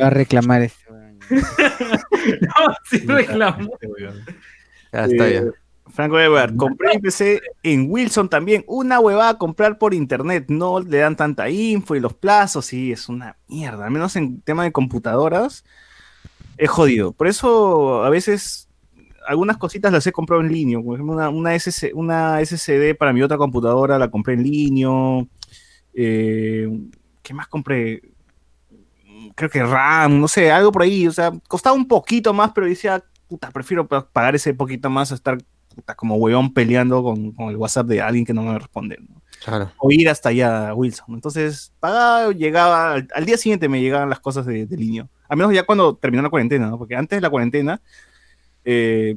[0.00, 0.85] Va a reclamar este.
[1.30, 3.78] no, sí reclamó.
[4.92, 5.40] Ya está, ya.
[5.40, 5.50] Eh,
[5.88, 8.64] Franco Edward, compré un PC en Wilson también.
[8.66, 10.46] Una huevada a comprar por internet.
[10.48, 12.66] No le dan tanta info y los plazos.
[12.66, 13.86] Sí, es una mierda.
[13.86, 15.64] Al menos en tema de computadoras
[16.58, 17.12] es jodido.
[17.12, 18.68] Por eso a veces
[19.26, 20.80] algunas cositas las he comprado en línea.
[20.80, 21.56] Por ejemplo, una, una,
[21.94, 24.88] una SSD para mi otra computadora la compré en línea.
[25.94, 26.68] Eh,
[27.22, 28.02] ¿Qué más compré?
[29.34, 31.06] Creo que RAM, no sé, algo por ahí.
[31.06, 35.14] O sea, costaba un poquito más, pero decía, puta, prefiero pagar ese poquito más a
[35.16, 35.38] estar
[35.96, 38.98] como huevón peleando con, el WhatsApp de alguien que no me responde.
[39.78, 41.14] O ir hasta allá, Wilson.
[41.14, 45.08] Entonces, pagaba, llegaba, al, día siguiente me llegaban las cosas de, de línea.
[45.28, 46.78] Al menos ya cuando terminó la cuarentena, ¿no?
[46.78, 47.80] Porque antes de la cuarentena,
[48.64, 49.16] eh,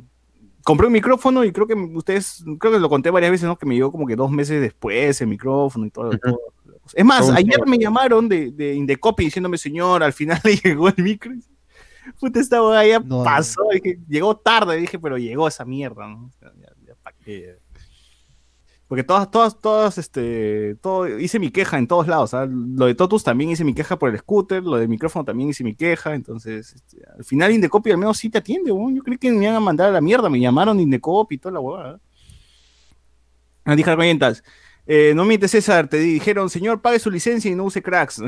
[0.63, 3.57] compré un micrófono y creo que ustedes, creo que lo conté varias veces, ¿no?
[3.57, 6.11] Que me llegó como que dos meses después el micrófono y todo.
[6.93, 11.03] Es más, ayer me llamaron de, de Indecopy diciéndome, señor, al final le llegó el
[11.03, 11.31] micro.
[12.19, 13.61] Puta, esta boda ya pasó,
[14.07, 16.31] llegó tarde, dije, pero llegó esa mierda, ¿no?
[18.89, 22.31] Porque todas, todas, todas, este, todo, hice mi queja en todos lados.
[22.49, 25.63] Lo de Totus también hice mi queja por el scooter, lo del micrófono también hice
[25.63, 26.15] mi queja.
[26.15, 29.55] Entonces, este, al final Indecopy al menos sí te atiende, Yo creí que me iban
[29.55, 31.99] a mandar a la mierda, me llamaron Indecopy y toda la huevada.
[33.75, 33.91] Dije
[34.91, 38.19] eh, no mientes César, te dijeron, señor, pague su licencia y no use cracks.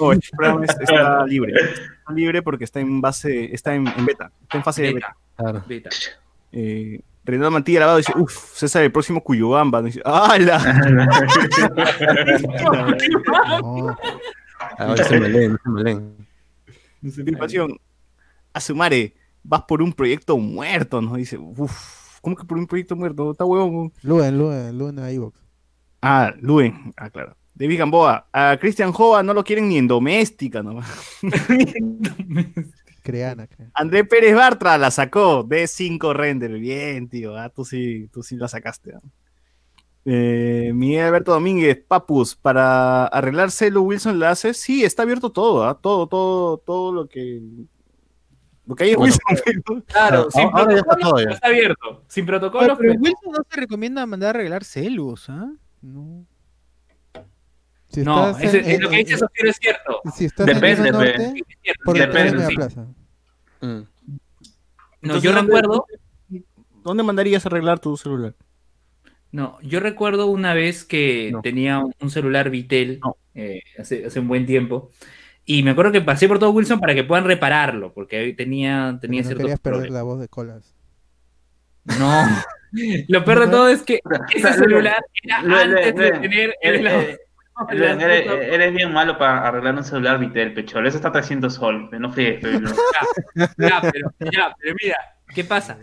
[0.00, 1.52] no, está libre.
[1.54, 5.16] Está libre porque está en base, está en, beta, está en fase de beta.
[5.36, 5.64] Claro.
[5.68, 5.90] beta.
[6.50, 9.80] Eh, Renato Mantilla lavado dice, uff, César el próximo Cuyubamba.
[9.80, 10.58] Dice, ¡Hala!
[14.76, 16.16] Ah, se me leen, se me leen.
[17.38, 17.78] Pasión,
[18.52, 21.14] Asumare, vas por un proyecto muerto, ¿no?
[21.14, 23.32] Dice, uff, ¿cómo que por un proyecto muerto?
[23.32, 23.92] Está huevón.
[24.02, 25.38] Luen, Luen, Luen a iVox.
[26.00, 27.36] Ah, Luen, ah, claro.
[27.54, 30.80] David Gamboa, a Christian Jova no lo quieren ni en doméstica, ¿no?
[33.02, 36.52] Creana, André Pérez Bartra la sacó de 5 render.
[36.58, 37.36] Bien, tío.
[37.36, 38.94] Ah, tú sí, tú sí la sacaste.
[40.04, 44.54] Eh, Miguel Alberto Domínguez, Papus, para arreglar Celu Wilson hace.
[44.54, 45.78] Sí, está abierto todo, ¿ah?
[45.80, 47.40] todo, todo, todo lo que.
[48.66, 49.84] Lo que hay en Wilson.
[49.86, 52.04] Claro, sin protocolo está, abierto.
[52.08, 52.78] Sin protocolo.
[52.78, 55.52] Pero, Wilson no se recomienda mandar a arreglar celus, ¿ah?
[55.80, 56.24] No.
[57.96, 60.00] no, lo que dice Sofía es cierto.
[60.14, 61.34] Si Depende, norte,
[61.84, 62.54] por Depende, sí.
[62.54, 62.86] plaza.
[63.60, 63.80] Mm.
[65.02, 65.86] No, yo recuerdo.
[66.84, 68.34] ¿Dónde mandarías a arreglar tu celular?
[69.30, 73.00] No, yo recuerdo una vez que tenía un celular Vitel
[73.34, 74.90] eh, hace, hace, un buen tiempo.
[75.44, 79.22] Y me acuerdo que pasé por todo Wilson para que puedan repararlo, porque tenía, tenía
[79.22, 80.74] no querías perder la voz de colas.
[81.98, 82.24] No,
[83.08, 84.00] lo peor de todo es que
[84.34, 87.18] ese celular era antes de tener el,
[87.68, 90.88] Eres, bien malo para arreglar un celular Vitel, pecholo.
[90.88, 91.88] Eso está 300 sol.
[91.92, 92.60] No fríes, pero...
[93.58, 94.96] ya, pero, ya, pero mira,
[95.34, 95.78] ¿qué pasa?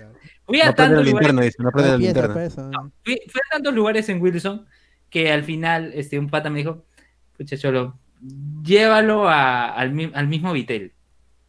[0.46, 1.56] Fui a tantos lugares.
[1.60, 4.66] no fui, a tantos lugares en Wilson
[5.10, 6.86] que al final este, un pata me dijo,
[7.38, 8.00] pucha cholo,
[8.64, 10.94] llévalo a, al, al, mismo Vitel.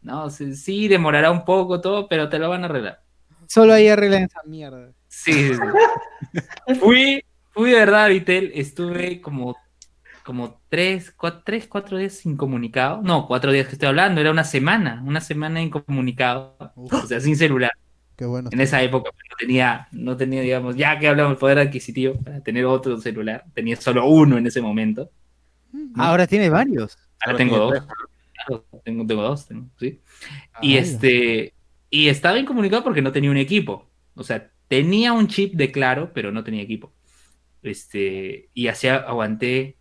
[0.02, 0.30] ¿no?
[0.30, 3.02] Sí, demorará un poco todo, pero te lo van a arreglar.
[3.46, 4.92] Solo ahí arreglan esa mierda.
[5.08, 5.52] Sí.
[6.80, 9.56] fui, fui de verdad a Vitel, estuve como
[10.22, 13.02] como tres cuatro, tres, cuatro días incomunicado.
[13.02, 17.36] No, cuatro días que estoy hablando, era una semana, una semana incomunicado, o sea, sin
[17.36, 17.72] celular.
[18.16, 18.50] Qué bueno.
[18.52, 22.14] En esa época pues, no tenía, no tenía, digamos, ya que hablamos del poder adquisitivo,
[22.22, 25.10] para tener otro celular, tenía solo uno en ese momento.
[25.96, 26.98] Ahora tiene varios.
[27.24, 27.86] Ahora tengo dos.
[28.84, 29.48] tengo, tengo dos,
[29.78, 30.00] sí.
[30.62, 31.54] y este,
[31.90, 33.88] y estaba incomunicado porque no tenía un equipo.
[34.14, 36.92] O sea, tenía un chip de claro, pero no tenía equipo.
[37.62, 39.76] Este, y así aguanté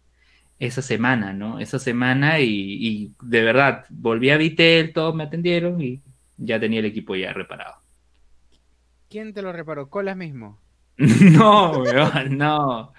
[0.59, 1.59] esa semana, ¿no?
[1.59, 6.01] Esa semana y, de verdad, volví a Vitel, todos me atendieron y
[6.37, 7.75] ya tenía el equipo ya reparado.
[9.09, 9.89] ¿Quién te lo reparó?
[9.89, 10.59] ¿Colas mismo?
[10.97, 11.83] no,
[12.29, 12.93] no.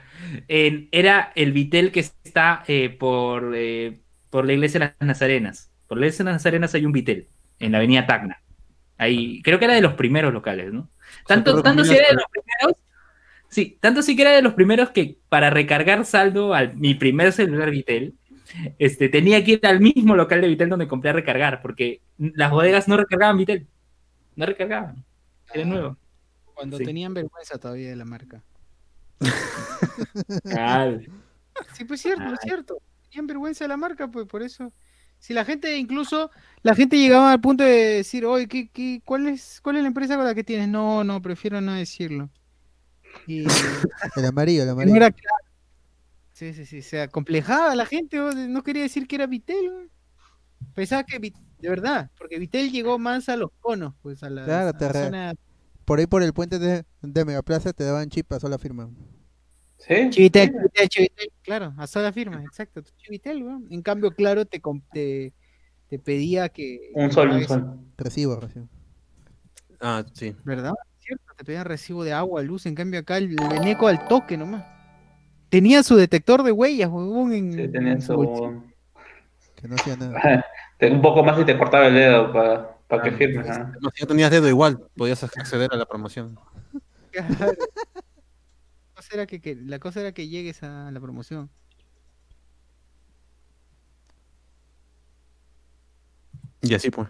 [0.48, 5.70] Era el Vitel que está eh, por, eh, por la iglesia de las Nazarenas.
[5.86, 7.28] Por la iglesia de las Nazarenas hay un Vitel,
[7.58, 8.42] en la avenida Tacna.
[8.96, 10.90] Ahí, creo que era de los primeros locales, ¿no?
[11.26, 12.82] Tanto, tanto si era de los primeros,
[13.48, 17.32] sí, tanto sí que era de los primeros que para recargar saldo a mi primer
[17.32, 18.14] celular Vitel,
[18.78, 22.50] este, tenía que ir al mismo local de Vitel donde compré a recargar, porque las
[22.50, 23.66] bodegas no recargaban Vitel,
[24.36, 25.04] no recargaban,
[25.52, 25.96] era nuevo.
[26.54, 28.42] Cuando tenían vergüenza todavía de la marca.
[31.74, 32.78] Sí, pues cierto, es cierto.
[33.10, 34.72] Tenían vergüenza de la marca, pues por eso.
[35.18, 36.30] Si la gente, incluso,
[36.62, 39.88] la gente llegaba al punto de decir, oye, ¿qué, qué, cuál, es, ¿cuál es la
[39.88, 40.68] empresa con la que tienes?
[40.68, 42.30] No, no, prefiero no decirlo.
[43.26, 43.44] Y...
[44.16, 45.08] el amarillo, el amarillo.
[46.32, 49.90] Sí, sí, sí, se acomplejaba la gente, no quería decir que era Vitel.
[50.74, 54.72] Pensaba que, de verdad, porque Vitel llegó más a los conos, pues a la, claro,
[54.78, 55.34] zona...
[55.90, 58.88] Por ahí por el puente de, de Megaplaza te daban chip a sola firma.
[59.76, 60.08] ¿Sí?
[60.10, 62.80] Chivitel, Chivitel, Chivitel, claro, a sola firma, exacto.
[62.96, 64.62] Chivitel, En cambio, claro, te,
[64.92, 65.32] te,
[65.88, 66.92] te pedía que.
[66.94, 67.80] Un sol, un sol.
[67.98, 68.68] Recibo, recibo.
[69.80, 70.36] Ah, sí.
[70.44, 70.74] ¿Verdad?
[71.00, 72.66] Cierto, te pedían recibo de agua, luz.
[72.66, 74.64] En cambio, acá el veneco al toque nomás.
[75.48, 77.32] Tenía su detector de huellas, huevón.
[77.32, 78.62] En, sí, tenía su.
[79.56, 80.46] Que no hacía nada.
[80.82, 83.46] un poco más y te cortaba el dedo para, para que firmes.
[83.80, 86.38] No, si no tenías dedo igual, podías acceder a la promoción.
[87.12, 87.28] Claro
[89.12, 91.50] era que, la cosa era que llegues a la promoción.
[96.62, 97.08] Y así pues.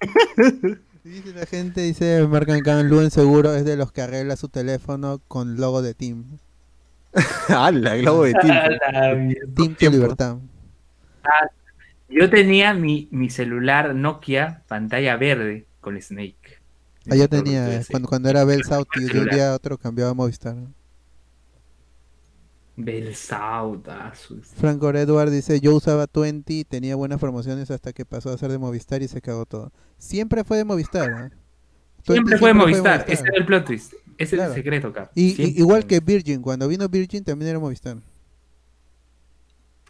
[1.04, 5.20] dice la gente, dice Marcan Can Luen seguro es de los que arregla su teléfono
[5.26, 6.38] con logo de Team.
[7.48, 7.96] ¡Hala!
[7.96, 9.34] El logo de Team.
[9.54, 10.36] team tu libertad.
[11.24, 11.48] Ah,
[12.08, 16.58] yo tenía mi, mi celular Nokia pantalla verde con Snake.
[17.10, 20.10] Ah, yo tenía, cuando, cuando era Bell South y de un día a otro cambiaba
[20.10, 20.56] a Movistar.
[22.76, 24.36] Belsautazo.
[24.56, 28.58] Franco Edward dice, yo usaba 20, tenía buenas promociones hasta que pasó a ser de
[28.58, 29.72] Movistar y se cagó todo.
[29.96, 31.10] Siempre fue de Movistar.
[31.10, 31.36] ¿eh?
[32.04, 33.04] Siempre, fue de Movistar.
[33.08, 33.94] ese era el plot twist.
[34.16, 35.10] Ese es el secreto acá.
[35.14, 37.96] Y, igual que Virgin, cuando vino Virgin también era Movistar.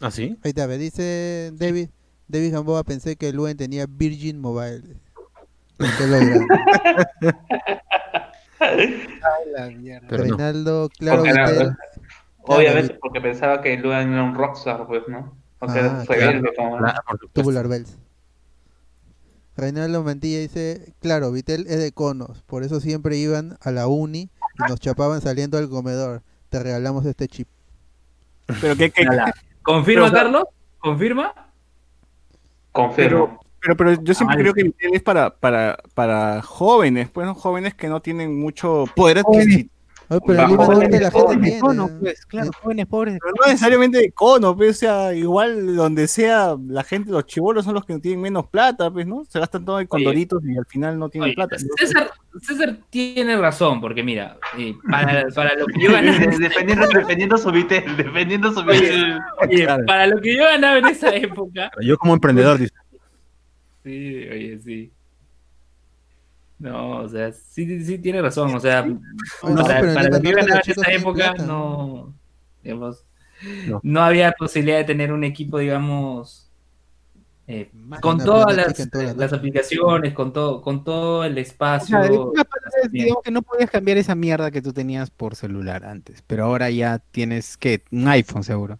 [0.01, 0.37] ¿Ah, sí?
[0.43, 1.89] Ahí está, dice David,
[2.29, 4.83] David Gamboa, pensé que Luen tenía Virgin Mobile.
[8.59, 9.09] Ay,
[9.51, 10.07] la mierda.
[10.09, 11.23] Reinaldo, claro,
[12.41, 15.35] Obviamente porque pensaba que Luan era un rockstar, pues, ¿no?
[15.59, 16.77] O sea, ah, rebelde como...
[17.33, 17.97] Tubular Bells.
[19.57, 24.29] Reinaldo Mantilla dice, claro, Vitel es de conos, por eso siempre iban a la uni
[24.57, 26.21] y nos chapaban saliendo al comedor.
[26.49, 27.47] Te regalamos este chip.
[28.61, 28.91] ¿Pero qué?
[28.91, 29.05] qué?
[29.63, 30.43] ¿Confirma, Carlos?
[30.79, 31.48] ¿Confirma?
[32.71, 33.39] Confirmo.
[33.61, 37.35] Pero, pero, yo siempre ah, creo que es para, para, para jóvenes, pues, ¿no?
[37.35, 39.69] jóvenes que no tienen mucho poder adquisitivo
[40.25, 41.59] pero jóvenes, la gente tiene.
[41.99, 43.19] pues, claro, jóvenes pobres.
[43.21, 47.65] Pero no necesariamente de cono, pues, o sea, igual donde sea, la gente, los chivolos
[47.65, 49.23] son los que tienen menos plata, pues, ¿no?
[49.25, 51.57] Se gastan todo en condoritos y al final no tienen plata.
[51.77, 52.09] César,
[52.41, 56.17] César, tiene razón, porque mira, eh, para, para, lo que yo ganaba.
[56.17, 59.19] defendiendo, defendiendo su vitel, defendiendo su vitel.
[59.85, 61.69] Para lo que yo ganaba en esa época.
[61.81, 62.73] Yo como emprendedor, dice.
[63.83, 64.91] Sí, oye, sí.
[66.59, 68.53] No, o sea, sí, sí tiene razón.
[68.53, 68.83] O sea,
[69.41, 72.13] para, iban en esa época, no,
[72.61, 73.05] digamos,
[73.81, 74.01] no.
[74.01, 76.51] había posibilidad de tener un equipo, digamos,
[77.47, 77.71] eh,
[78.01, 81.97] con todas las, las, aplicaciones, con todo, con todo el espacio.
[81.99, 82.33] O
[82.91, 86.69] digamos que no podías cambiar esa mierda que tú tenías por celular antes, pero ahora
[86.69, 88.77] ya tienes que un iPhone seguro.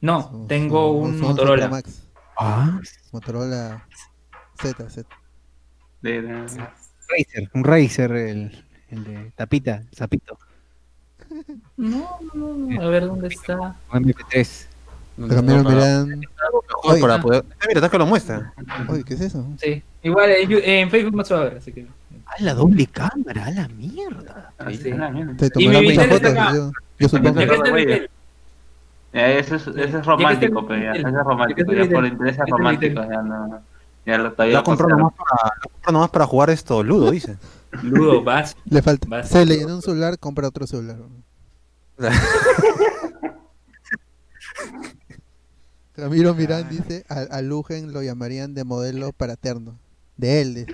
[0.00, 1.68] No, tengo un Motorola.
[1.68, 2.06] Max.
[2.38, 2.80] Ah,
[3.10, 3.86] Motorola
[4.62, 5.08] Z, Z.
[6.00, 6.46] De, de,
[7.08, 10.38] Razer, un Razer, el, el de tapita, zapito.
[11.76, 13.76] No, no, no, a ver dónde está.
[13.90, 14.66] MP3.
[15.28, 16.20] Pero mira, miran.
[16.84, 17.44] Oye, para poder.
[17.60, 18.52] Ah, mira, está que lo muestra.
[18.88, 19.46] Oye, ¿qué es eso?
[19.60, 21.86] Sí, igual en Facebook a ver, así que.
[22.26, 24.52] Ah, la doble cámara, a la mierda.
[24.58, 24.78] Ah, sí,
[25.36, 26.34] Te tomarán muchas fotos.
[26.54, 27.34] Yo, yo supongo
[27.74, 28.08] que.
[29.10, 33.22] Eso es, eso es romántico, pero ya, eso es romántico, ya por intereses románticos, ya
[33.22, 33.62] no.
[34.08, 37.36] Ya lo La compró nomás, para, nomás para jugar esto, Ludo, dice.
[37.82, 38.56] Ludo, vas.
[38.64, 39.22] Le falta.
[39.22, 40.96] Se le llena un celular, compra otro celular.
[45.94, 49.78] Ramiro Mirán dice, a, Lugen lo llamarían de modelo para terno.
[50.16, 50.66] De él.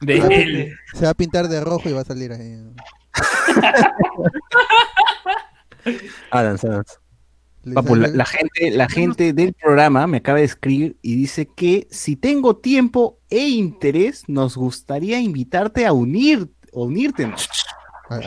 [0.00, 0.74] De, él.
[0.94, 2.58] Se va a pintar de rojo y va a salir ahí.
[6.32, 7.01] Adams, Adams
[7.64, 12.56] la, gente, la gente del programa me acaba de escribir y dice que si tengo
[12.56, 17.32] tiempo e interés, nos gustaría invitarte a unir, unirte.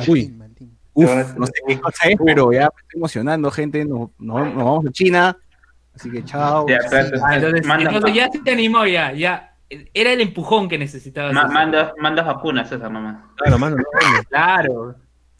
[0.07, 0.33] Uy,
[0.95, 3.85] no sé qué cosa es, pero ya me estoy emocionando, gente.
[3.85, 5.37] Nos, vamos a China.
[5.93, 6.65] Así que chao.
[6.67, 9.55] Ya, entonces, ya se te animó, ya, ya.
[9.93, 11.33] era el empujón que necesitabas.
[11.33, 13.17] Ma manda, manda vacunas, César, nomás.
[13.35, 13.83] Claro, manda.
[14.29, 14.95] claro.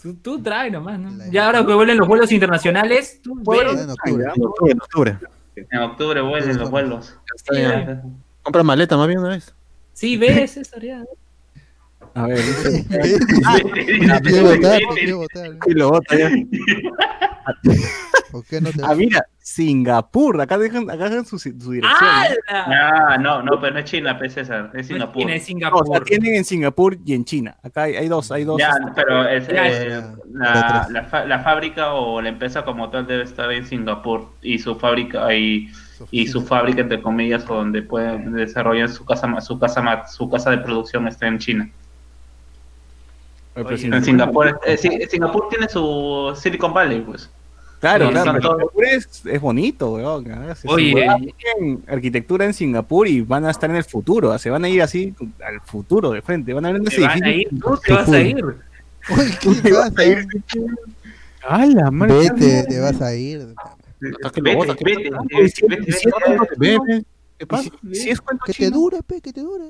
[0.06, 1.10] Tú, tú trae nomás, ¿no?
[1.32, 4.23] Ya ahora que vuelven los vuelos internacionales, tú Bueno, en octubre.
[4.36, 5.18] En octubre, en octubre.
[5.56, 7.18] En octubre vuelven los vuelos.
[7.52, 7.60] Sí,
[8.44, 9.56] Compra maleta más bien una vez.
[9.94, 11.03] sí, ves, César, ya.
[12.14, 12.86] A ver, dice-
[14.22, 15.52] Quiere votar, quiere votar.
[15.65, 16.30] Y lo bota ya.
[18.32, 20.41] ¿Por qué no te ah, mira, Singapur.
[20.41, 22.09] Acá dejan, acá dejan su, su dirección.
[22.49, 25.17] Ah, no, no, pero no es China, pues, César, es No Singapur.
[25.17, 26.03] tiene No, o sea, Singapur.
[26.03, 27.55] tienen en Singapur y en China.
[27.61, 28.57] Acá hay, hay dos, hay dos.
[28.59, 30.01] Ya, pero es, eh,
[30.34, 34.57] la, la, fa- la fábrica o la empresa como tal debe estar en Singapur y
[34.57, 35.72] su fábrica y,
[36.09, 40.49] y su fábrica entre comillas o donde pueden desarrollar su casa su casa su casa
[40.49, 41.69] de producción está en China.
[43.53, 47.30] Oye, En Singapur, eh, Singapur tiene su Silicon Valley, pues.
[47.85, 48.41] Claro, claro.
[48.41, 50.25] Singapur es, es bonito, weón.
[50.55, 54.37] se- Oye, se juegan en arquitectura en Singapur y van a estar en el futuro.
[54.39, 55.13] Se van a ir así
[55.45, 56.53] al futuro de frente.
[56.53, 57.47] Van a ver ¿Te van a ir?
[57.49, 58.43] ¿Tú te vas a ir?
[58.43, 58.55] Uy,
[59.39, 60.01] ¿qué pasa?
[61.47, 62.63] ¡Hala, madre!
[62.67, 63.53] Te vas a ir.
[64.23, 65.23] Hasta que lo Vete, bota, ¿qué vete, pasa?
[65.29, 65.91] vete, si- vete,
[66.57, 67.05] vete.
[67.37, 67.69] ¿Qué pasa?
[67.93, 68.71] Si es cuento Que te chino.
[68.71, 69.65] dura, pe, que te dura.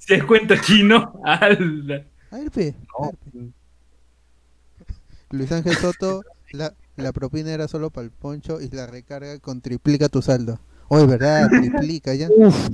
[0.00, 2.04] Si es cuento chino, ¡hala!
[2.32, 2.74] A ver, pe.
[2.98, 3.06] a No.
[3.06, 3.50] ver, pe.
[5.30, 6.22] Luis Ángel Soto,
[6.52, 10.60] la, la propina era solo para el poncho y la recarga con triplica tu saldo.
[10.88, 12.28] Oh, es verdad, triplica ya.
[12.36, 12.68] Uf,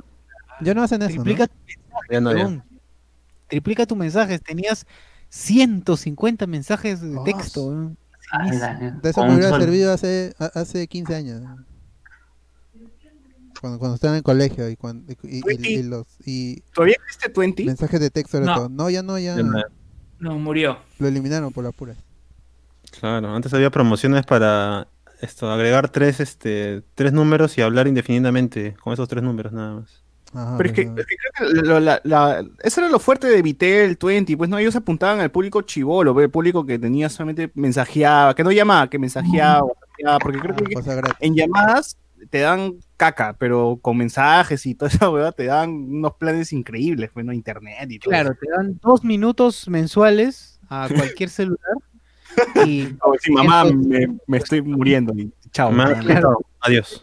[0.61, 1.99] Ya no hacen eso, triplica, ¿no?
[2.11, 2.65] Ya no, ya.
[3.49, 4.43] triplica tus mensajes.
[4.43, 4.87] Tenías
[5.29, 7.67] 150 mensajes de Ah, texto.
[7.69, 7.97] weón.
[8.33, 11.43] Ala, De eso me hubiera servido hace, hace 15 años.
[13.61, 17.33] Cuando, cuando estaba en el colegio y, cuando, y, y- y los y ¿Todavía existe
[17.35, 17.65] 20?
[17.65, 18.55] mensajes de texto era No.
[18.55, 18.69] todo.
[18.69, 19.63] No, ya no, ya Ya no.
[20.19, 20.79] No, murió.
[20.99, 21.95] lo eliminaron por la pura.
[23.01, 24.89] Claro, antes había promociones para
[25.20, 30.02] esto, agregar tres, este, tres números y hablar indefinidamente con esos tres números nada más.
[30.35, 33.27] Ajá, Pero es que, es que creo que lo- la- la- eso era lo fuerte
[33.28, 37.09] de Vitel, 20, pues no, ellos apuntaban al público chivolo, pues, el público que tenía
[37.09, 40.74] solamente mensajeaba, que no llamaba, que mensajeaba, mensajeaba, porque creo que
[41.20, 41.97] en llamadas
[42.31, 47.10] te dan caca, pero con mensajes y toda esa hueá te dan unos planes increíbles,
[47.14, 48.10] bueno, internet y todo.
[48.10, 50.89] Claro, te dan dos minutos mensuales a
[51.20, 51.77] cualquier celular.
[52.65, 52.97] Y
[53.31, 55.73] mamá, me, me estoy muriendo y chao.
[56.61, 57.03] Adiós.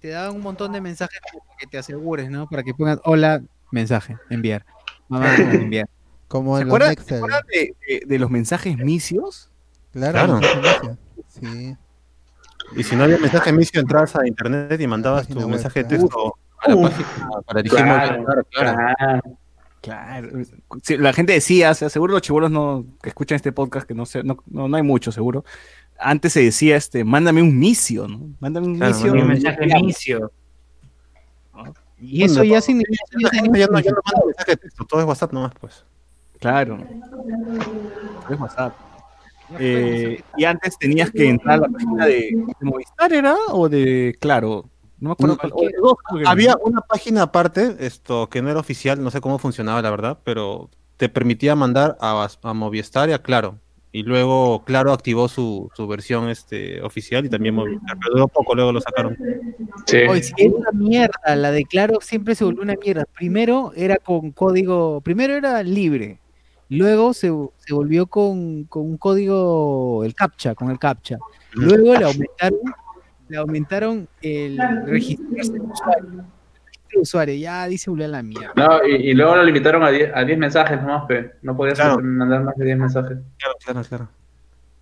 [0.00, 2.48] Te daban un montón de mensajes para que te asegures, ¿no?
[2.48, 3.40] Para que pongas hola,
[3.70, 4.64] mensaje, enviar.
[5.08, 5.88] Mamá, enviar.
[6.26, 6.96] Como ¿Se en acuerdan.
[7.04, 9.50] ¿se acuerdan de, de- de los mensajes misios?
[9.92, 10.98] Claro, Claro.
[11.28, 11.76] Sí.
[12.74, 15.88] Y si no había mensaje emisio, entrabas a internet y mandabas tu web, mensaje de
[15.88, 16.02] claro.
[16.02, 19.22] texto a la página para dirigir Claro, claro, claro.
[19.82, 20.30] Claro.
[20.82, 23.94] Sí, la gente decía, o sea, seguro los chibolos no, que escuchan este podcast, que
[23.94, 25.44] no sé, no, no, no hay mucho seguro.
[25.98, 28.30] Antes se decía, este, mándame un misio, ¿no?
[28.40, 29.12] Mándame un Claro, misio.
[29.12, 30.32] Un mensaje de inicio.
[32.00, 33.04] Y eso ya significa.
[33.20, 35.84] Ya no, ya no manda mensaje de texto, todo es WhatsApp nomás, pues.
[36.40, 36.78] Claro.
[38.28, 38.74] Es WhatsApp.
[39.58, 43.36] Eh, y antes tenías que entrar a la página de, de Movistar, ¿era?
[43.50, 44.68] O de Claro.
[45.02, 45.52] No me acuerdo No, cuál.
[45.52, 49.10] o de dos, creo que Había una página aparte, esto que no era oficial, no
[49.10, 53.58] sé cómo funcionaba la verdad, pero te permitía mandar a, a Movistar y a Claro.
[53.90, 58.54] Y luego Claro activó su, su versión este, oficial y también Movistar, pero duró poco,
[58.54, 59.18] luego lo sacaron.
[60.08, 63.04] Oye, sí, era una mierda, la de Claro siempre se volvió una mierda.
[63.12, 66.20] Primero era con código, primero era libre,
[66.68, 71.18] luego se, se volvió con, con un código, el CAPTCHA, con el CAPTCHA.
[71.54, 72.60] Luego le aumentaron,
[73.32, 76.04] le aumentaron el registrarse de usuario.
[76.10, 76.18] El
[76.66, 78.52] registro de usuario, ya dice a la mierda.
[78.56, 81.32] No, y, y luego lo limitaron a 10, a 10 mensajes nomás, pe.
[81.40, 81.98] No podías Claro.
[82.02, 83.16] mandar más de 10 mensajes.
[83.38, 84.08] Claro, claro, claro.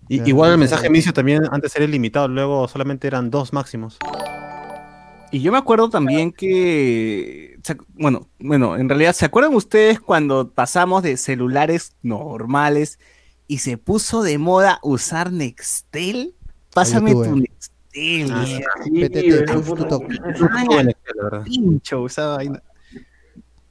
[0.09, 0.59] Y, Claro, igual el claro.
[0.59, 3.97] mensaje inicio también antes era ilimitado, luego solamente eran dos máximos.
[5.31, 7.57] Y yo me acuerdo también que,
[7.93, 12.99] bueno, bueno, en realidad, ¿se acuerdan ustedes cuando pasamos de celulares normales
[13.47, 16.35] y se puso de moda usar Nextel?
[16.73, 17.70] Pásame tu Nextel.
[18.31, 18.45] Ah,
[18.93, 19.45] PTT,
[21.45, 22.07] pincho.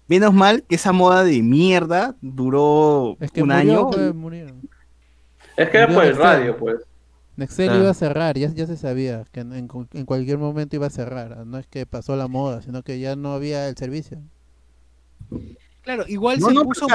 [0.08, 3.90] Menos mal que esa moda de mierda duró Es que un murió, año.
[3.90, 4.44] pues.
[5.56, 6.76] Es que era por el radio, pues.
[7.36, 10.76] Nextel iba a cerrar, ya, ya se sabía que en, en cu- en cualquier momento
[10.76, 11.46] iba a cerrar.
[11.46, 14.18] No es que pasó la moda, sino que ya no había el servicio.
[15.82, 16.86] Claro, igual No, se no, puso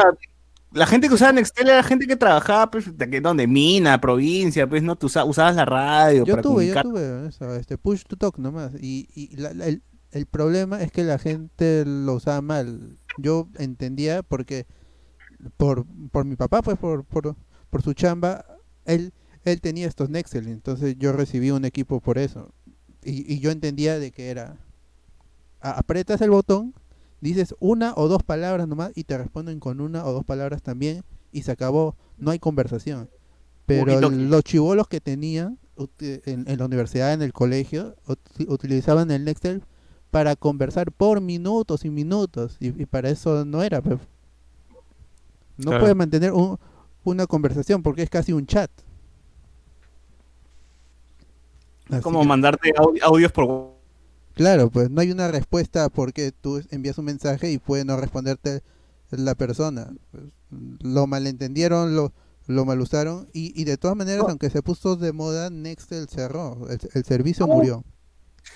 [0.75, 4.67] la gente que usaba Nextel era gente que trabajaba, pues, de que, donde mina, provincia,
[4.69, 6.83] pues, no, tú usa- usabas la radio Yo para tuve, yo comunicar.
[6.83, 8.73] tuve eso, este push to talk nomás.
[8.79, 9.81] Y, y la- la- el,
[10.11, 12.97] el problema es que la gente lo usaba mal.
[13.17, 14.65] Yo entendía porque
[15.57, 17.35] por, por mi papá, pues por, por,
[17.69, 18.45] por su chamba,
[18.85, 22.53] él, él tenía estos Nextel, entonces yo recibí un equipo por eso.
[23.03, 24.57] Y, y yo entendía de que era
[25.61, 26.73] apretas el botón,
[27.25, 31.03] dices una o dos palabras nomás y te responden con una o dos palabras también
[31.31, 33.09] y se acabó, no hay conversación.
[33.65, 35.57] Pero los chivolos que tenían
[35.97, 37.95] en, la universidad, en el colegio,
[38.47, 39.63] utilizaban el Nextel
[40.11, 43.81] para conversar por minutos y minutos y, para eso no era.
[45.57, 46.31] No puede mantener
[47.03, 48.69] una conversación porque es casi un chat.
[51.89, 52.71] Es como mandarte
[53.01, 53.74] audios por
[54.35, 58.61] Claro, pues no hay una respuesta porque tú envías un mensaje y puede no responderte
[59.09, 59.93] la persona.
[60.81, 62.11] Lo malentendieron, lo,
[62.45, 66.67] lo mal usaron y, y de todas maneras, aunque se puso de moda, Nextel cerró,
[66.69, 67.83] el, servicio murió.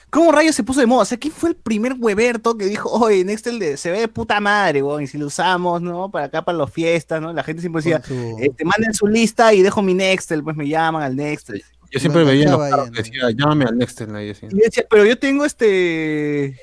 [0.10, 1.04] ¿Cómo rayos se puso de moda?
[1.04, 4.42] O sea, ¿quién fue el primer Weberto que dijo, oye, Nextel se ve de puta
[4.42, 6.12] madre, y si lo usamos, ¿no?
[6.12, 7.32] Para acá, para las fiestas, ¿no?
[7.32, 8.36] La gente siempre decía, su...
[8.40, 11.64] este, manden su lista y dejo mi Nextel, pues me llaman al Nextel.
[11.92, 14.16] Yo siempre veía los que decía, llámame al Nextel.
[14.16, 14.34] Ahí.
[14.42, 16.56] Y decía, pero yo tengo este.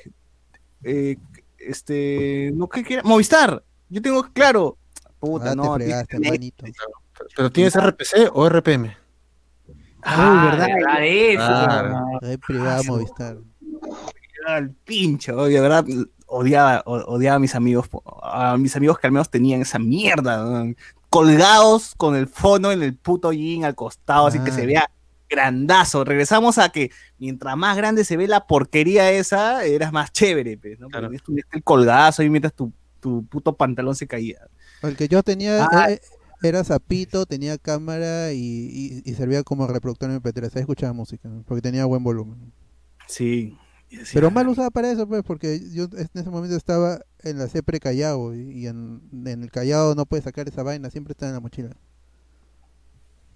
[0.83, 1.17] Eh,
[1.57, 2.51] este.
[2.53, 3.03] No, ¿qué quiera?
[3.03, 3.63] Movistar.
[3.89, 4.77] Yo tengo, claro.
[5.19, 5.75] Puta, ah, no.
[5.75, 6.17] Fregaste,
[7.35, 8.95] pero tienes RPC o RPM.
[10.03, 11.41] Ah, verdad, verdad eso.
[11.41, 13.37] Ah, privada Movistar.
[14.47, 15.85] El pincho, de verdad
[16.27, 17.89] odiaba, odiaba a mis amigos,
[18.21, 20.65] a mis amigos que al menos tenían esa mierda,
[21.09, 24.65] colgados con el fono en el puto jean al costado, así que se ah.
[24.65, 24.91] vea
[25.29, 26.03] grandazo.
[26.03, 30.79] Regresamos a que mientras más grande se ve la porquería esa, eras más chévere, pues,
[30.79, 30.87] ¿no?
[30.89, 31.09] Claro.
[31.11, 34.47] el colgazo y mientras tu, tu, puto pantalón se caía.
[34.83, 35.91] El que yo tenía ah.
[35.91, 35.99] eh,
[36.43, 40.55] era zapito, tenía cámara y, servía como reproductor MP3.
[40.55, 42.53] Ahí escuchaba música, porque tenía buen volumen.
[43.07, 43.57] Sí.
[44.13, 47.79] Pero mal usaba para eso, pues, porque yo en ese momento estaba en la CEPRE
[47.79, 51.39] Callao y, en, en, el Callao no puedes sacar esa vaina, siempre está en la
[51.39, 51.69] mochila.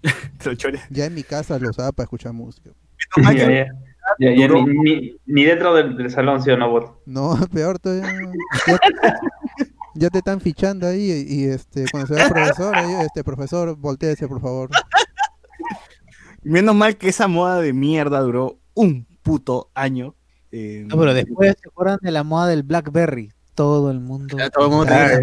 [0.90, 2.70] ya en mi casa lo usaba para escuchar música.
[4.18, 7.02] ni, dentro del, salón, ¿sí o no, bot?
[7.06, 8.12] No, peor todavía.
[9.94, 12.74] Ya, te están fichando ahí y, este cuando se ve el profesor,
[13.04, 14.70] este profesor, volteese por favor.
[16.42, 20.14] Menos mal que esa moda de mierda duró un puto año.
[20.50, 23.32] Eh, no, pero después se acuerdan de la moda del Blackberry.
[23.54, 24.38] Todo el mundo.
[24.50, 25.22] todo el mundo claro,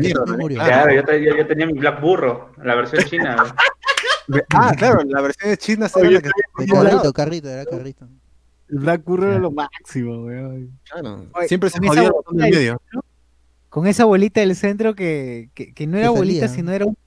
[0.54, 3.36] claro, yo, yo, tenía mi Black Burro, la versión china.
[4.54, 6.30] Ah, claro, la versión de China era que...
[6.68, 8.08] carrito, carrito, era carrito.
[8.70, 10.80] El Black Burro era lo máximo, weón.
[10.90, 12.82] Claro, siempre se jodía el medio.
[13.70, 16.98] Con esa bolita del centro que, que, que no era bolita, sino era un...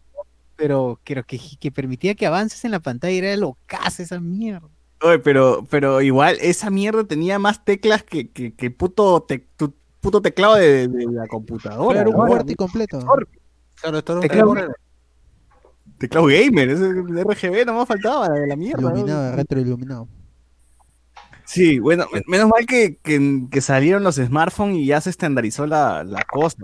[0.57, 4.69] Pero que, que, que permitía que avances en la pantalla, era lo que esa mierda.
[5.01, 9.75] Oye, pero, pero igual esa mierda tenía más teclas que, que, que puto, te, tu,
[10.01, 12.01] puto teclado de, de, la computadora.
[12.01, 13.01] Era un fuerte y completo.
[13.81, 14.73] Claro, esto era un
[16.03, 18.81] Teclado gamer, ese de RGB no me faltaba, la mierda.
[18.83, 20.09] Iluminado, retroiluminado.
[21.45, 26.25] Sí, bueno, menos mal que, que, salieron los smartphones y ya se estandarizó la, la
[26.25, 26.57] cosa.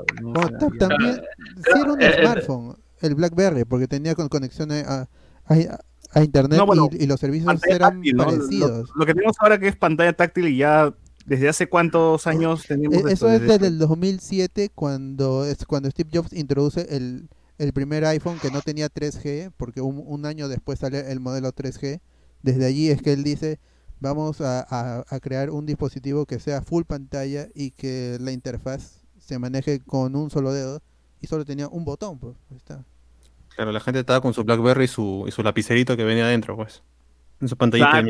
[0.81, 1.21] también,
[1.57, 5.09] sí era un smartphone, el BlackBerry, porque tenía conexión a,
[5.47, 6.61] a, internet
[6.99, 8.91] y, los servicios eran parecidos.
[8.97, 10.93] Lo, que tenemos ahora que es pantalla táctil y ya
[11.27, 16.11] desde hace cuántos años tenemos e, Eso es desde el 2007 cuando es cuando Steve
[16.13, 17.29] Jobs introduce el
[17.59, 22.01] el primer iPhone que no tenía 3G, porque un, año después sale el modelo 3G.
[22.43, 23.59] Desde allí es que él dice,
[24.01, 29.81] vamos a, crear un dispositivo que sea full pantalla y que la interfaz se maneje
[29.81, 30.81] con un solo dedo
[31.21, 32.37] y solo tenía un botón, pues.
[32.57, 32.85] Está.
[33.57, 36.57] Claro, la gente estaba con su BlackBerry y su, y su lapicerito que venía adentro,
[36.57, 36.83] pues.
[37.41, 38.03] En su pantallita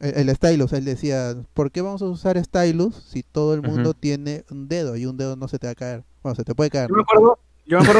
[0.00, 4.44] el, stylus, él decía, ¿por qué vamos a usar stylus si todo el mundo tiene
[4.48, 6.04] un dedo y un dedo no se te va a caer?
[6.22, 6.88] Bueno, se te puede caer.
[6.88, 7.40] Yo me acuerdo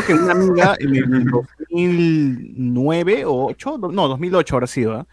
[0.07, 1.25] que una amiga en el
[1.71, 5.07] 2009 o 8, no, 2008 ahora sido, ¿ah?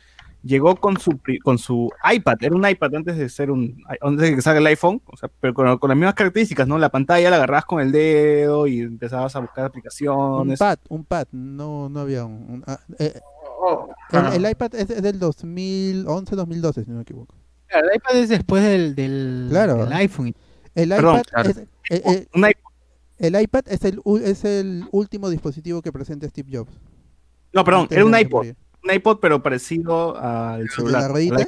[0.46, 4.36] llegó con su con su iPad, era un iPad antes de ser un antes de
[4.36, 6.78] que salga el iPhone, o sea, pero con, las mismas características, ¿no?
[6.78, 10.62] La pantalla la agarrabas con el dedo y empezabas a buscar aplicaciones.
[10.62, 13.20] Un pad, un pad, no no había un, ah, eh,
[13.60, 17.36] oh, el, iPad es, del 2011, 2012, si no me equivoco.
[17.70, 19.88] el iPad es después del, del, claro.
[19.92, 20.36] iPhone.
[20.76, 22.65] El iPad es, eh, eh, un iPad
[23.18, 26.74] el iPad es el, es el último dispositivo que presenta Steve Jobs.
[27.54, 28.48] No, perdón, era un iPod.
[28.84, 31.04] Un iPod, pero parecido al celular.
[31.04, 31.48] ¿La ruedita?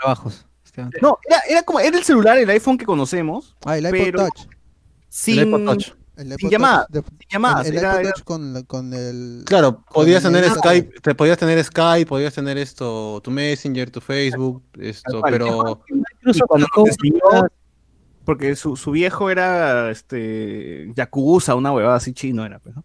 [0.00, 0.46] Trabajos.
[1.02, 3.56] No, era, era, como, era el celular, el iPhone que conocemos.
[3.64, 4.48] Ah, el iPod Touch.
[5.08, 5.94] Sin, el iPod Touch.
[6.16, 6.86] El sin llamadas.
[6.92, 7.66] Sin llamadas.
[7.66, 9.42] El, iPod Touch con, con, el.
[9.44, 14.62] Claro, podías tener Skype, te podías tener Skype, podías tener esto, tu Messenger, tu Facebook,
[14.78, 15.82] esto, pero.
[16.20, 16.68] Incluso cuando
[18.28, 22.84] porque su, su viejo era este Yakuza, una huevada así chino era, pues, ¿no?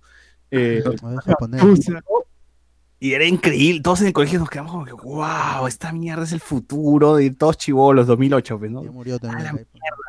[0.49, 0.82] Eh,
[2.98, 6.32] y era increíble, todos en el colegio nos quedamos como que, wow, esta mierda es
[6.32, 8.86] el futuro de todos chivolos, 2008, pues, ¿no?
[8.86, 9.68] Ya murió también.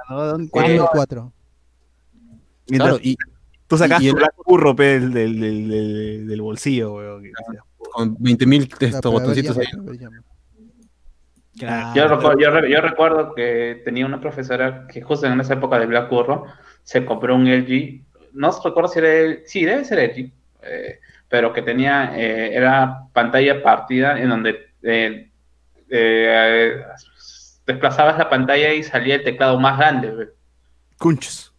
[0.09, 0.49] ¿no?
[0.51, 1.33] Cuatro, cuatro.
[2.69, 3.17] Mientras Claro, y
[3.67, 7.25] tú sacas y tu el- curro pe, del, del, del, del- del bolsillo, weón.
[7.93, 9.67] con 20.000 Ya, estos pero a ver, botoncitos ahí.
[11.59, 11.93] Claro.
[11.95, 15.79] Yo, recuerdo, yo, re- yo recuerdo que tenía una profesora que justo en esa época
[15.79, 16.47] de Black Burro
[16.83, 18.03] se compró un LG,
[18.33, 20.33] no recuerdo si era el, sí, debe ser LG,
[20.63, 20.99] eh,
[21.29, 25.31] pero que tenía, eh, era pantalla partida en donde eh,
[25.89, 26.83] eh,
[27.67, 30.31] desplazabas la pantalla y salía el teclado más grande.
[30.99, 31.53] Cunches.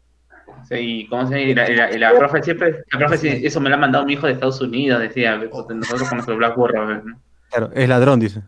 [0.67, 1.41] Sí, y, ¿cómo se llama?
[1.51, 3.79] Y la, y la- y la profe siempre, la profe, sí, eso me lo ha
[3.79, 7.21] mandado mi hijo de Estados Unidos, decía, pues, nosotros con nuestro Black Burro, ¿no?
[7.49, 8.41] Claro, es ladrón, dice.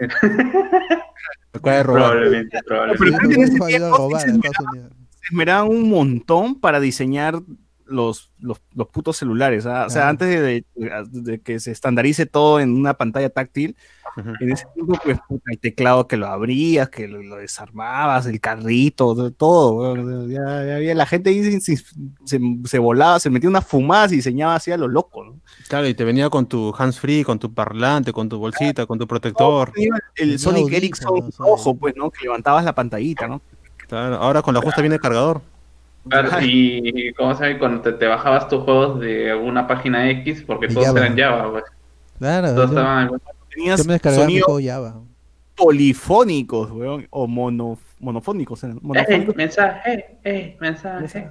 [1.52, 2.02] Acaba de robar.
[2.12, 3.18] Probablemente, Pero probablemente.
[3.18, 4.40] creo que en ese tiempo robar se se
[5.30, 7.40] esmeraban un montón para diseñar
[7.90, 9.66] los, los, los putos celulares.
[9.66, 9.84] ¿ah?
[9.86, 13.76] O sea, antes de, de- de que se estandarice todo en una pantalla táctil,
[14.40, 19.30] en ese tiempo, pues, el teclado que lo abrías, que lo, lo desarmabas, el carrito,
[19.32, 20.26] todo.
[20.26, 21.76] Ya, ya había la gente ahí se,
[22.24, 25.24] se, se volaba, se metía unas fumadas y diseñaba así a lo loco.
[25.24, 25.40] ¿no?
[25.68, 28.98] Claro, y te venía con tu hands free, con tu parlante, con tu bolsita, con
[28.98, 29.72] tu protector.
[29.76, 32.10] El Tenía Sonic Ericsson rojo, pues, ¿no?
[32.10, 33.40] Que levantabas la pantallita, ¿no?
[33.86, 35.40] Claro, ahora con la justa viene el cargador.
[36.08, 37.58] Claro, y ¿cómo se llama?
[37.58, 41.00] Cuando te, te bajabas tus juegos de alguna página X, porque Y todos Java.
[41.00, 41.64] eran Java, pues.
[42.18, 43.10] Claro, Todos yo, estaban
[43.54, 45.00] Tenías yo me descargaba mi sonidos juego Java.
[45.56, 48.62] polifónicos, weón, o mono, monofónicos.
[48.64, 49.36] eran, ¡Eh, monofónicos.
[49.36, 50.16] mensaje!
[50.24, 51.28] ¡Eh, mensaje!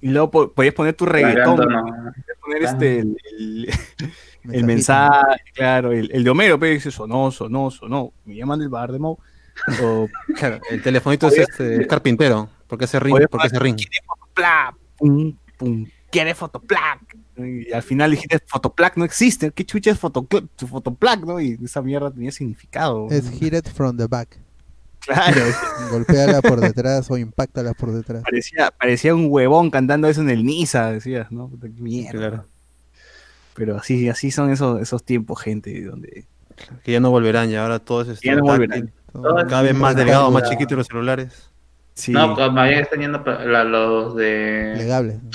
[0.00, 1.82] Y luego po- podías poner tu reggaetón, no.
[1.84, 3.68] podías poner este, el, el-
[4.54, 4.66] el Mensajito.
[4.66, 8.90] mensaje, claro, el, el de Homero, pero dice sonó, sonó, sonó, me llaman del bar
[8.92, 9.18] de Mo.
[9.82, 12.48] O, Claro, el telefonito es este es carpintero.
[12.70, 13.10] Porque ring?
[13.12, 13.76] Podías porque ese ring?
[13.76, 14.74] ¿Quiere fotoplac?
[14.96, 17.16] Pum, pum, ¿quiere fotoplac?
[17.36, 21.40] Y al final dijiste, fotoplac no existe, ¿qué chucha es tu fotoplac, no?
[21.40, 23.08] Y esa mierda tenía significado.
[23.10, 24.38] Es hit it from the back.
[25.00, 25.40] Claro,
[25.90, 28.22] Golpéala por detrás o impactala por detrás.
[28.22, 31.50] parecía, parecía un huevón cantando eso en el Niza, decías, ¿no?
[31.78, 32.18] Mierda.
[32.18, 32.46] Claro.
[33.54, 36.26] Pero así, así son esos, esos tiempos, gente, donde
[36.84, 38.92] Que ya no volverán, y ahora todo es este, Ya no volverán.
[39.12, 41.49] Todo- Cada vez más delgado, más chiquito los celulares.
[42.00, 42.12] Sí.
[42.12, 44.74] No, pues, más bien están yendo para la- los de.
[44.76, 45.18] Legable.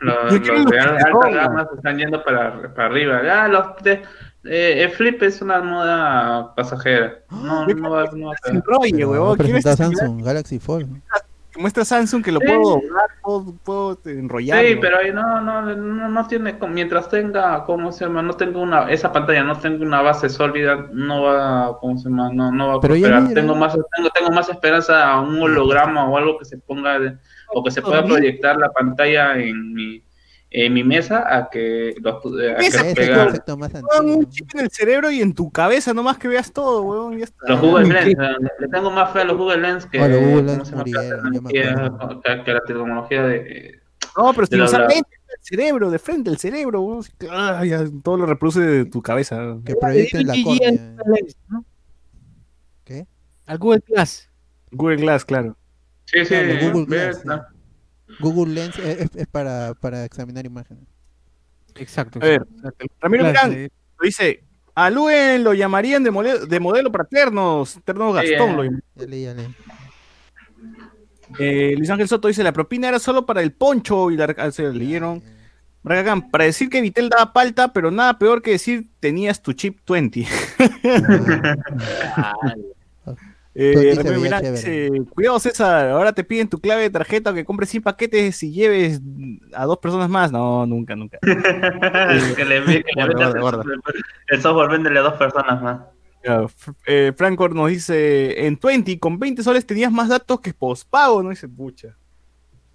[0.00, 3.20] Los, los de los que alta gama se están yendo para, para arriba.
[3.30, 4.02] Ah, los de,
[4.44, 7.18] eh, el flip es una moda pasajera.
[7.30, 8.56] No, no va, no va a se ser.
[8.56, 9.36] enrolle, Pero huevón.
[9.36, 11.00] ¿Quién presenta es este Samsung Galaxy Fold.
[11.58, 12.46] Muestra Samsung que lo Sí.
[12.46, 14.64] puedo doblar, puedo, puedo enrollar.
[14.64, 18.22] Sí, pero ahí no, no, no, no tiene, mientras tenga, ¿cómo se llama?
[18.22, 22.30] No tenga una, esa pantalla no tenga una base sólida, no va, ¿cómo se llama?
[22.32, 23.22] No, no va a Pero prosperar.
[23.22, 23.34] mira.
[23.34, 27.16] Tengo más, tengo, tengo más esperanza a un holograma o algo que se ponga, de-
[27.54, 30.02] o que se pueda proyectar la pantalla en mi,
[30.54, 33.90] en mi mesa a que, lo, a que Ese lo Ese pega- concepto más Huevón,
[33.98, 34.18] antiguo.
[34.18, 37.48] un chip en el cerebro y en tu cabeza nomás que veas todo, ya está.
[37.48, 40.08] Los Google Lens, qué- le tengo más fe a los Google Lens que, los
[40.70, 43.80] que- que la tecnología de...
[44.16, 44.80] No, pero doblar.
[44.90, 47.04] lentes, el cerebro, de frente el cerebro, huevón.
[47.30, 49.56] Ah, ya, todo lo reproduce de tu cabeza.
[49.64, 50.96] Que proyecten la córnea.
[51.48, 51.64] ¿no?
[52.84, 53.06] ¿Qué?
[53.46, 54.28] Al Google Plus.
[54.70, 55.56] Google Glass, claro.
[56.04, 57.48] Sí, sí, Claro, Google Glass, está.
[58.20, 60.84] Google Lens es, es- es para, para examinar imágenes.
[61.76, 62.18] Exacto.
[62.22, 62.46] A ver.
[63.00, 63.68] Ramiro Mirán
[64.02, 64.44] dice,
[64.74, 68.56] a Luen lo llamarían de, mole- de modelo para ternos, terno Sí, Gastón.
[68.56, 68.62] lo
[69.06, 69.26] leí.
[71.38, 74.34] Eh, Luis Ángel Soto dice, la propina era solo para el poncho y la...
[74.36, 75.22] ah, se lo leyeron.
[75.82, 79.78] Bragagán, para decir que Vitel daba palta, pero nada peor que decir tenías tu chip
[79.88, 80.26] 20.
[83.54, 84.50] Eh, Pues dice, chévere.
[84.52, 88.42] dice, cuidado César, ahora te piden tu clave de tarjeta o que compres 100 paquetes
[88.42, 89.00] y lleves
[89.52, 90.32] a dos personas más.
[90.32, 91.18] No, nunca, nunca.
[91.22, 93.80] que le, que le Guarda, guarda, el-
[94.28, 95.80] El software véndele a dos personas más.
[96.24, 100.54] Ya, F- eh, Francor nos dice, en 20 con 20 soles tenías más datos que
[100.54, 101.30] pospago, ¿no?
[101.30, 101.96] Dice, pucha.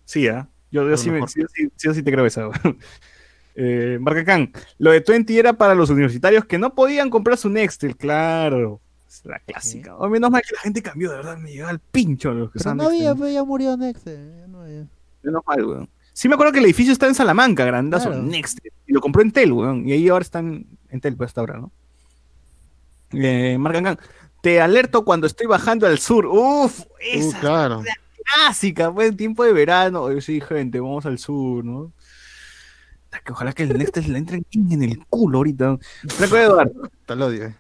[0.06, 0.48] Sí, ¿ah?
[0.70, 1.30] Yo, sí, me- mejor.
[1.30, 2.50] sí, sí, sí, sí te creo esa.
[3.56, 7.96] eh, Marcacán, lo de 20 era para los universitarios que no podían comprar su Nextel,
[7.98, 8.80] claro.
[9.08, 9.96] Es la clásica.
[9.98, 12.60] O menos mal que la gente cambió, de verdad, me llegaba al pincho los que
[12.60, 13.18] Pero no había, Nextel.
[13.18, 14.36] pues, ya murió Nextel.
[14.42, 14.86] ya no había.
[15.24, 15.90] Menos mal, weón.
[16.14, 18.24] Sí me acuerdo que el edificio está en Salamanca, grandazo, Claro.
[18.24, 18.72] Nextel.
[18.88, 19.88] Y lo compró en Tel, weón.
[19.88, 21.72] Y ahí ahora están en Tel, pues hasta ahora, ¿no?
[23.14, 23.98] Eh, Marcacán,
[24.42, 26.26] te alerto cuando estoy bajando al sur.
[26.26, 27.84] Uf, Uh, esa claro.
[28.36, 30.02] clásica, pues, en tiempo de verano.
[30.04, 31.94] Oye, sí, gente, vamos al sur, ¿no?
[33.06, 35.78] Puta, Que ojalá que el Nextel le entre en el culo ahorita.
[36.10, 37.46] Franco Eduardo, Tal odio.
[37.46, 37.56] eh.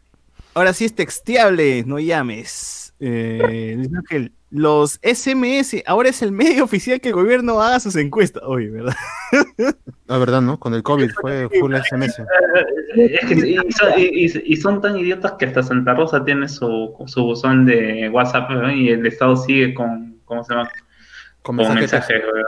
[0.58, 2.94] Ahora sí es texteable, no llames.
[3.00, 7.96] Eh, Luis Ángel, los SMS, ahora es el medio oficial que el gobierno haga sus
[7.96, 8.42] encuestas.
[8.46, 8.96] Oye, ¿verdad?
[10.08, 10.60] La verdad, ¿no?
[10.60, 12.24] Con el COVID fue full SMS.
[12.96, 16.48] Es que, y, son, y- y- y son tan idiotas que hasta Santa Rosa tiene
[16.50, 18.72] su, su buzón de WhatsApp ¿no?
[18.72, 20.70] y el Estado sigue con, ¿cómo se llama?
[21.44, 22.46] Con Como mensaje de mensaje, weón.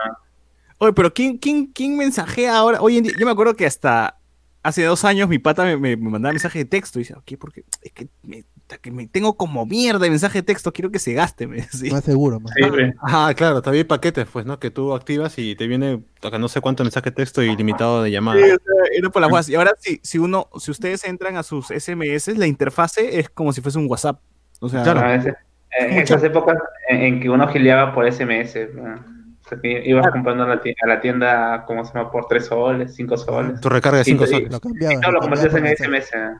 [0.80, 2.82] Oye, pero ¿quién, quién, quién mensajea ahora?
[2.82, 4.19] Hoy en día, yo me acuerdo que hasta
[4.64, 7.38] hace dos años mi pata me, me- me mandaba mensaje de texto y decía, ¿qué?
[7.38, 10.92] Porque es que me, puta, que me tengo como mierda de mensaje de texto, quiero
[10.92, 11.48] que se gaste.
[11.48, 11.92] Me decía.
[11.94, 12.54] Más seguro, más.
[12.56, 12.96] Sí, weón.
[13.02, 14.60] Ah, claro, todavía hay paquetes, pues, ¿no?
[14.60, 18.12] Que tú activas y te viene toca no sé cuánto mensaje de texto ilimitado de
[18.12, 18.38] llamada.
[18.40, 19.50] Sí, o sea, era por las guas.
[19.50, 23.54] Y ahora, si, si uno, si ustedes entran a sus SMS, la interfase es como
[23.54, 24.20] si fuese un WhatsApp.
[24.60, 25.00] O sea, Claro.
[25.00, 25.36] A veces,
[25.80, 26.58] en esas épocas
[26.90, 29.19] en, que uno gileaba por SMS, weón.
[29.64, 32.12] Ibas comprando a la tienda, a la tienda, ¿cómo se llama?
[32.12, 33.60] Por 3 soles, 5 soles.
[33.62, 34.52] Tu recarga de 5 Y- y- soles.
[34.52, 35.02] Lo Y cambiaba.
[35.02, 36.10] todo lo convertías en SMS.
[36.14, 36.34] ¿eh?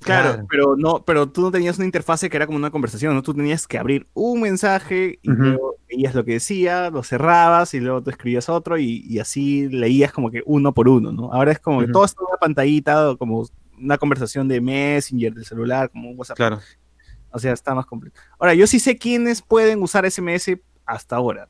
[0.00, 0.46] Claro, Claro.
[0.50, 3.22] pero no, pero tú no tenías una interfase que era como una conversación, ¿no?
[3.22, 5.42] Tú tenías que abrir un mensaje y Ujú.
[5.42, 9.66] luego veías lo que decía, lo cerrabas y luego tú escribías otro y, y así
[9.68, 11.32] leías como que uno por uno, ¿no?
[11.32, 13.46] Ahora es como que todo está en una pantallita, o como
[13.80, 16.36] una conversación de Messenger, del celular, como un WhatsApp.
[16.36, 16.60] Claro.
[17.30, 18.20] O sea, está más completo.
[18.38, 21.48] Ahora, yo sí sé quiénes pueden usar SMS hasta ahora.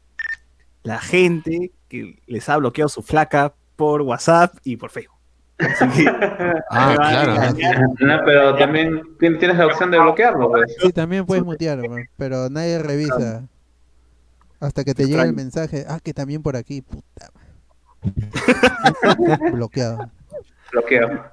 [0.84, 5.18] La gente que les ha bloqueado su flaca por WhatsApp y por Facebook.
[5.58, 6.04] Así que,
[6.70, 7.34] Ah, claro.
[8.00, 10.76] No, pero también tien- tienes la opción de bloquearlo, pues.
[10.80, 13.44] Sí, también puedes mutear, weón, pero nadie revisa.
[14.60, 17.28] Hasta que te llega el mensaje, ah, que también por aquí, puta.
[17.34, 17.50] madre.
[19.52, 20.10] Bloqueado.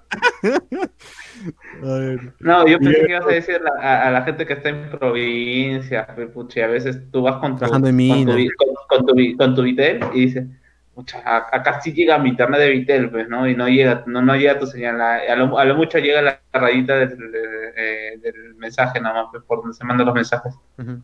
[1.43, 1.93] Bloqueo.
[1.95, 2.19] A ver.
[2.39, 4.89] No, yo pensé que ibas a decir a, a- a la gente que está en
[4.89, 8.35] provincia, pues, pucha, a veces tú vas con tu, con tu, mina.
[8.35, 10.45] vi- con, con tu, vi- con tu Vitel y dices,
[10.93, 13.47] pucha, a- acá sí llega mi internet de Vitel, pues, ¿no?
[13.47, 16.39] Y no llega, no, no llega tu señal, a, lo, a lo mucho llega la
[16.53, 20.53] rayita del, de- eh, del mensaje nada más, pues, por donde se mandan los mensajes.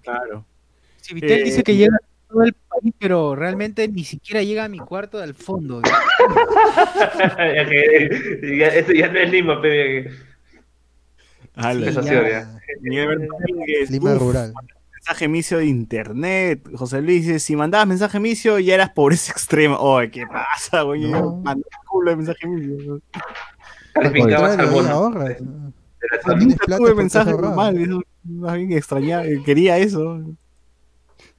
[0.03, 0.45] Claro.
[0.97, 4.65] Sí, Vitel Eh, dice que llega a todo el país, pero realmente ni siquiera llega
[4.65, 5.81] a mi cuarto del fondo.
[7.37, 10.09] Ya que- ya- eso ya no es Lima, pero
[12.81, 14.53] Miguel Domínguez, Lima uf, rural.
[14.93, 16.67] mensaje micio de internet.
[16.75, 19.79] José Luis dice, si mandabas mensaje micio ya eras pobreza extrema.
[19.79, 21.01] Oye, ¿qué pasa, güey?
[21.03, 21.35] Yo No.
[21.43, 23.01] mandé un culo de mensaje micio.
[23.95, 24.89] Al calificabas contrario, al ahí bono.
[24.89, 25.29] ahorras.
[25.39, 25.45] de
[26.11, 26.37] la Ah, zona.
[26.37, 27.81] tienes Nunca tuve mensaje normal.
[27.81, 30.19] Eso, más bien extrañaba, quería eso.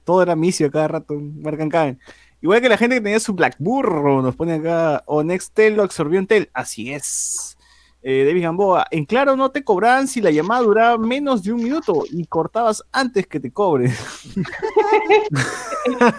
[0.03, 1.13] Todo era micio a cada rato.
[1.15, 1.99] Marcan caen.
[2.41, 6.19] Igual que la gente que tenía su Blackburro, nos pone acá, o Nextel lo absorbió
[6.19, 6.49] en Tel.
[6.53, 7.57] Así es.
[8.01, 11.61] Eh, David Gamboa, en claro no te cobraban si la llamada duraba menos de un
[11.61, 13.97] minuto y cortabas antes que te cobres.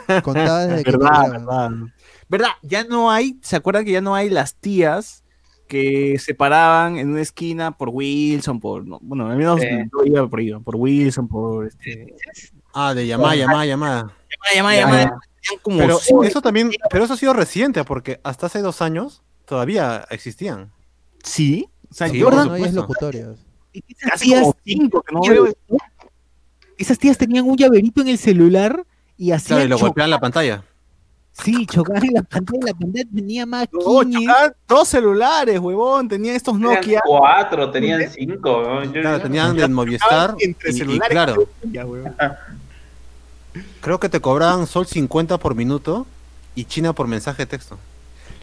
[0.07, 1.71] Que verdad, verdad.
[2.29, 2.49] ¿Verdad?
[2.63, 5.23] Ya no hay, ¿se acuerdan que ya no hay las tías
[5.69, 9.69] que se paraban en una esquina por Wilson, por, no, bueno, al menos Sí.
[9.69, 12.15] yo iba por por Wilson, por este...
[12.73, 14.17] Ah, de llamada, llamada, llamada.
[14.55, 15.21] Llamada, llamada,
[15.63, 20.07] como Pero eso también, pero eso ha sido reciente, porque hasta hace dos años todavía
[20.11, 20.73] existían.
[21.23, 22.81] Sí, o sea, Sí, yo por No, y es supuesto.
[22.81, 23.39] locutorios.
[23.73, 25.55] Esas casi tías, cinco que no veo.
[26.77, 28.85] esas tías tenían un llaverito en el celular
[29.17, 30.65] y Claro, hacían y lo golpean la pantalla.
[31.33, 34.19] Sí, chocar en la pantalla, la pantalla tenía más No, 15.
[34.19, 37.01] chocaban dos celulares, huevón, tenían estos Tenían Nokia.
[37.07, 38.63] cuatro, tenían cinco.
[38.63, 38.85] ¿no?
[38.85, 40.35] Yo- Claro, yo- tenían del Movistar.
[40.41, 41.87] entre Y, claro, Ya,
[43.81, 46.07] creo que te cobraban sol 50 por minuto
[46.55, 47.79] y China por mensaje de texto.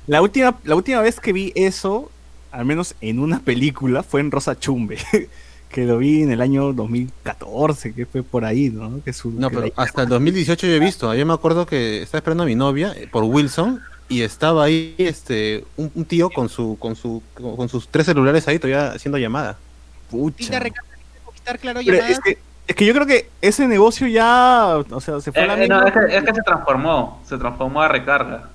[0.07, 2.09] La última, la última vez que vi eso,
[2.57, 4.97] al menos en una película, fue en Rosa Chumbe,
[5.69, 9.03] que lo vi en el año 2014, que fue por ahí, ¿no?
[9.03, 11.13] Que su, No, que pero hasta el 2018 yo he visto.
[11.13, 13.79] Yo me acuerdo que estaba esperando a mi novia eh, por Wilson
[14.09, 18.05] y estaba ahí este un, un tío con su con su con, con sus tres
[18.07, 19.57] celulares ahí todavía haciendo llamada.
[20.09, 20.47] Pucha.
[21.59, 25.31] Claro, Pero es que, es que yo creo que ese negocio ya, o sea, se
[25.31, 25.87] fue a la Eh, eh, no, mierda.
[25.87, 28.49] es, que, es que se transformó, se transformó a recarga.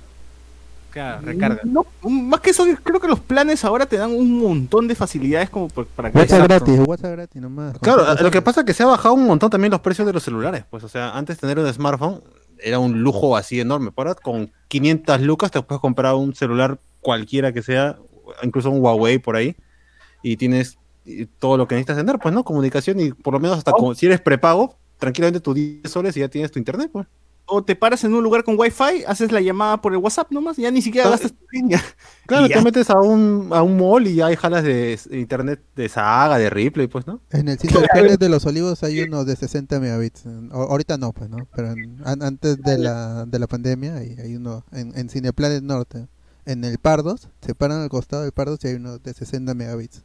[0.93, 1.61] Claro, recarga.
[1.65, 5.51] No, más que eso, creo que los planes ahora te dan un montón de facilidades
[5.51, 6.19] como por- para que...
[6.19, 7.79] WhatsApp gratis, WhatsApp gratis nomás.
[7.81, 10.13] Claro, lo que pasa es que se ha bajado un montón también los precios de
[10.13, 10.65] los celulares.
[10.71, 12.21] Pues, o sea, antes tener un smartphone
[12.59, 13.91] era un lujo así enorme.
[13.97, 17.97] Ahora con 500 lucas te puedes comprar un celular cualquiera que sea,
[18.43, 19.57] incluso un Huawei por ahí,
[20.23, 22.45] y tienes eh, todo lo que necesitas tener, pues, ¿no?
[22.45, 26.21] Comunicación y por lo menos hasta como, si eres prepago, tranquilamente tus 10 soles y
[26.21, 27.07] ya tienes tu internet, pues.
[27.45, 30.57] O te paras en un lugar con wifi, haces la llamada por el WhatsApp nomás,
[30.57, 31.83] ya ni siquiera Ah, gastas tu línea.
[32.27, 35.89] Claro, te metes a un, a un mall y ya hay jalas de internet de
[35.89, 37.21] Saga, de Ripley, pues, ¿no?
[37.31, 37.81] En el sitio
[38.19, 40.25] de los Olivos hay uno de 60 megabits.
[40.53, 41.37] O- ahorita no, pues, ¿no?
[41.55, 45.63] Pero en- an- antes de la, de la pandemia hay, hay uno en, en Cineplanet
[45.63, 46.07] Norte.
[46.47, 50.03] En el Pardos, se paran al costado del Pardos y hay uno de 60 megabits.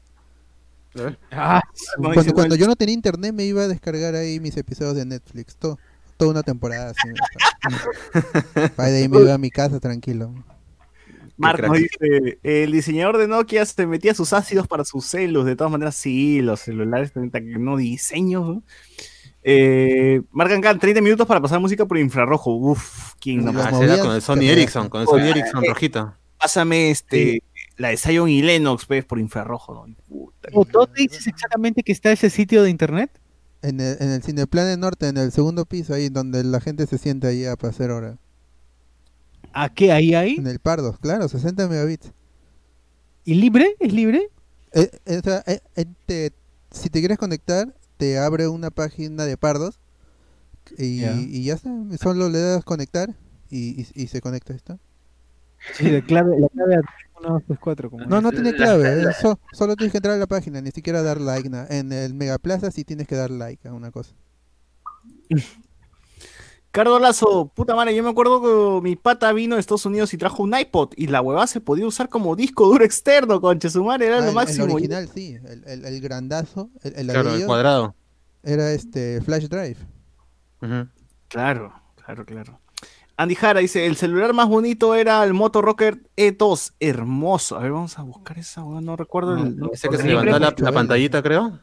[1.31, 1.61] Ah,
[1.97, 4.95] Cuando, dice, cuando bueno, yo no tenía internet me iba a descargar ahí mis episodios
[4.95, 5.55] de Netflix.
[5.55, 5.77] to-
[6.18, 6.91] toda una temporada.
[6.91, 7.07] Así,
[8.77, 10.34] Ahí de ahí me iba a mi casa tranquilo.
[11.38, 15.72] Marco dice, el diseñador de Nokia se metía sus ácidos para sus celos, de todas
[15.72, 18.64] maneras sí, los celulares no diseños, ¿no?
[19.44, 22.56] Eh, marcan acá 30 minutos para pasar música por infrarrojo.
[22.56, 26.14] Uf, ¿quién no Ah, con el Sony Ericsson, con el Sony Ericsson rojito.
[26.38, 27.41] Pásame este,
[27.77, 29.88] la de Zion y Lennox, pues, por infrarrojo.
[29.88, 29.95] ¿no?
[30.07, 33.11] Puta, ¿O ¿Dónde dices exactamente que está ese sitio de internet?
[33.68, 36.98] En el, en el Cineplanet Norte, en el segundo piso, ahí donde la gente se
[36.98, 38.18] sienta ahí a pasar hora.
[39.53, 39.91] ¿A qué?
[39.91, 40.35] ¿Ahí, ahí?
[40.38, 42.11] En el Pardos, claro, 60 megabits.
[43.26, 43.76] ¿Y libre?
[43.80, 44.30] ¿Es libre?
[44.73, 45.60] Eh, eh, o sea, eh,
[46.06, 46.31] te-
[46.72, 49.80] si te quieres conectar, te abre una página de Pardos
[50.77, 51.14] y Ya.
[51.14, 51.69] y ya está.
[52.02, 53.15] Solo le das conectar
[53.49, 54.53] y, y, y se conecta.
[54.53, 54.77] ¿está?
[55.73, 56.81] Sí, la clave, la clave
[57.19, 57.89] 1, 2, 3, 4.
[57.89, 59.03] Como No, no tiene La- clave.
[59.03, 61.49] la- so- solo tienes que entrar a la página, ni siquiera dar like.
[61.49, 64.14] na- En el Megaplaza sí tienes que dar like a una cosa.
[66.72, 68.41] Cardo Lazo, puta madre, yo me acuerdo
[68.80, 71.60] que mi pata vino de Estados Unidos y trajo un iPod y la huevada se
[71.60, 74.65] podía usar como disco duro externo, conche su madre, era Ah, lo el- máximo.
[74.65, 77.95] El original sí, el, el, el grandazo, el, el Claro, el cuadrado.
[78.44, 79.77] era este flash drive.
[81.30, 82.60] Claro, claro, claro.
[83.19, 87.57] Andy Jara dice, el celular más bonito era el Moto Rocker E2, hermoso.
[87.57, 89.57] A ver, vamos a buscar esa, no recuerdo el...
[89.57, 91.60] No, Ese que se levantaba la, pantallita, creo.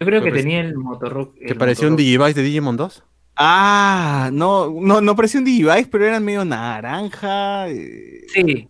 [0.00, 1.34] Yo creo que tenía el motorrock.
[1.38, 3.04] Que parecía un Digivice de Digimon 2.
[3.36, 7.68] Ah, no, no, no parecía un Digivice, pero eran medio naranja.
[7.68, 8.68] eh, Sí,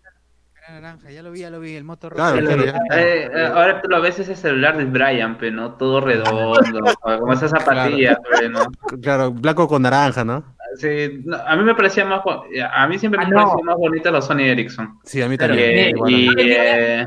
[0.55, 2.63] Era naranja, ya lo vi, ya lo vi, el motor Claro, el- claro.
[2.95, 6.61] Eh, eh, ahora tú lo ves ese celular de Brian, pero no todo redondo,
[7.01, 8.61] como esa zapatilla, pe, ¿no?
[9.01, 10.45] Claro, blanco con naranja, ¿no?
[10.77, 13.37] Sí, no, a mí me parecía más, bo- a mí siempre Ah, me no.
[13.43, 14.99] parecían más bonitos los Sony Ericsson.
[15.05, 15.71] Sí, a mí también.
[15.71, 17.07] Eh, y eh,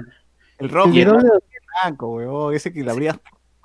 [0.60, 1.30] El doble-
[1.84, 3.20] blanco, huevón, ese que le abrías.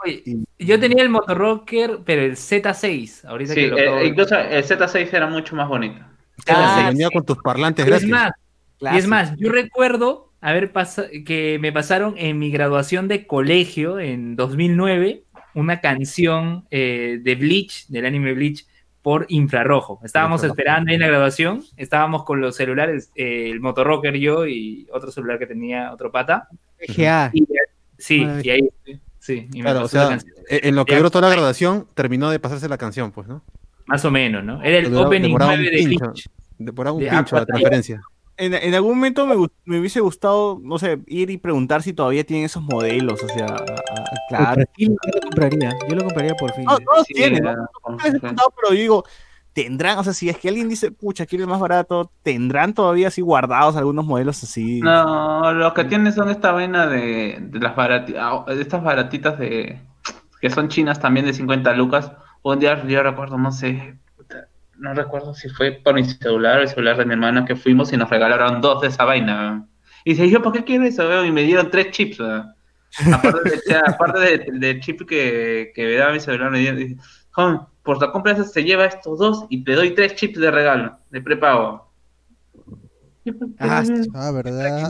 [0.05, 0.23] Oye,
[0.59, 3.24] yo tenía el motorrocker, pero el Z6.
[3.24, 6.05] Ahorita sí, que lo eh, incluso el Z6 era mucho más bonito.
[6.48, 7.14] Ah, se venía sí.
[7.14, 8.09] con tus parlantes Y es gratis.
[8.10, 8.32] más,
[8.94, 13.98] y es más, yo recuerdo haber pasado que me pasaron en mi graduación de colegio
[13.98, 15.23] en 2009
[15.55, 18.66] una canción eh, de Bleach, del anime Bleach,
[19.07, 20.01] por infrarrojo.
[20.03, 20.59] Estábamos Infrarrojo.
[20.59, 25.12] esperando ahí en la graduación, estábamos con los celulares, eh, el motorrocker yo y otro
[25.12, 26.49] celular que tenía otro pata.
[26.89, 27.47] Y,
[27.99, 28.69] sí, y ahí,
[29.20, 30.35] sí, y me Claro, o sea, canción.
[30.51, 33.45] eh, en lo que duró toda la graduación, terminó de pasarse la canción, pues, ¿no?
[33.87, 34.61] Más o menos, ¿no?
[34.65, 35.85] Era el opening demoraba un 9 de.
[35.87, 36.28] Bleach.
[36.59, 38.03] Demoraba un De pincho la transferencia.
[38.39, 39.35] En, en algún momento me,
[39.65, 43.47] me hubiese gustado, no sé, ir y preguntar si todavía tienen esos modelos, o sea,
[43.47, 44.63] a- a- claro.
[44.77, 45.75] Yo lo compraría.
[45.89, 46.65] Yo lo compraría por fin.
[46.65, 47.57] No, no los Sí, tienen, ¿no?
[47.85, 49.05] pero yo digo,
[49.55, 53.09] tendrán, o sea, si es que alguien dice, pucha, quiero el más barato, tendrán todavía
[53.09, 54.81] así guardados algunos modelos así.
[54.81, 59.81] No, lo que tienen son esta vaina de, de las baratitas, estas baratitas de
[60.43, 62.13] que son chinas también de 50 lucas.
[62.43, 63.97] Un día yo recuerdo, no sé,
[64.78, 67.93] no recuerdo si fue por mi celular o el celular de mi hermana que fuimos
[67.93, 69.69] y nos regalaron dos de esa vaina.
[70.05, 71.24] Y dice, yo, ¿por qué quiero eso?
[71.24, 72.20] Y me dieron tres chips.
[73.11, 76.97] Aparte, de, aparte de- del chip que, que me daba mi celular, me dieron,
[77.32, 80.51] "Joven, por la compra de se lleva estos dos y te doy tres chips de
[80.51, 81.93] regalo, de prepago.
[83.59, 84.89] Pues, Ah, Ah, ¿verdad?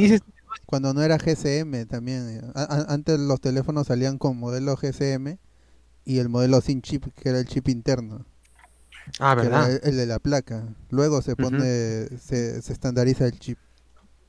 [0.67, 2.29] Cuando no era GSM también.
[2.29, 2.41] eh.
[2.89, 5.39] Antes los teléfonos salían con modelo GSM
[6.05, 8.27] y el modelo sin chip, que era el chip interno,
[9.21, 9.81] Ah, que era ¿verdad?
[9.85, 10.65] el, de la placa.
[10.91, 11.61] Luego se pone,
[12.19, 13.59] se, se estandariza el chip.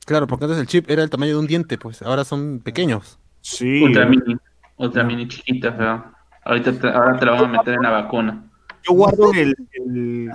[0.06, 3.18] Claro, porque antes el chip era el tamaño de un diente, pues ahora son pequeños.
[3.40, 3.82] Sí.
[3.82, 4.36] Ultra mini,
[4.76, 6.04] ultra mini chiquitas, ¿verdad?
[6.44, 8.44] Ahorita te, ahora te la van a meter en la vacuna.
[8.88, 10.30] Yo guardo el, el-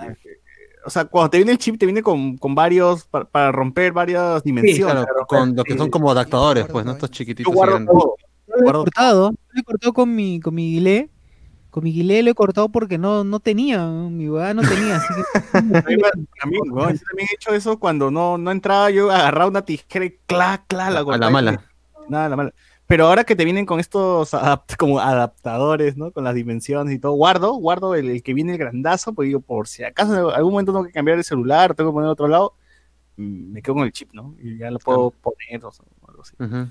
[0.86, 3.94] O sea, cuando te viene el chip, te viene con, con varios, para, para romper
[3.94, 5.06] varias dimensiones.
[5.06, 6.92] Claro, con lo que son como adaptadores, pues, ¿no?
[6.92, 7.54] guardo Estos Yo chiquititos.
[7.54, 7.94] guardo grandes.
[7.94, 8.16] todo.
[8.48, 11.10] Yo lo he Guardo- cortado, lo he cortado con mi, con mi guilé.
[11.74, 15.08] Con mi guilé lo he cortado porque no, no tenía, mi huevada no tenía, así
[15.16, 15.74] que A mí,
[16.44, 20.06] a mí, yo también he hecho eso cuando no, no entraba, yo agarraba una tijera
[20.06, 21.66] y cla, cla, la A cortaba la y- mala.
[22.10, 22.54] Nada, a la mala.
[22.86, 26.12] Pero ahora que te vienen con estos adapt- como adaptadores, ¿no?
[26.12, 29.40] Con las dimensiones y todo, guardo, guardo el, el que viene el grandazo, pues digo,
[29.40, 32.28] por si acaso en algún momento tengo que cambiar el celular, tengo que poner otro
[32.28, 32.54] lado,
[33.18, 34.36] mm, me quedo con el chip, ¿no?
[34.40, 35.72] Y ya lo puedo poner o
[36.08, 36.36] algo así.
[36.40, 36.68] Ujú.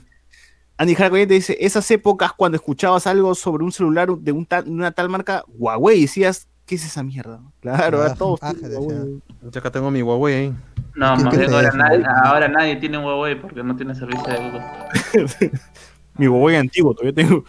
[0.82, 4.90] Andy Harcourt dice, esas épocas cuando escuchabas algo sobre un celular de un tal- una
[4.90, 7.40] tal marca, Huawei, decías, ¿qué es esa mierda?
[7.60, 8.40] Claro, ahora Ah, todos.
[9.42, 10.54] Yo acá tengo mi Huawei ahí.
[10.94, 13.94] No, ¿Qué- más bien te ahora nadie, ahora nadie tiene un Huawei porque no tiene
[13.94, 14.62] servicio de Google.
[16.18, 17.44] Mi Huawei antiguo, todavía tengo.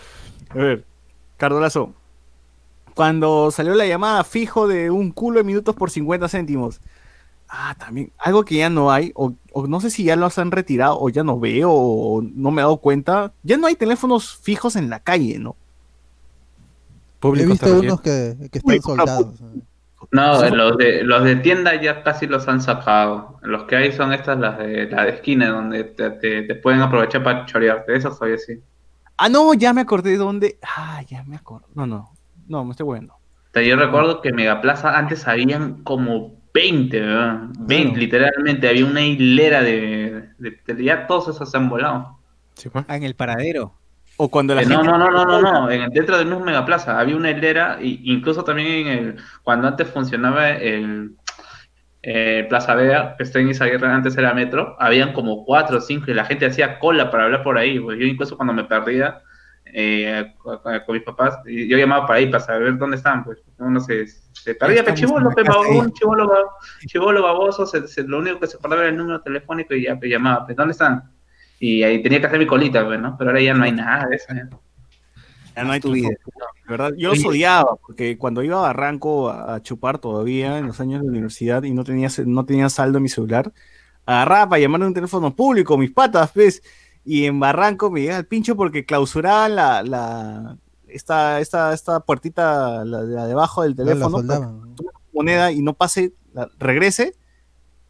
[0.50, 0.86] A ver,
[1.38, 1.92] Cardolazo.
[2.96, 6.80] Cuando salió la llamada fijo de un culo de minutos por 50 céntimos.
[7.56, 8.12] Ah, también.
[8.18, 11.08] Algo que ya no hay, o, o no sé si ya los han retirado, o
[11.10, 13.32] ya no veo, o no me he dado cuenta.
[13.44, 15.56] Ya no hay teléfonos fijos en la calle, ¿no?
[17.22, 19.40] He visto unos que, que están soldados.
[20.12, 23.38] No, los de, los de tienda ya casi los han sacado.
[23.44, 26.82] Los que hay son estas, las de, la de esquina, donde te, te- te pueden
[26.82, 27.96] aprovechar para chorearte.
[27.96, 28.60] Eso todavía sí.
[29.18, 30.58] Ah, no, ya me acordé de dónde.
[30.76, 31.66] Ah, ya me acordé.
[31.76, 32.12] No, no.
[32.48, 33.16] No, me estoy bueno.
[33.54, 37.40] yo recuerdo que Megaplaza antes habían como 20, ¿verdad?
[37.60, 42.20] 20, literalmente, había una hilera de, de, Ya todos esos se han volado.
[42.72, 42.86] Pues.
[42.88, 43.74] Ah, en el paradero.
[44.18, 47.00] O cuando la eh, no, no, no, no, no, no, en, dentro del mismo Megaplaza
[47.00, 51.16] había una hilera, y, incluso también en el, cuando antes funcionaba el
[52.04, 56.12] eh, Plaza Vea, que está en Izaguirre, antes era metro, habían como cuatro o cinco
[56.12, 57.80] y la gente hacía cola para hablar por ahí.
[57.80, 59.22] Pues yo incluso cuando me perdía
[59.76, 60.60] eh, con,
[60.90, 64.84] mis papás, yo llamaba para ahí para saber dónde estaban, pues uno se, se perdía,
[64.84, 65.32] pero chivolo,
[65.94, 66.52] chivolo,
[66.86, 70.12] chivolo baboso, se, lo único que se acordaba era el número telefónico y ya pues,
[70.12, 71.12] llamaba, pues ¿dónde están?
[71.60, 73.18] Y ahí tenía que hacer mi colita, pues, ¿no?
[73.18, 74.28] Pero ahora ya no hay nada de eso.
[75.56, 76.10] Ya no hay tu vida.
[76.68, 76.92] ¿verdad?
[76.96, 81.06] Yo los odiaba, porque cuando iba a Barranco a, chupar todavía en los años de
[81.06, 83.52] la universidad y no tenía, no tenía saldo en mi celular,
[84.06, 86.62] agarraba para llamar a un teléfono público, mis patas, pues,
[87.06, 90.58] y en Barranco me llegaba el pincho porque clausuraban la, la
[90.88, 94.22] esta, esta, esta puertita, la de debajo del teléfono,
[95.12, 96.14] moneda y no pase,
[96.60, 97.16] regrese,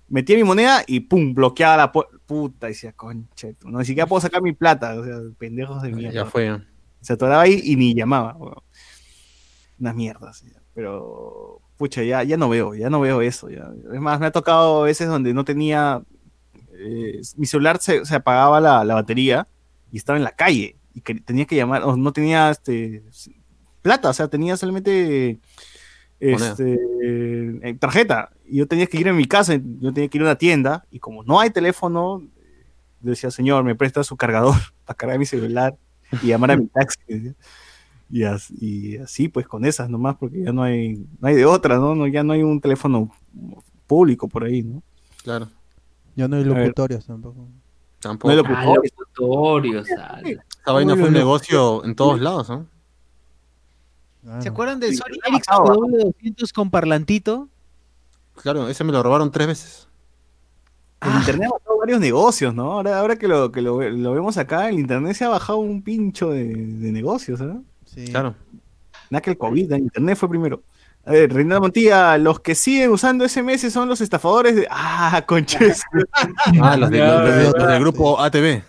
[0.08, 4.42] metía mi moneda y pum, bloqueaba la puta, decía, concha, no, ni siquiera puedo sacar
[4.42, 6.14] mi plata, o sea, pendejos de mierda.
[6.14, 6.60] Ya fue
[7.04, 8.38] se atoraba ahí y ni llamaba.
[9.80, 10.44] Unas mierdas.
[10.74, 13.50] Pero, pucha, ya, ya no veo, ya no veo eso.
[13.50, 13.70] Ya.
[13.94, 16.02] Es más, me ha tocado veces donde no tenía.
[16.84, 19.48] Eh, mi celular se, apagaba la, batería
[19.92, 23.04] y estaba en la calle y que, tenía que llamar, o no tenía este,
[23.82, 25.40] plata, o sea, tenía solamente
[26.20, 28.32] este, eh, tarjeta.
[28.46, 30.86] Y yo tenía que ir a mi casa, yo tenía que ir a una tienda
[30.92, 32.24] y como no hay teléfono,
[33.00, 34.56] decía, señor, me presta su cargador
[34.86, 35.76] para cargar mi celular
[36.22, 37.34] y llamar a mi taxi.
[38.10, 38.26] Y
[38.98, 42.06] así, pues con esas nomás, porque ya no hay, no hay de otra, ¿no?
[42.06, 43.10] Ya no hay un teléfono
[43.88, 44.84] público por ahí, ¿no?
[45.24, 45.50] Claro.
[46.16, 47.48] Ya no hay locutorios tampoco.
[48.00, 48.34] Tampoco.
[48.34, 49.88] No hay locutorios.
[49.98, 52.68] Ah, Esta vaina fue un negocio en todos lados, ¿no?
[54.40, 57.50] ¿Se acuerdan del Sony Ericsson W200 con parlantito?
[58.42, 59.88] Claro, ese me lo robaron tres veces.
[61.02, 61.18] El ah.
[61.20, 62.72] internet ha bajado varios negocios, ¿no?
[62.72, 66.30] Ahora, ahora que, lo, que lo, vemos acá, el internet se ha bajado un pincho
[66.30, 67.58] de, negocios, ¿eh?
[67.86, 68.06] Sí.
[68.06, 68.36] Claro.
[69.10, 70.62] Nada que el COVID, el internet fue primero.
[71.06, 74.68] A ver, Reinaldo Montilla, los que siguen usando SMS son los estafadores de.
[74.70, 75.84] Ah, conches.
[76.62, 78.64] ah, los, de, los, del grupo ATV.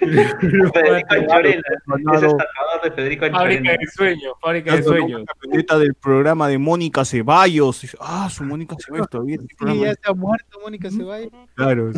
[0.00, 1.62] Federico Anchorena.
[1.68, 5.22] Es estafador de Federico Fábrica de sueños, fábrica de sueños.
[5.68, 7.96] La del programa de Mónica Ceballos.
[8.00, 9.38] Ah, su Mónica Ceballos todavía.
[9.38, 11.30] Sí, ya está muerto Mónica Ceballos.
[11.54, 11.92] Claro.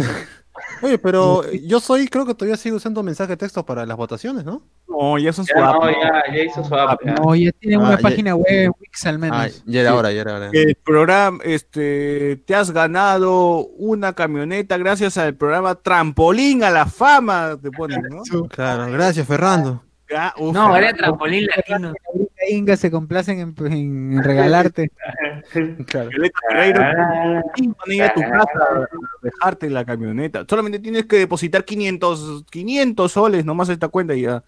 [0.82, 4.44] Oye, pero yo soy, creo que todavía sigo usando mensaje de texto para las votaciones,
[4.44, 4.62] ¿no?
[4.88, 5.46] No, ya son.
[5.54, 7.02] No, ya, ya hizo su app.
[7.02, 9.38] No, ya tiene una ah, página web, Wix al menos.
[9.38, 10.50] Ah, ya era hora, ya era hora.
[10.52, 17.58] El programa, este, te has ganado una camioneta gracias al programa Trampolín a la Fama,
[17.60, 18.22] te ponen, ¿no?
[18.48, 19.82] Claro, gracias, Fernando.
[20.38, 21.92] no, era trampolín latino.
[22.48, 24.90] Inga se complacen en, regalarte.
[25.86, 26.10] claro.
[26.80, 27.40] Ah.
[27.40, 28.88] a tu casa
[29.22, 30.44] dejarte la camioneta.
[30.48, 34.44] Solamente tienes que depositar 500, 500 soles nomás a esta cuenta y ya.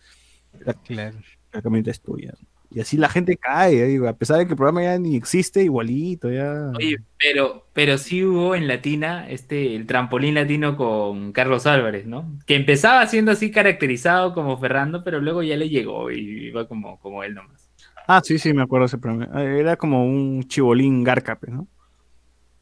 [0.60, 1.12] La,
[1.52, 2.34] la camioneta es tuya.
[2.70, 6.30] Y así la gente cae, a pesar de que el programa ya ni existe, igualito,
[6.30, 6.70] ya.
[6.76, 12.30] Oye, pero, pero sí hubo en Latina este, el trampolín latino con Carlos Álvarez, ¿no?
[12.46, 17.00] Que empezaba siendo así caracterizado como Ferrando, pero luego ya le llegó y iba como,
[17.00, 17.67] como él nomás.
[18.08, 19.42] Ah, sí, sí, me acuerdo ese programa.
[19.42, 21.68] Era como un chibolín garcape, ¿no?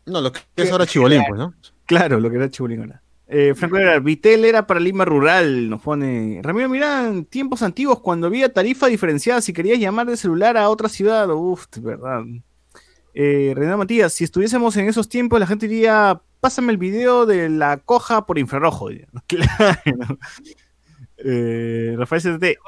[0.05, 1.55] No, lo que es ahora chibolín, pues, ¿no?
[1.87, 3.01] Claro, lo que era chibolín ahora.
[3.29, 6.41] Eh, Franco era, Vitel era para Lima Rural, nos pone.
[6.43, 10.69] Ramiro, mira, en tiempos antiguos, cuando había tarifa diferenciada, si querías llamar de celular a
[10.69, 12.23] otra ciudad, uff, verdad.
[13.15, 17.49] Eh, René Matías, si estuviésemos en esos tiempos, la gente diría, pásame el video de
[17.49, 18.89] la coja por infrarrojo.
[19.29, 20.19] Claro.
[21.19, 22.59] Eh, Rafael CT.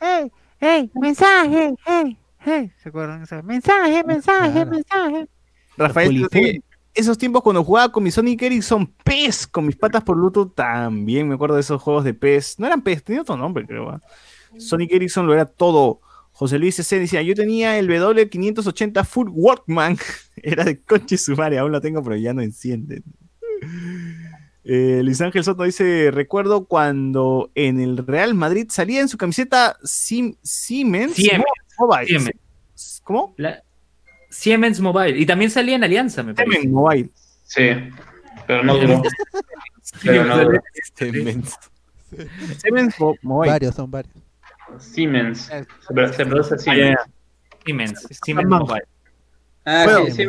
[0.00, 2.72] Hey, hey, mensaje, hey, hey.
[2.82, 3.20] ¿Se acuerdan?
[3.44, 5.28] Mensaje, mensaje, mensaje.
[5.76, 6.28] Rafael
[6.96, 11.28] esos tiempos cuando jugaba con mi Sonic Ericsson PES, con mis patas por Bluetooth, también
[11.28, 12.58] me acuerdo de esos juegos de PES.
[12.58, 13.94] No eran PES, tenía otro nombre, creo.
[13.94, 13.98] ¿eh?
[14.58, 16.00] Sonic Ericsson lo era todo.
[16.32, 16.98] José Luis C.
[16.98, 19.98] decía, yo tenía el W580 Full Walkman.
[20.36, 23.02] era de coche sumaria, aún lo tengo, pero ya no enciende.
[24.68, 29.78] Eh, Luis Ángel Soto dice, recuerdo cuando en el Real Madrid salía en su camiseta
[29.84, 31.44] Siemens, Siemens,
[33.04, 33.36] ¿Cómo?
[34.28, 35.16] Siemens Mobile.
[35.16, 36.50] Y también salía en Alianza, me parece.
[36.50, 37.10] Siemens Mobile.
[37.44, 37.68] Sí,
[38.48, 39.02] pero no duró.
[40.02, 40.60] pero no duró.
[40.96, 41.56] Siemens.
[42.58, 43.52] Siemens Mobile.
[43.52, 44.14] Varios, son varios.
[44.80, 45.42] Siemens.
[45.42, 46.98] Se, produce Siemens.
[47.64, 48.08] Siemens.
[48.24, 48.84] Siemens Mobile.
[49.66, 50.24] Ah, bueno, sí.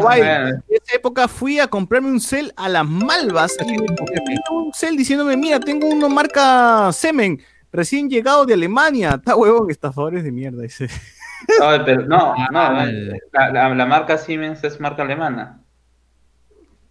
[0.00, 0.48] Mobile.
[0.48, 3.86] En esa época fui a comprarme un cel a las malvas y me
[4.50, 7.40] un cel diciéndome, mira, tengo uno marca Semen,
[7.72, 9.14] recién llegado de Alemania.
[9.14, 10.64] Está huevón, estafadores de mierda.
[11.60, 12.72] No, pero no, no,
[13.32, 15.60] la, la, la marca Siemens es marca alemana.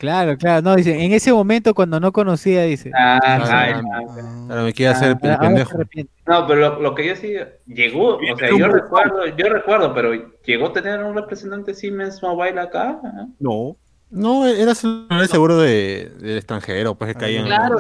[0.04, 2.92] Claro, claro, no, dice, en ese momento cuando no conocía, dice.
[2.94, 3.82] Ah, Claro, ay, claro.
[3.84, 4.52] no.
[4.52, 5.78] Ahora me quiere hacer el pendejo.
[6.28, 7.34] No, pero lo, lo que yo sí
[7.68, 10.12] llegó, o sea, yo recuerdo, yo recuerdo, pero
[10.46, 13.00] llegó a tener un representante Siemens Mobile acá.
[13.40, 13.78] No.
[14.12, 17.46] No, era solo el seguro de, del extranjero, pues que caían.
[17.46, 17.78] Claro,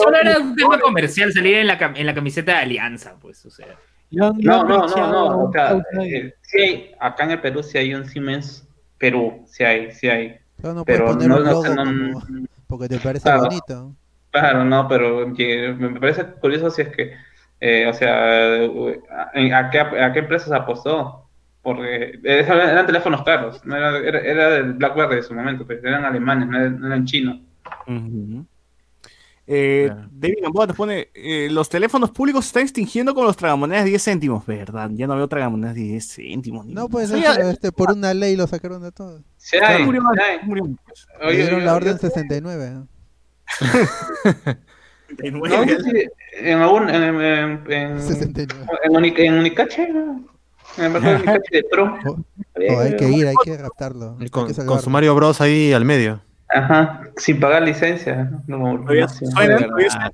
[0.00, 3.44] solo era un tema comercial, salir en la, cam- en la camiseta de Alianza, pues,
[3.44, 3.76] o sea.
[4.12, 7.92] No, no, no, no, o sea, eh, sí hay, acá en el Perú sí hay
[7.92, 8.66] un Siemens
[8.98, 11.76] Perú, sí hay, sí hay, Pero no puedes pero poner no, un no, logo sé,
[11.76, 12.22] no- como-
[12.66, 13.42] porque te parece Claro.
[13.42, 13.96] bonito.
[14.30, 17.14] Claro, no, pero me parece curioso si es que,
[17.60, 21.28] eh, o sea, eh, ¿a qué, a qué empresas apostó?
[21.62, 25.82] Porque eh, eran teléfonos caros, no era, era, era del BlackBerry de su momento, pues,
[25.84, 27.40] eran alemanes, no eran, no eran chinos.
[29.52, 30.08] Eh, Claro.
[30.12, 33.90] David Gamboa nos pone, eh, los teléfonos públicos se están extinguiendo con los tragamonedas de
[33.90, 34.88] 10 céntimos, ¿verdad?
[34.92, 36.66] Ya no veo tragamonedas de 10 céntimos.
[36.66, 37.20] ni- No, pues Sí,
[37.50, 39.20] este, por una ley lo sacaron de todo.
[39.36, 40.46] Sí hay, murió, sí hay.
[40.46, 40.64] murió.
[40.66, 42.64] Le Oye, dieron la orden 69.
[42.64, 44.54] ¿eh?
[45.32, 46.04] No, sí,
[46.38, 48.64] en algún, en, en, en, 69.
[48.84, 48.94] en,
[49.26, 51.98] en Unicache, en el de Unicache de Pro.
[52.06, 52.10] Oh,
[52.70, 54.16] oh, hay que ir, hay que raptarlo.
[54.20, 56.22] Hay Con, que con su Mario Bros ahí al medio.
[56.52, 58.30] Ajá, sin pagar licencia.
[58.46, 60.12] No, Todavía suena, verdad.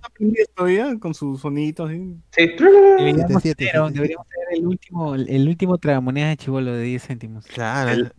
[0.54, 1.90] todavía con sus sonitos.
[1.90, 2.14] ¿sí?
[2.32, 2.46] Sí.
[2.58, 3.92] Deberíamos, 77, tener, 77.
[3.94, 7.46] deberíamos tener el último, el, último tragamoneda de chivolo de 10 céntimos.
[7.46, 7.90] Claro.
[7.90, 8.12] El-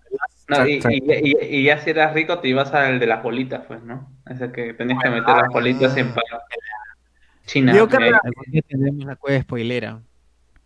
[0.49, 3.65] No, y, y, y- y ya si eras rico te ibas al de las bolitas,
[3.67, 4.09] pues, ¿no?
[4.25, 6.41] Ese que tenías que meter las bolitas en pagar.
[7.45, 7.71] China.
[7.73, 10.01] Diego día tendremos la cueva spoilera.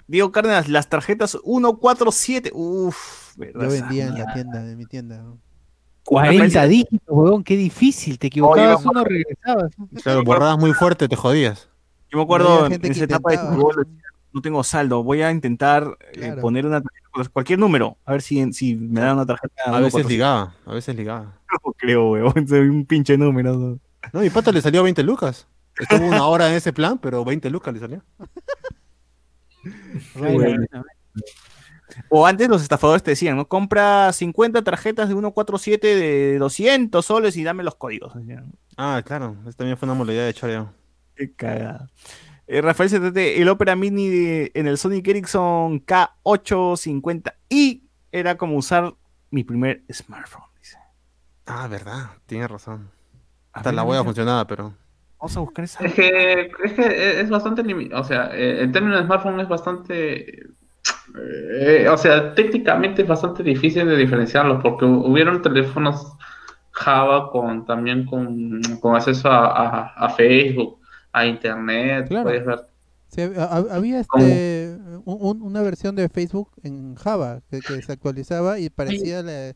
[0.07, 2.51] Diego Cárdenas, las tarjetas 147.
[2.53, 5.17] Uff, Yo vendía en la tienda, en mi tienda.
[5.17, 5.37] ¿no?
[6.05, 8.17] 40 dígitos, huevón, qué difícil.
[8.19, 9.71] Te equivocabas uno, regresabas.
[10.03, 11.69] Claro, borrabas muy fuerte, te jodías.
[12.11, 13.87] Yo me acuerdo en esa etapa de fútbol,
[14.33, 16.41] no tengo saldo, voy a intentar eh, Claro.
[16.41, 19.53] poner una tarjeta, pues, cualquier número, a ver si, si me dan una tarjeta.
[19.65, 20.09] A veces 147.
[20.09, 21.37] ligaba, a veces ligaba.
[21.65, 23.53] No creo, weón, soy un pinche número.
[23.53, 23.79] ¿no?
[24.13, 25.47] No, mi pata le salió 20 lucas.
[25.77, 28.03] Estuvo una hora en ese plan, pero 20 lucas le salió.
[30.15, 30.65] Bueno,
[32.09, 33.47] O antes los estafadores te decían, ¿no?
[33.47, 38.13] Compra 50 tarjetas de 147 de 200 soles y dame los códigos.
[38.15, 38.51] decían.
[38.77, 39.35] Ah, claro.
[39.47, 40.73] Esa también fue una modalidad de choreo.
[41.15, 41.89] Qué cagada.
[42.47, 47.81] Eh, Rafael CTT, el Opera Mini de- en el Sonic Ericsson K850i
[48.11, 48.93] era como usar
[49.29, 50.43] mi primer smartphone.
[50.59, 50.77] Dice.
[51.45, 52.11] Ah, verdad.
[52.25, 52.89] Tienes razón.
[53.53, 54.73] Hasta la voy a mira, funcionar, pero.
[55.19, 55.83] Vamos a buscar esa.
[55.85, 58.01] Es que, es que es bastante limitado.
[58.01, 60.43] O sea, eh, en términos de smartphone es bastante.
[61.19, 66.13] Eh, o sea, técnicamente es bastante difícil de diferenciarlos porque hu- hubieron teléfonos
[66.71, 70.79] Java con también con, con acceso a, a- a Facebook,
[71.11, 72.07] a Internet.
[72.07, 72.23] Claro.
[72.23, 72.59] Puedes ver.
[73.07, 73.21] Sí,
[73.69, 78.69] había este, un- un- una versión de Facebook en Java que, que se actualizaba y
[78.69, 79.53] parecía la,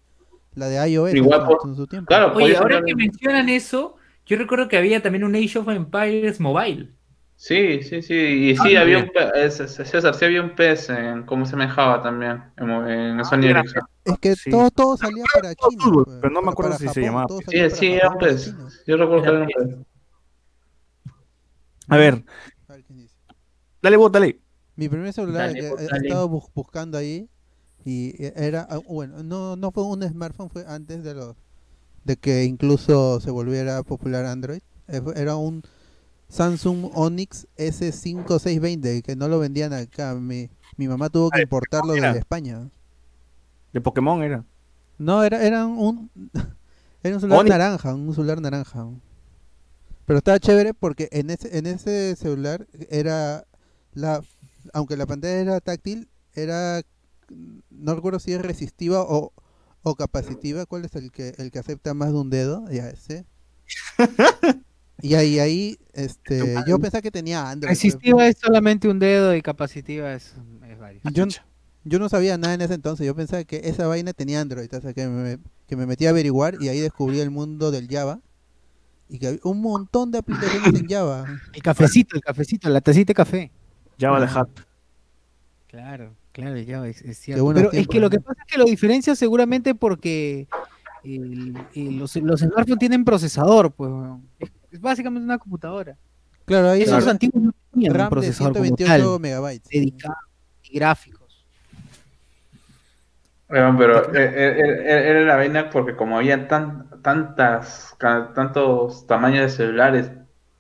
[0.56, 2.08] la de iOS Igual en, por- su- en su tiempo.
[2.08, 6.42] Claro, Oye, ahora que mencionan eso, yo recuerdo que había también un Age of Empires
[6.42, 6.95] Mobile.
[7.38, 8.14] Sí, sí, sí.
[8.14, 11.56] Y sí, había un eh, C- C- César, sí había un pez en cómo se
[11.56, 12.70] me Java también, en,
[13.20, 13.60] en Sony mira.
[13.60, 13.84] Ericsson.
[14.06, 14.52] Es que Sí.
[14.52, 15.84] todo, todo salía para China.
[15.94, 17.28] pues, pero no me acuerdo si se llamaba.
[17.50, 18.54] Sí, sí, era un pez.
[18.88, 19.86] Yo recuerdo que era un pez.
[21.90, 22.24] A ver,
[23.82, 24.40] dale vos, dale.
[24.76, 26.08] Mi primer celular Dale, que he dale.
[26.08, 27.30] estado bus- buscando ahí
[27.86, 31.36] y era ah, bueno, no no fue un smartphone, fue antes de los
[32.06, 34.62] de que incluso se volviera popular Android.
[34.90, 35.64] Eh, Era un
[36.36, 40.14] Samsung Onyx S5620 que no lo vendían acá.
[40.16, 42.70] Mi, mi mamá tuvo que importarlo desde España.
[43.72, 44.44] De Pokémon era.
[44.98, 46.12] No, era era un
[47.04, 47.50] era un celular Onyx.
[47.50, 48.86] naranja, un celular naranja.
[50.06, 53.46] Pero estaba chévere porque en ese en ese celular era
[53.94, 54.22] la
[54.74, 56.82] aunque la pantalla era táctil, era
[57.70, 59.32] no recuerdo si es resistiva o,
[59.84, 62.70] o capacitiva, ¿cuál es el que el que acepta más de un dedo?
[62.70, 63.26] Ya ese.
[65.02, 67.70] y ahí ahí este yo pensaba que tenía Android.
[67.72, 70.34] Resistiva es solamente un dedo y capacitiva es,
[70.70, 71.04] es varios.
[71.14, 71.26] Yo,
[71.84, 74.94] yo no sabía nada en ese entonces, yo pensaba que esa vaina tenía Android, hasta
[74.94, 78.20] que me, que me metí a averiguar y ahí descubrí el mundo del Java
[79.08, 81.26] y que había un montón de aplicaciones en Java.
[81.54, 83.52] El cafecito, el cafecito, la tacita de café.
[84.00, 84.40] Java de Ah.
[84.42, 84.50] Hat.
[85.68, 87.54] Claro, claro, ya es, es cierto.
[87.54, 90.48] Pero es que lo que pasa es que lo diferencia seguramente porque
[91.04, 93.92] el- el- los, los smartphones tienen procesador, pues.
[94.76, 95.96] Es, básicamente una computadora.
[96.46, 99.70] Claro, ahí Esos antiguos no tenían un RAM de procesador como 128 tal, megabytes.
[99.70, 100.16] dedicado
[100.64, 101.46] y gráficos.
[103.48, 109.42] Bueno, pero eh, eh, eh, era la vaina porque como había tan, tantas, tantos tamaños
[109.44, 110.12] de celulares,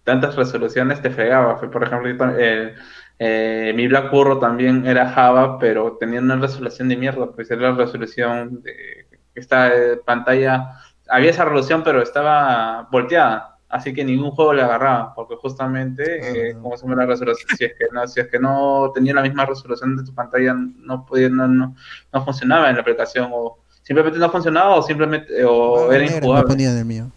[0.03, 1.59] tantas resoluciones, te fregaba.
[1.59, 2.75] Por ejemplo, eh,
[3.17, 7.71] Eh, mi Black Burro también era Java, pero tenía una resolución de mierda, pues era
[7.71, 9.71] la resolución de esta
[10.05, 16.49] pantalla, había esa resolución, pero estaba volteada, así que ningún juego le agarraba, porque justamente,
[16.49, 19.13] eh, como se me la resolución, si es que no, si es que no tenía
[19.13, 21.75] la misma resolución de tu pantalla, no podía, no, no,
[22.13, 26.55] no funcionaba en la aplicación, o simplemente no funcionaba, o simplemente, o era injugable.
[26.55, 27.11] del mío.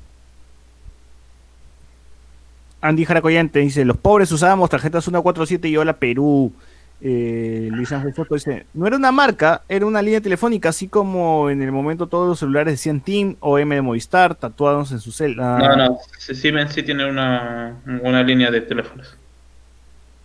[2.80, 6.52] Andy Jaracoyante dice, los pobres usábamos tarjetas 147 y hola Perú.
[7.00, 11.48] Eh, Luis Ángel Soto dice, no era una marca, era una línea telefónica, así como
[11.48, 15.12] en el momento todos los celulares decían Team o M de Movistar, tatuados en su
[15.12, 15.58] celda.
[15.58, 19.16] No, no, Siemens sí tiene una, una línea de teléfonos.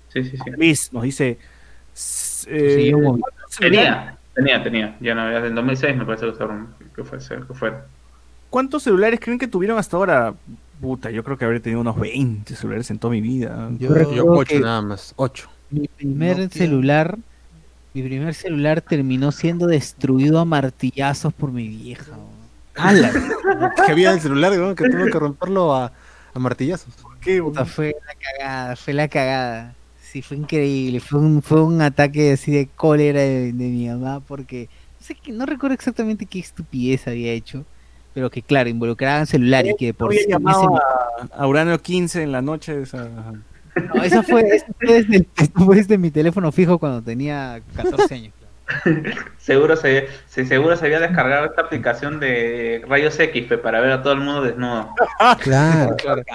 [0.09, 0.51] Sí, sí, sí.
[0.51, 1.37] Luis nos dice...
[2.47, 2.91] Eh,
[3.59, 6.25] tenía, tenía, tenía, ya no, en 2006 me parece
[6.95, 7.73] que fue, que fue.
[8.49, 10.33] ¿Cuántos celulares creen que tuvieron hasta ahora?
[10.81, 13.69] Puta, yo creo que habría tenido unos 20 celulares en toda mi vida.
[13.77, 15.52] Yo, yo 8 nada más, 8.
[15.73, 17.17] Mi primer celular,
[17.93, 22.13] mi primer celular terminó siendo destruido a martillazos por mi vieja.
[22.75, 23.11] ¡Hala!
[23.85, 25.91] que había el celular, que tuvo que romperlo a,
[26.33, 26.93] a martillazos.
[27.21, 29.75] ¿Qué, Puta, fue la cagada, fue la cagada.
[30.01, 30.99] Sí, fue increíble.
[30.99, 34.69] Fue un, fue un ataque así de cólera de, de mi mamá porque
[34.99, 37.65] no, sé, no recuerdo exactamente qué estupidez había hecho
[38.13, 40.79] pero que claro, involucraban celular y que por sí llamado
[41.31, 43.09] a, Urano 15 en la noche esa...
[43.75, 48.33] No, esa fue, esa fue, desde, fue, desde, mi teléfono fijo cuando tenía 14 años.
[49.37, 54.13] seguro se, seguro se había descargado esta aplicación de rayos X para ver a todo
[54.13, 54.89] el mundo desnudo.
[55.39, 56.25] claro, claro.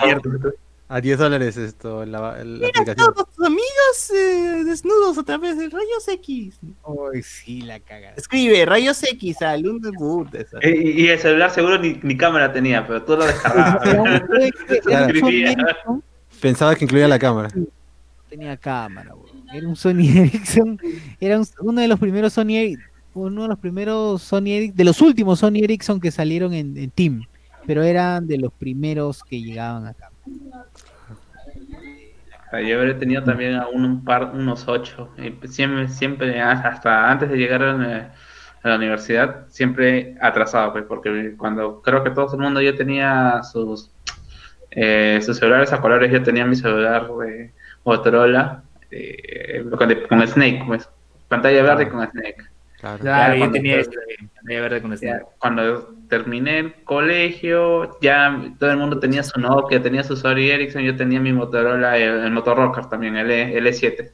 [0.91, 3.15] A 10 dólares esto, la, la Mira aplicación.
[3.15, 6.59] todos tus amigos eh, desnudos a través de rayos X.
[6.83, 8.15] Uy, sí, la cagada.
[8.17, 9.65] Escribe rayos X al
[9.99, 10.35] boot.
[10.63, 13.83] Y, y, el celular seguro ni, ni, cámara tenía, pero tú lo descargabas.
[16.41, 17.49] Pensaba que incluía la cámara.
[17.55, 17.67] No
[18.29, 19.27] tenía cámara, bro.
[19.53, 20.79] Era un Sony Ericsson.
[21.21, 22.77] Era un, uno de los primeros Sony
[23.15, 26.91] uno de los primeros Sony Ericsson, de los últimos Sony Ericsson que salieron en, en
[26.91, 27.23] Team,
[27.67, 30.11] pero eran de los primeros que llegaban acá.
[32.53, 35.11] Yo habré tenido también a un, par, unos ocho.
[35.45, 38.13] Siempre, siempre, hasta antes de llegar a
[38.63, 43.91] la, universidad, siempre atrasado, pues, porque cuando creo que todo el mundo ya tenía sus,
[44.71, 47.53] eh, sus celulares a colores, yo tenía mi celular de
[47.85, 49.65] Motorola eh,
[50.09, 50.89] con, Snake, pues,
[51.29, 51.89] pantalla verde ah.
[51.91, 52.37] con Snake.
[53.01, 55.25] Claro, yo tenía pantalla verde con Snake.
[55.39, 60.83] Cuando terminé el colegio, ya todo el mundo tenía su Nokia, tenía su Sony Ericsson,
[60.83, 64.11] yo tenía mi Motorola, el, el Rocker también, el, e, el E7.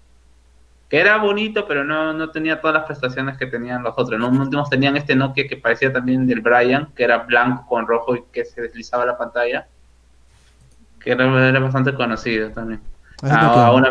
[0.88, 4.18] Que era bonito, pero no, no tenía todas las prestaciones que tenían los otros.
[4.18, 8.16] Los últimos tenían este Nokia que parecía también del Brian, que era blanco con rojo
[8.16, 9.66] y que se deslizaba la pantalla.
[11.04, 11.26] Que era,
[11.60, 12.80] bastante conocido también.
[13.22, 13.90] A, una,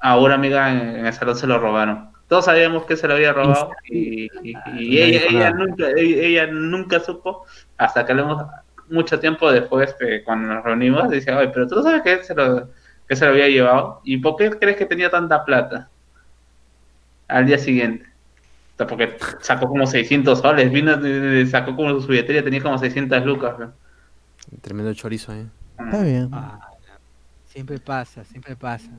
[0.00, 3.32] a una amiga en el salón se lo robaron todos sabíamos que se lo había
[3.32, 4.28] robado y,
[4.76, 7.44] ella, nunca, ella, nunca supo
[7.78, 8.44] hasta que hablamos
[8.88, 12.68] mucho tiempo después que cuando nos reunimos dice, oye, pero tú sabes que se, lo,
[13.08, 15.88] que se lo había llevado y ¿por qué crees que tenía tanta plata
[17.28, 18.06] al día siguiente?
[18.76, 20.98] Porque sacó como 600 soles, vino,
[21.48, 23.54] sacó como su billetería, tenía como 600 lucas.
[24.60, 25.46] Tremendo chorizo, ¿eh?
[25.78, 26.28] Está bien.
[26.32, 26.60] Ah,
[27.46, 28.90] siempre pasa, siempre pasa.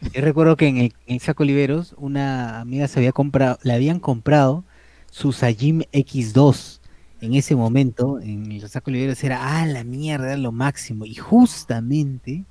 [0.12, 4.00] Yo recuerdo que en el, en Saco Oliveros una amiga se había comprado, le habían
[4.00, 4.64] comprado
[5.10, 6.80] su Sajim X2
[7.20, 11.06] en ese momento, en el Saco Oliveros era, ah, la mierda, era lo máximo.
[11.06, 12.44] Y justamente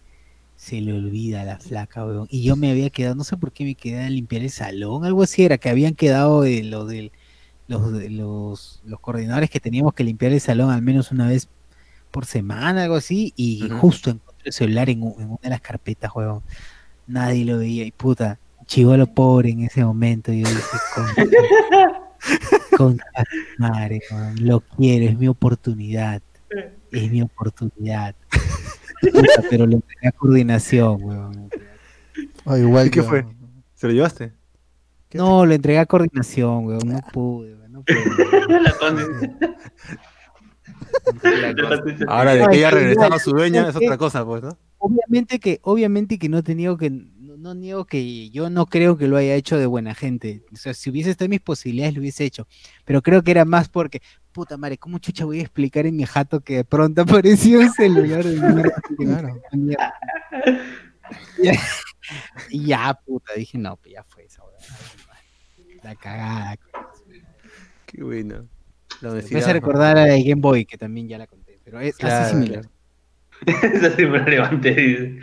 [0.56, 2.28] se le olvida a la flaca, weón.
[2.30, 5.06] Y yo me había quedado, no sé por qué me quedé a limpiar el salón,
[5.06, 7.12] algo así era, que habían quedado de lo de
[7.68, 11.50] los, los, los coordinadores que teníamos que limpiar el salón al menos una vez
[12.14, 16.12] por semana, algo así, y justo encontré el celular en, en, una de las carpetas,
[16.16, 16.44] weón
[17.08, 20.32] nadie lo veía y puta, chivolo pobre en ese momento.
[20.32, 20.62] Yo dije,
[22.78, 23.00] con,
[23.58, 24.02] madre,
[24.40, 26.22] lo quiero, es mi oportunidad.
[26.92, 28.16] Es mi oportunidad.
[29.50, 31.50] pero le entregué a coordinación, weón.
[32.46, 33.26] Oh, igual ¿Qué fue?
[33.74, 34.32] ¿Se lo llevaste?
[35.14, 36.88] No, le entregué a coordinación, weón.
[36.88, 37.72] No pude, weón.
[37.72, 38.06] No pude.
[42.08, 44.58] Ahora de que ella regresaba a su dueña es otra cosa, pues, ¿no?
[44.84, 49.08] obviamente que, obviamente que no he tenido que, no, niego que yo no creo que
[49.08, 50.44] lo haya hecho de buena gente.
[50.52, 52.48] O sea, si hubiese estado en mis posibilidades lo hubiese hecho.
[52.84, 54.02] Pero creo que era más porque,
[54.34, 57.72] puta madre, ¿cómo chucha voy a explicar en mi jato que de pronto apareció un
[57.72, 58.84] celular de mierda?
[62.50, 64.58] y ya, puta, dije, no, pues ya fue esa hora.
[65.82, 66.58] La cagada.
[67.86, 68.50] Qué bueno.
[69.12, 72.66] Me hace recordar a Game Boy, que también ya la conté, pero es casi similar.
[73.46, 75.20] Eso sí me levanté.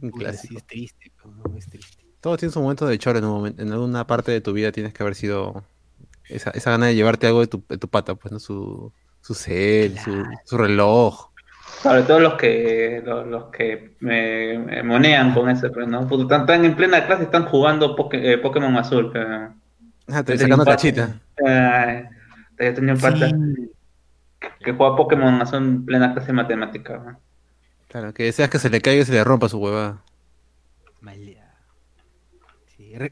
[0.00, 0.56] Un clásico.
[0.56, 1.12] es triste,
[1.56, 2.04] es triste.
[2.20, 4.72] Todo tiene su momento de choro en un momento, en alguna parte de tu vida
[4.72, 5.62] tienes que haber sido
[6.28, 8.38] esa, esa gana de llevarte algo de tu, de tu pata, pues, ¿no?
[8.38, 11.30] Su, su cel, su, su reloj.
[11.82, 16.06] Sobre todo los que los, los que me, monean con ese, pues, ¿no?
[16.06, 19.10] Porque están, en plena clase están jugando eh, Pokémon Azul.
[19.12, 19.54] Pero...
[20.08, 21.20] Ah, te sacando cachita.
[21.46, 22.08] Eh,
[22.56, 23.30] tenía un pata
[24.60, 27.18] que, juega Pokémon Azul en plena clase de matemática.
[27.88, 30.02] Claro, que deseas que se le caiga y se le rompa su huevada.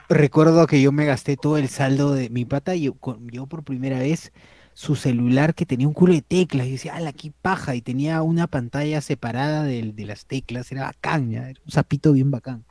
[0.08, 2.96] recuerdo que yo me gasté todo el saldo de mi pata y yo,
[3.30, 4.32] yo por primera vez
[4.74, 6.66] su celular que tenía un culo de teclas.
[6.66, 7.74] Y decía, ala, qué paja.
[7.74, 10.70] Y tenía una pantalla separada de, de las teclas.
[10.72, 12.64] Era bacán, era un zapito bien bacán.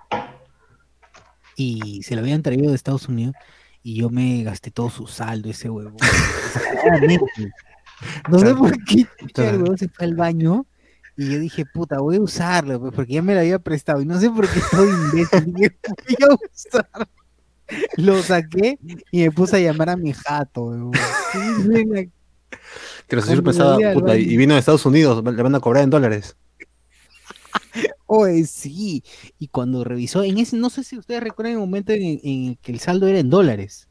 [1.56, 3.36] Y se lo habían traído de Estados Unidos.
[3.84, 5.98] Y yo me gasté todo su saldo, ese huevo.
[8.30, 10.66] no sé por qué el huevo se fue al baño.
[11.18, 14.02] Y yo dije, puta, voy a usarlo, pues, porque ya me lo había prestado.
[14.02, 15.54] Y no sé por qué estoy imbécil.
[15.54, 17.08] Voy a usarlo.
[17.98, 18.80] Lo saqué
[19.12, 20.92] y me puse a llamar a mi jato.
[23.08, 25.90] Que lo señor pensaba, puta, y vino de Estados Unidos, le van a cobrar en
[25.90, 26.36] dólares.
[28.06, 29.04] Oye, sí.
[29.40, 32.72] Y cuando revisó, en ese, no sé si ustedes recuerdan el momento en, en que
[32.72, 33.88] el saldo era en dólares.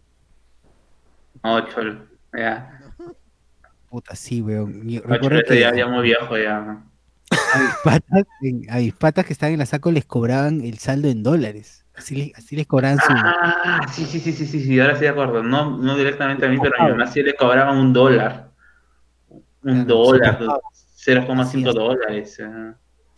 [1.42, 1.80] Ocho,
[2.36, 2.80] ya.
[3.88, 4.88] Puta, sí, weón.
[5.04, 6.84] Recuerdo que ya, ya muy viejo ya.
[7.30, 8.24] A mis, patas,
[8.68, 11.84] a mis patas que estaban en la saco les cobraban el saldo en dólares.
[11.94, 13.12] Así, así les cobraban su.
[13.12, 15.42] Ah, sí, sí, sí, sí, sí, sí, ahora sí de acuerdo.
[15.42, 18.50] No, no directamente a mí, pero a mi mamá sí le cobraban un dólar.
[19.62, 22.40] Un dólar, 0,5 dólares.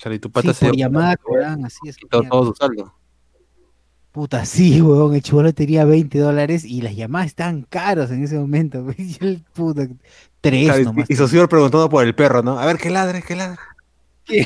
[0.03, 1.89] Charlie, tu pata sí, por llamada cobraban así.
[1.89, 2.93] Es todo, todo su saldo.
[4.11, 8.37] Puta, sí, weón, el chivolo tenía 20 dólares y las llamadas estaban caros en ese
[8.37, 8.85] momento.
[8.99, 9.87] Y el puta,
[10.41, 11.09] tres nomás.
[11.09, 12.59] Y su señor preguntando por el perro, ¿no?
[12.59, 13.61] A ver, ¿qué ladre, qué ladre?
[14.25, 14.45] ¿Qué?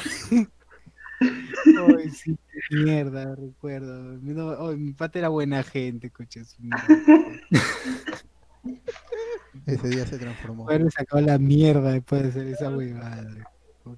[1.20, 2.36] Ay, sí,
[2.70, 4.18] mierda, recuerdo.
[4.76, 6.54] mi pata era buena gente, coches.
[9.64, 10.64] Ese día se transformó.
[10.64, 13.26] Bueno, sacó la mierda después de hacer esa huevada.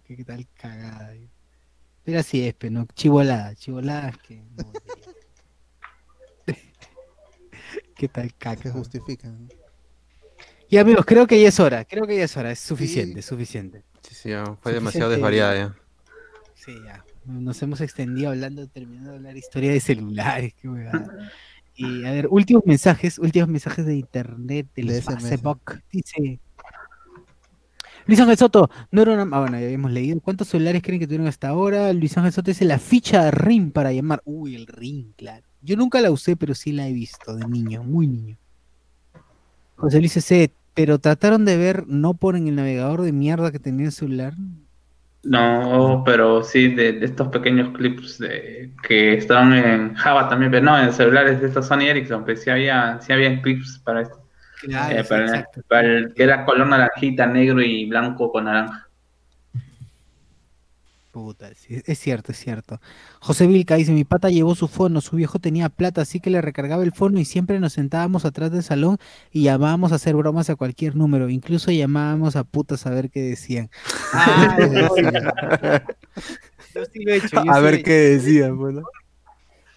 [0.06, 1.16] Qué tal cagada.
[2.08, 4.72] Pero así es, pero no, chivolada, chivolada que no
[7.96, 8.62] ¿Qué tal caca?
[8.62, 9.46] Que justifican.
[10.70, 13.84] Y amigos, creo que ya es hora, creo que ya es hora, es suficiente, suficiente.
[14.00, 14.30] Sí, sí,
[14.62, 15.76] fue demasiado desvariada ya.
[16.54, 17.04] Sí, ya.
[17.26, 20.90] Nos hemos extendido hablando, terminando de hablar historia de celulares, qué
[21.74, 25.82] Y a ver, últimos mensajes, últimos mensajes de internet del Facebook.
[25.92, 26.40] Dice
[28.08, 29.36] Luis Ángel Soto, no era una.
[29.36, 30.18] Ah, bueno, ya habíamos leído.
[30.20, 31.92] ¿Cuántos celulares creen que tuvieron hasta ahora?
[31.92, 34.22] Luis Ángel Soto dice la ficha RIM para llamar.
[34.24, 35.44] Uy, el RIM, claro.
[35.60, 38.38] Yo nunca la usé, pero sí la he visto de niño, muy niño.
[39.76, 40.50] José Luis C.
[40.72, 44.32] Pero trataron de ver, no ponen el navegador de mierda que tenía el celular.
[45.22, 50.80] No, pero sí de, estos pequeños clips de, que estaban en Java también, pero no,
[50.80, 54.27] en celulares de estos Sony Ericsson, pues sí había, sí había clips para esto.
[54.66, 55.04] Eh,
[55.68, 58.88] para, el, que era color naranjita, negro y blanco con naranja.
[61.10, 62.80] Puta, es cierto, es cierto.
[63.18, 66.42] José Vilca dice, mi pata llevó su fono, su viejo tenía plata, así que le
[66.42, 68.98] recargaba el fono y siempre nos sentábamos atrás del salón
[69.32, 73.22] y llamábamos a hacer bromas a cualquier número, incluso llamábamos a putas a ver qué
[73.22, 73.70] decían.
[74.12, 74.56] Ah,
[77.48, 78.82] a ver qué decían, bueno.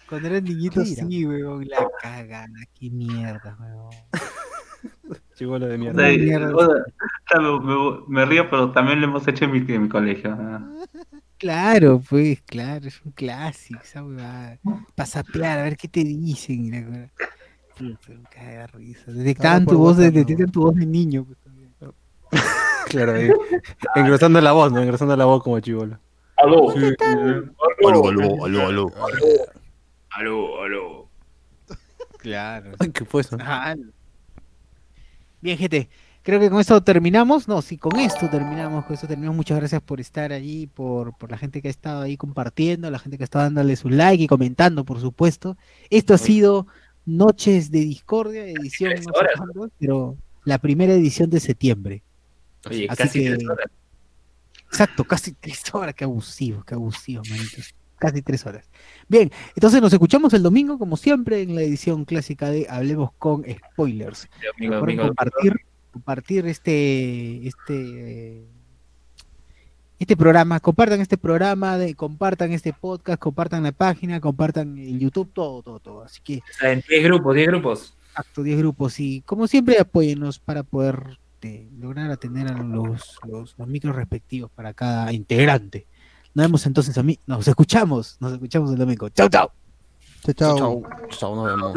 [0.08, 3.90] Cuando eran niñitos, sí, weón, la cagada, qué mierda, weón.
[5.42, 6.00] Chivolo de mierda.
[8.06, 10.38] me, río, pero también lo hemos hecho en mi, en mi colegio.
[11.36, 14.60] Claro, pues, claro, es un clásico, esa huevada.
[14.94, 17.10] Pasapear, a ver qué te dicen.
[17.80, 17.98] La
[18.30, 19.10] caga risa.
[19.10, 21.26] Detectaban tu voz, de, detectan tu voz de niño.
[21.26, 22.42] Pues,
[22.88, 23.28] claro, ahí.
[23.96, 24.80] engrosando la voz, ¿no?
[24.80, 25.98] Engrosando la voz como chivolo.
[26.36, 26.70] Aló.
[26.70, 28.92] aló, aló, aló, aló.
[30.10, 31.08] Aló, aló.
[32.18, 32.70] Claro.
[32.94, 33.36] ¿Qué fue eso?
[35.42, 35.90] Bien, gente.
[36.22, 37.48] Creo que con esto terminamos.
[37.48, 38.84] No, sí, con esto terminamos.
[38.84, 39.36] Con esto terminamos.
[39.36, 43.00] Muchas gracias por estar allí, por, por la gente que ha estado ahí compartiendo, la
[43.00, 45.56] gente que ha estado dándole su like y comentando, por supuesto.
[45.90, 46.68] Esto ha sido
[47.04, 52.02] Noches de Discordia, edición, no pero la primera edición de septiembre.
[52.70, 53.66] Oye, casi tres horas.
[54.68, 55.92] Exacto, casi tres horas.
[55.96, 57.74] Qué abusivo, qué abusivo, manitos.
[58.02, 58.68] Casi tres horas.
[59.06, 63.44] Bien, entonces nos escuchamos el domingo, como siempre, en la edición clásica de Hablemos con
[63.44, 64.28] Spoilers.
[64.58, 65.54] compartir
[65.92, 68.42] compartir este, este,
[70.00, 75.30] este programa, compartan este programa, de, compartan este podcast, compartan la página, compartan el YouTube,
[75.32, 76.02] todo, todo, todo.
[76.02, 76.40] Así que.
[76.60, 77.96] En 10 grupos, 10 grupos.
[78.08, 78.98] Exacto, 10 grupos.
[78.98, 84.50] Y como siempre, apóyennos para poder eh, lograr atender a los, los, los micros respectivos
[84.50, 85.86] para cada integrante
[86.34, 87.18] Nos vemos entonces a mí.
[87.26, 88.16] Nos escuchamos.
[88.20, 89.08] Nos escuchamos el domingo.
[89.10, 89.50] Chau, chau.
[90.24, 90.56] Chao, chao.
[90.56, 91.72] Chao, chao, nos vemos.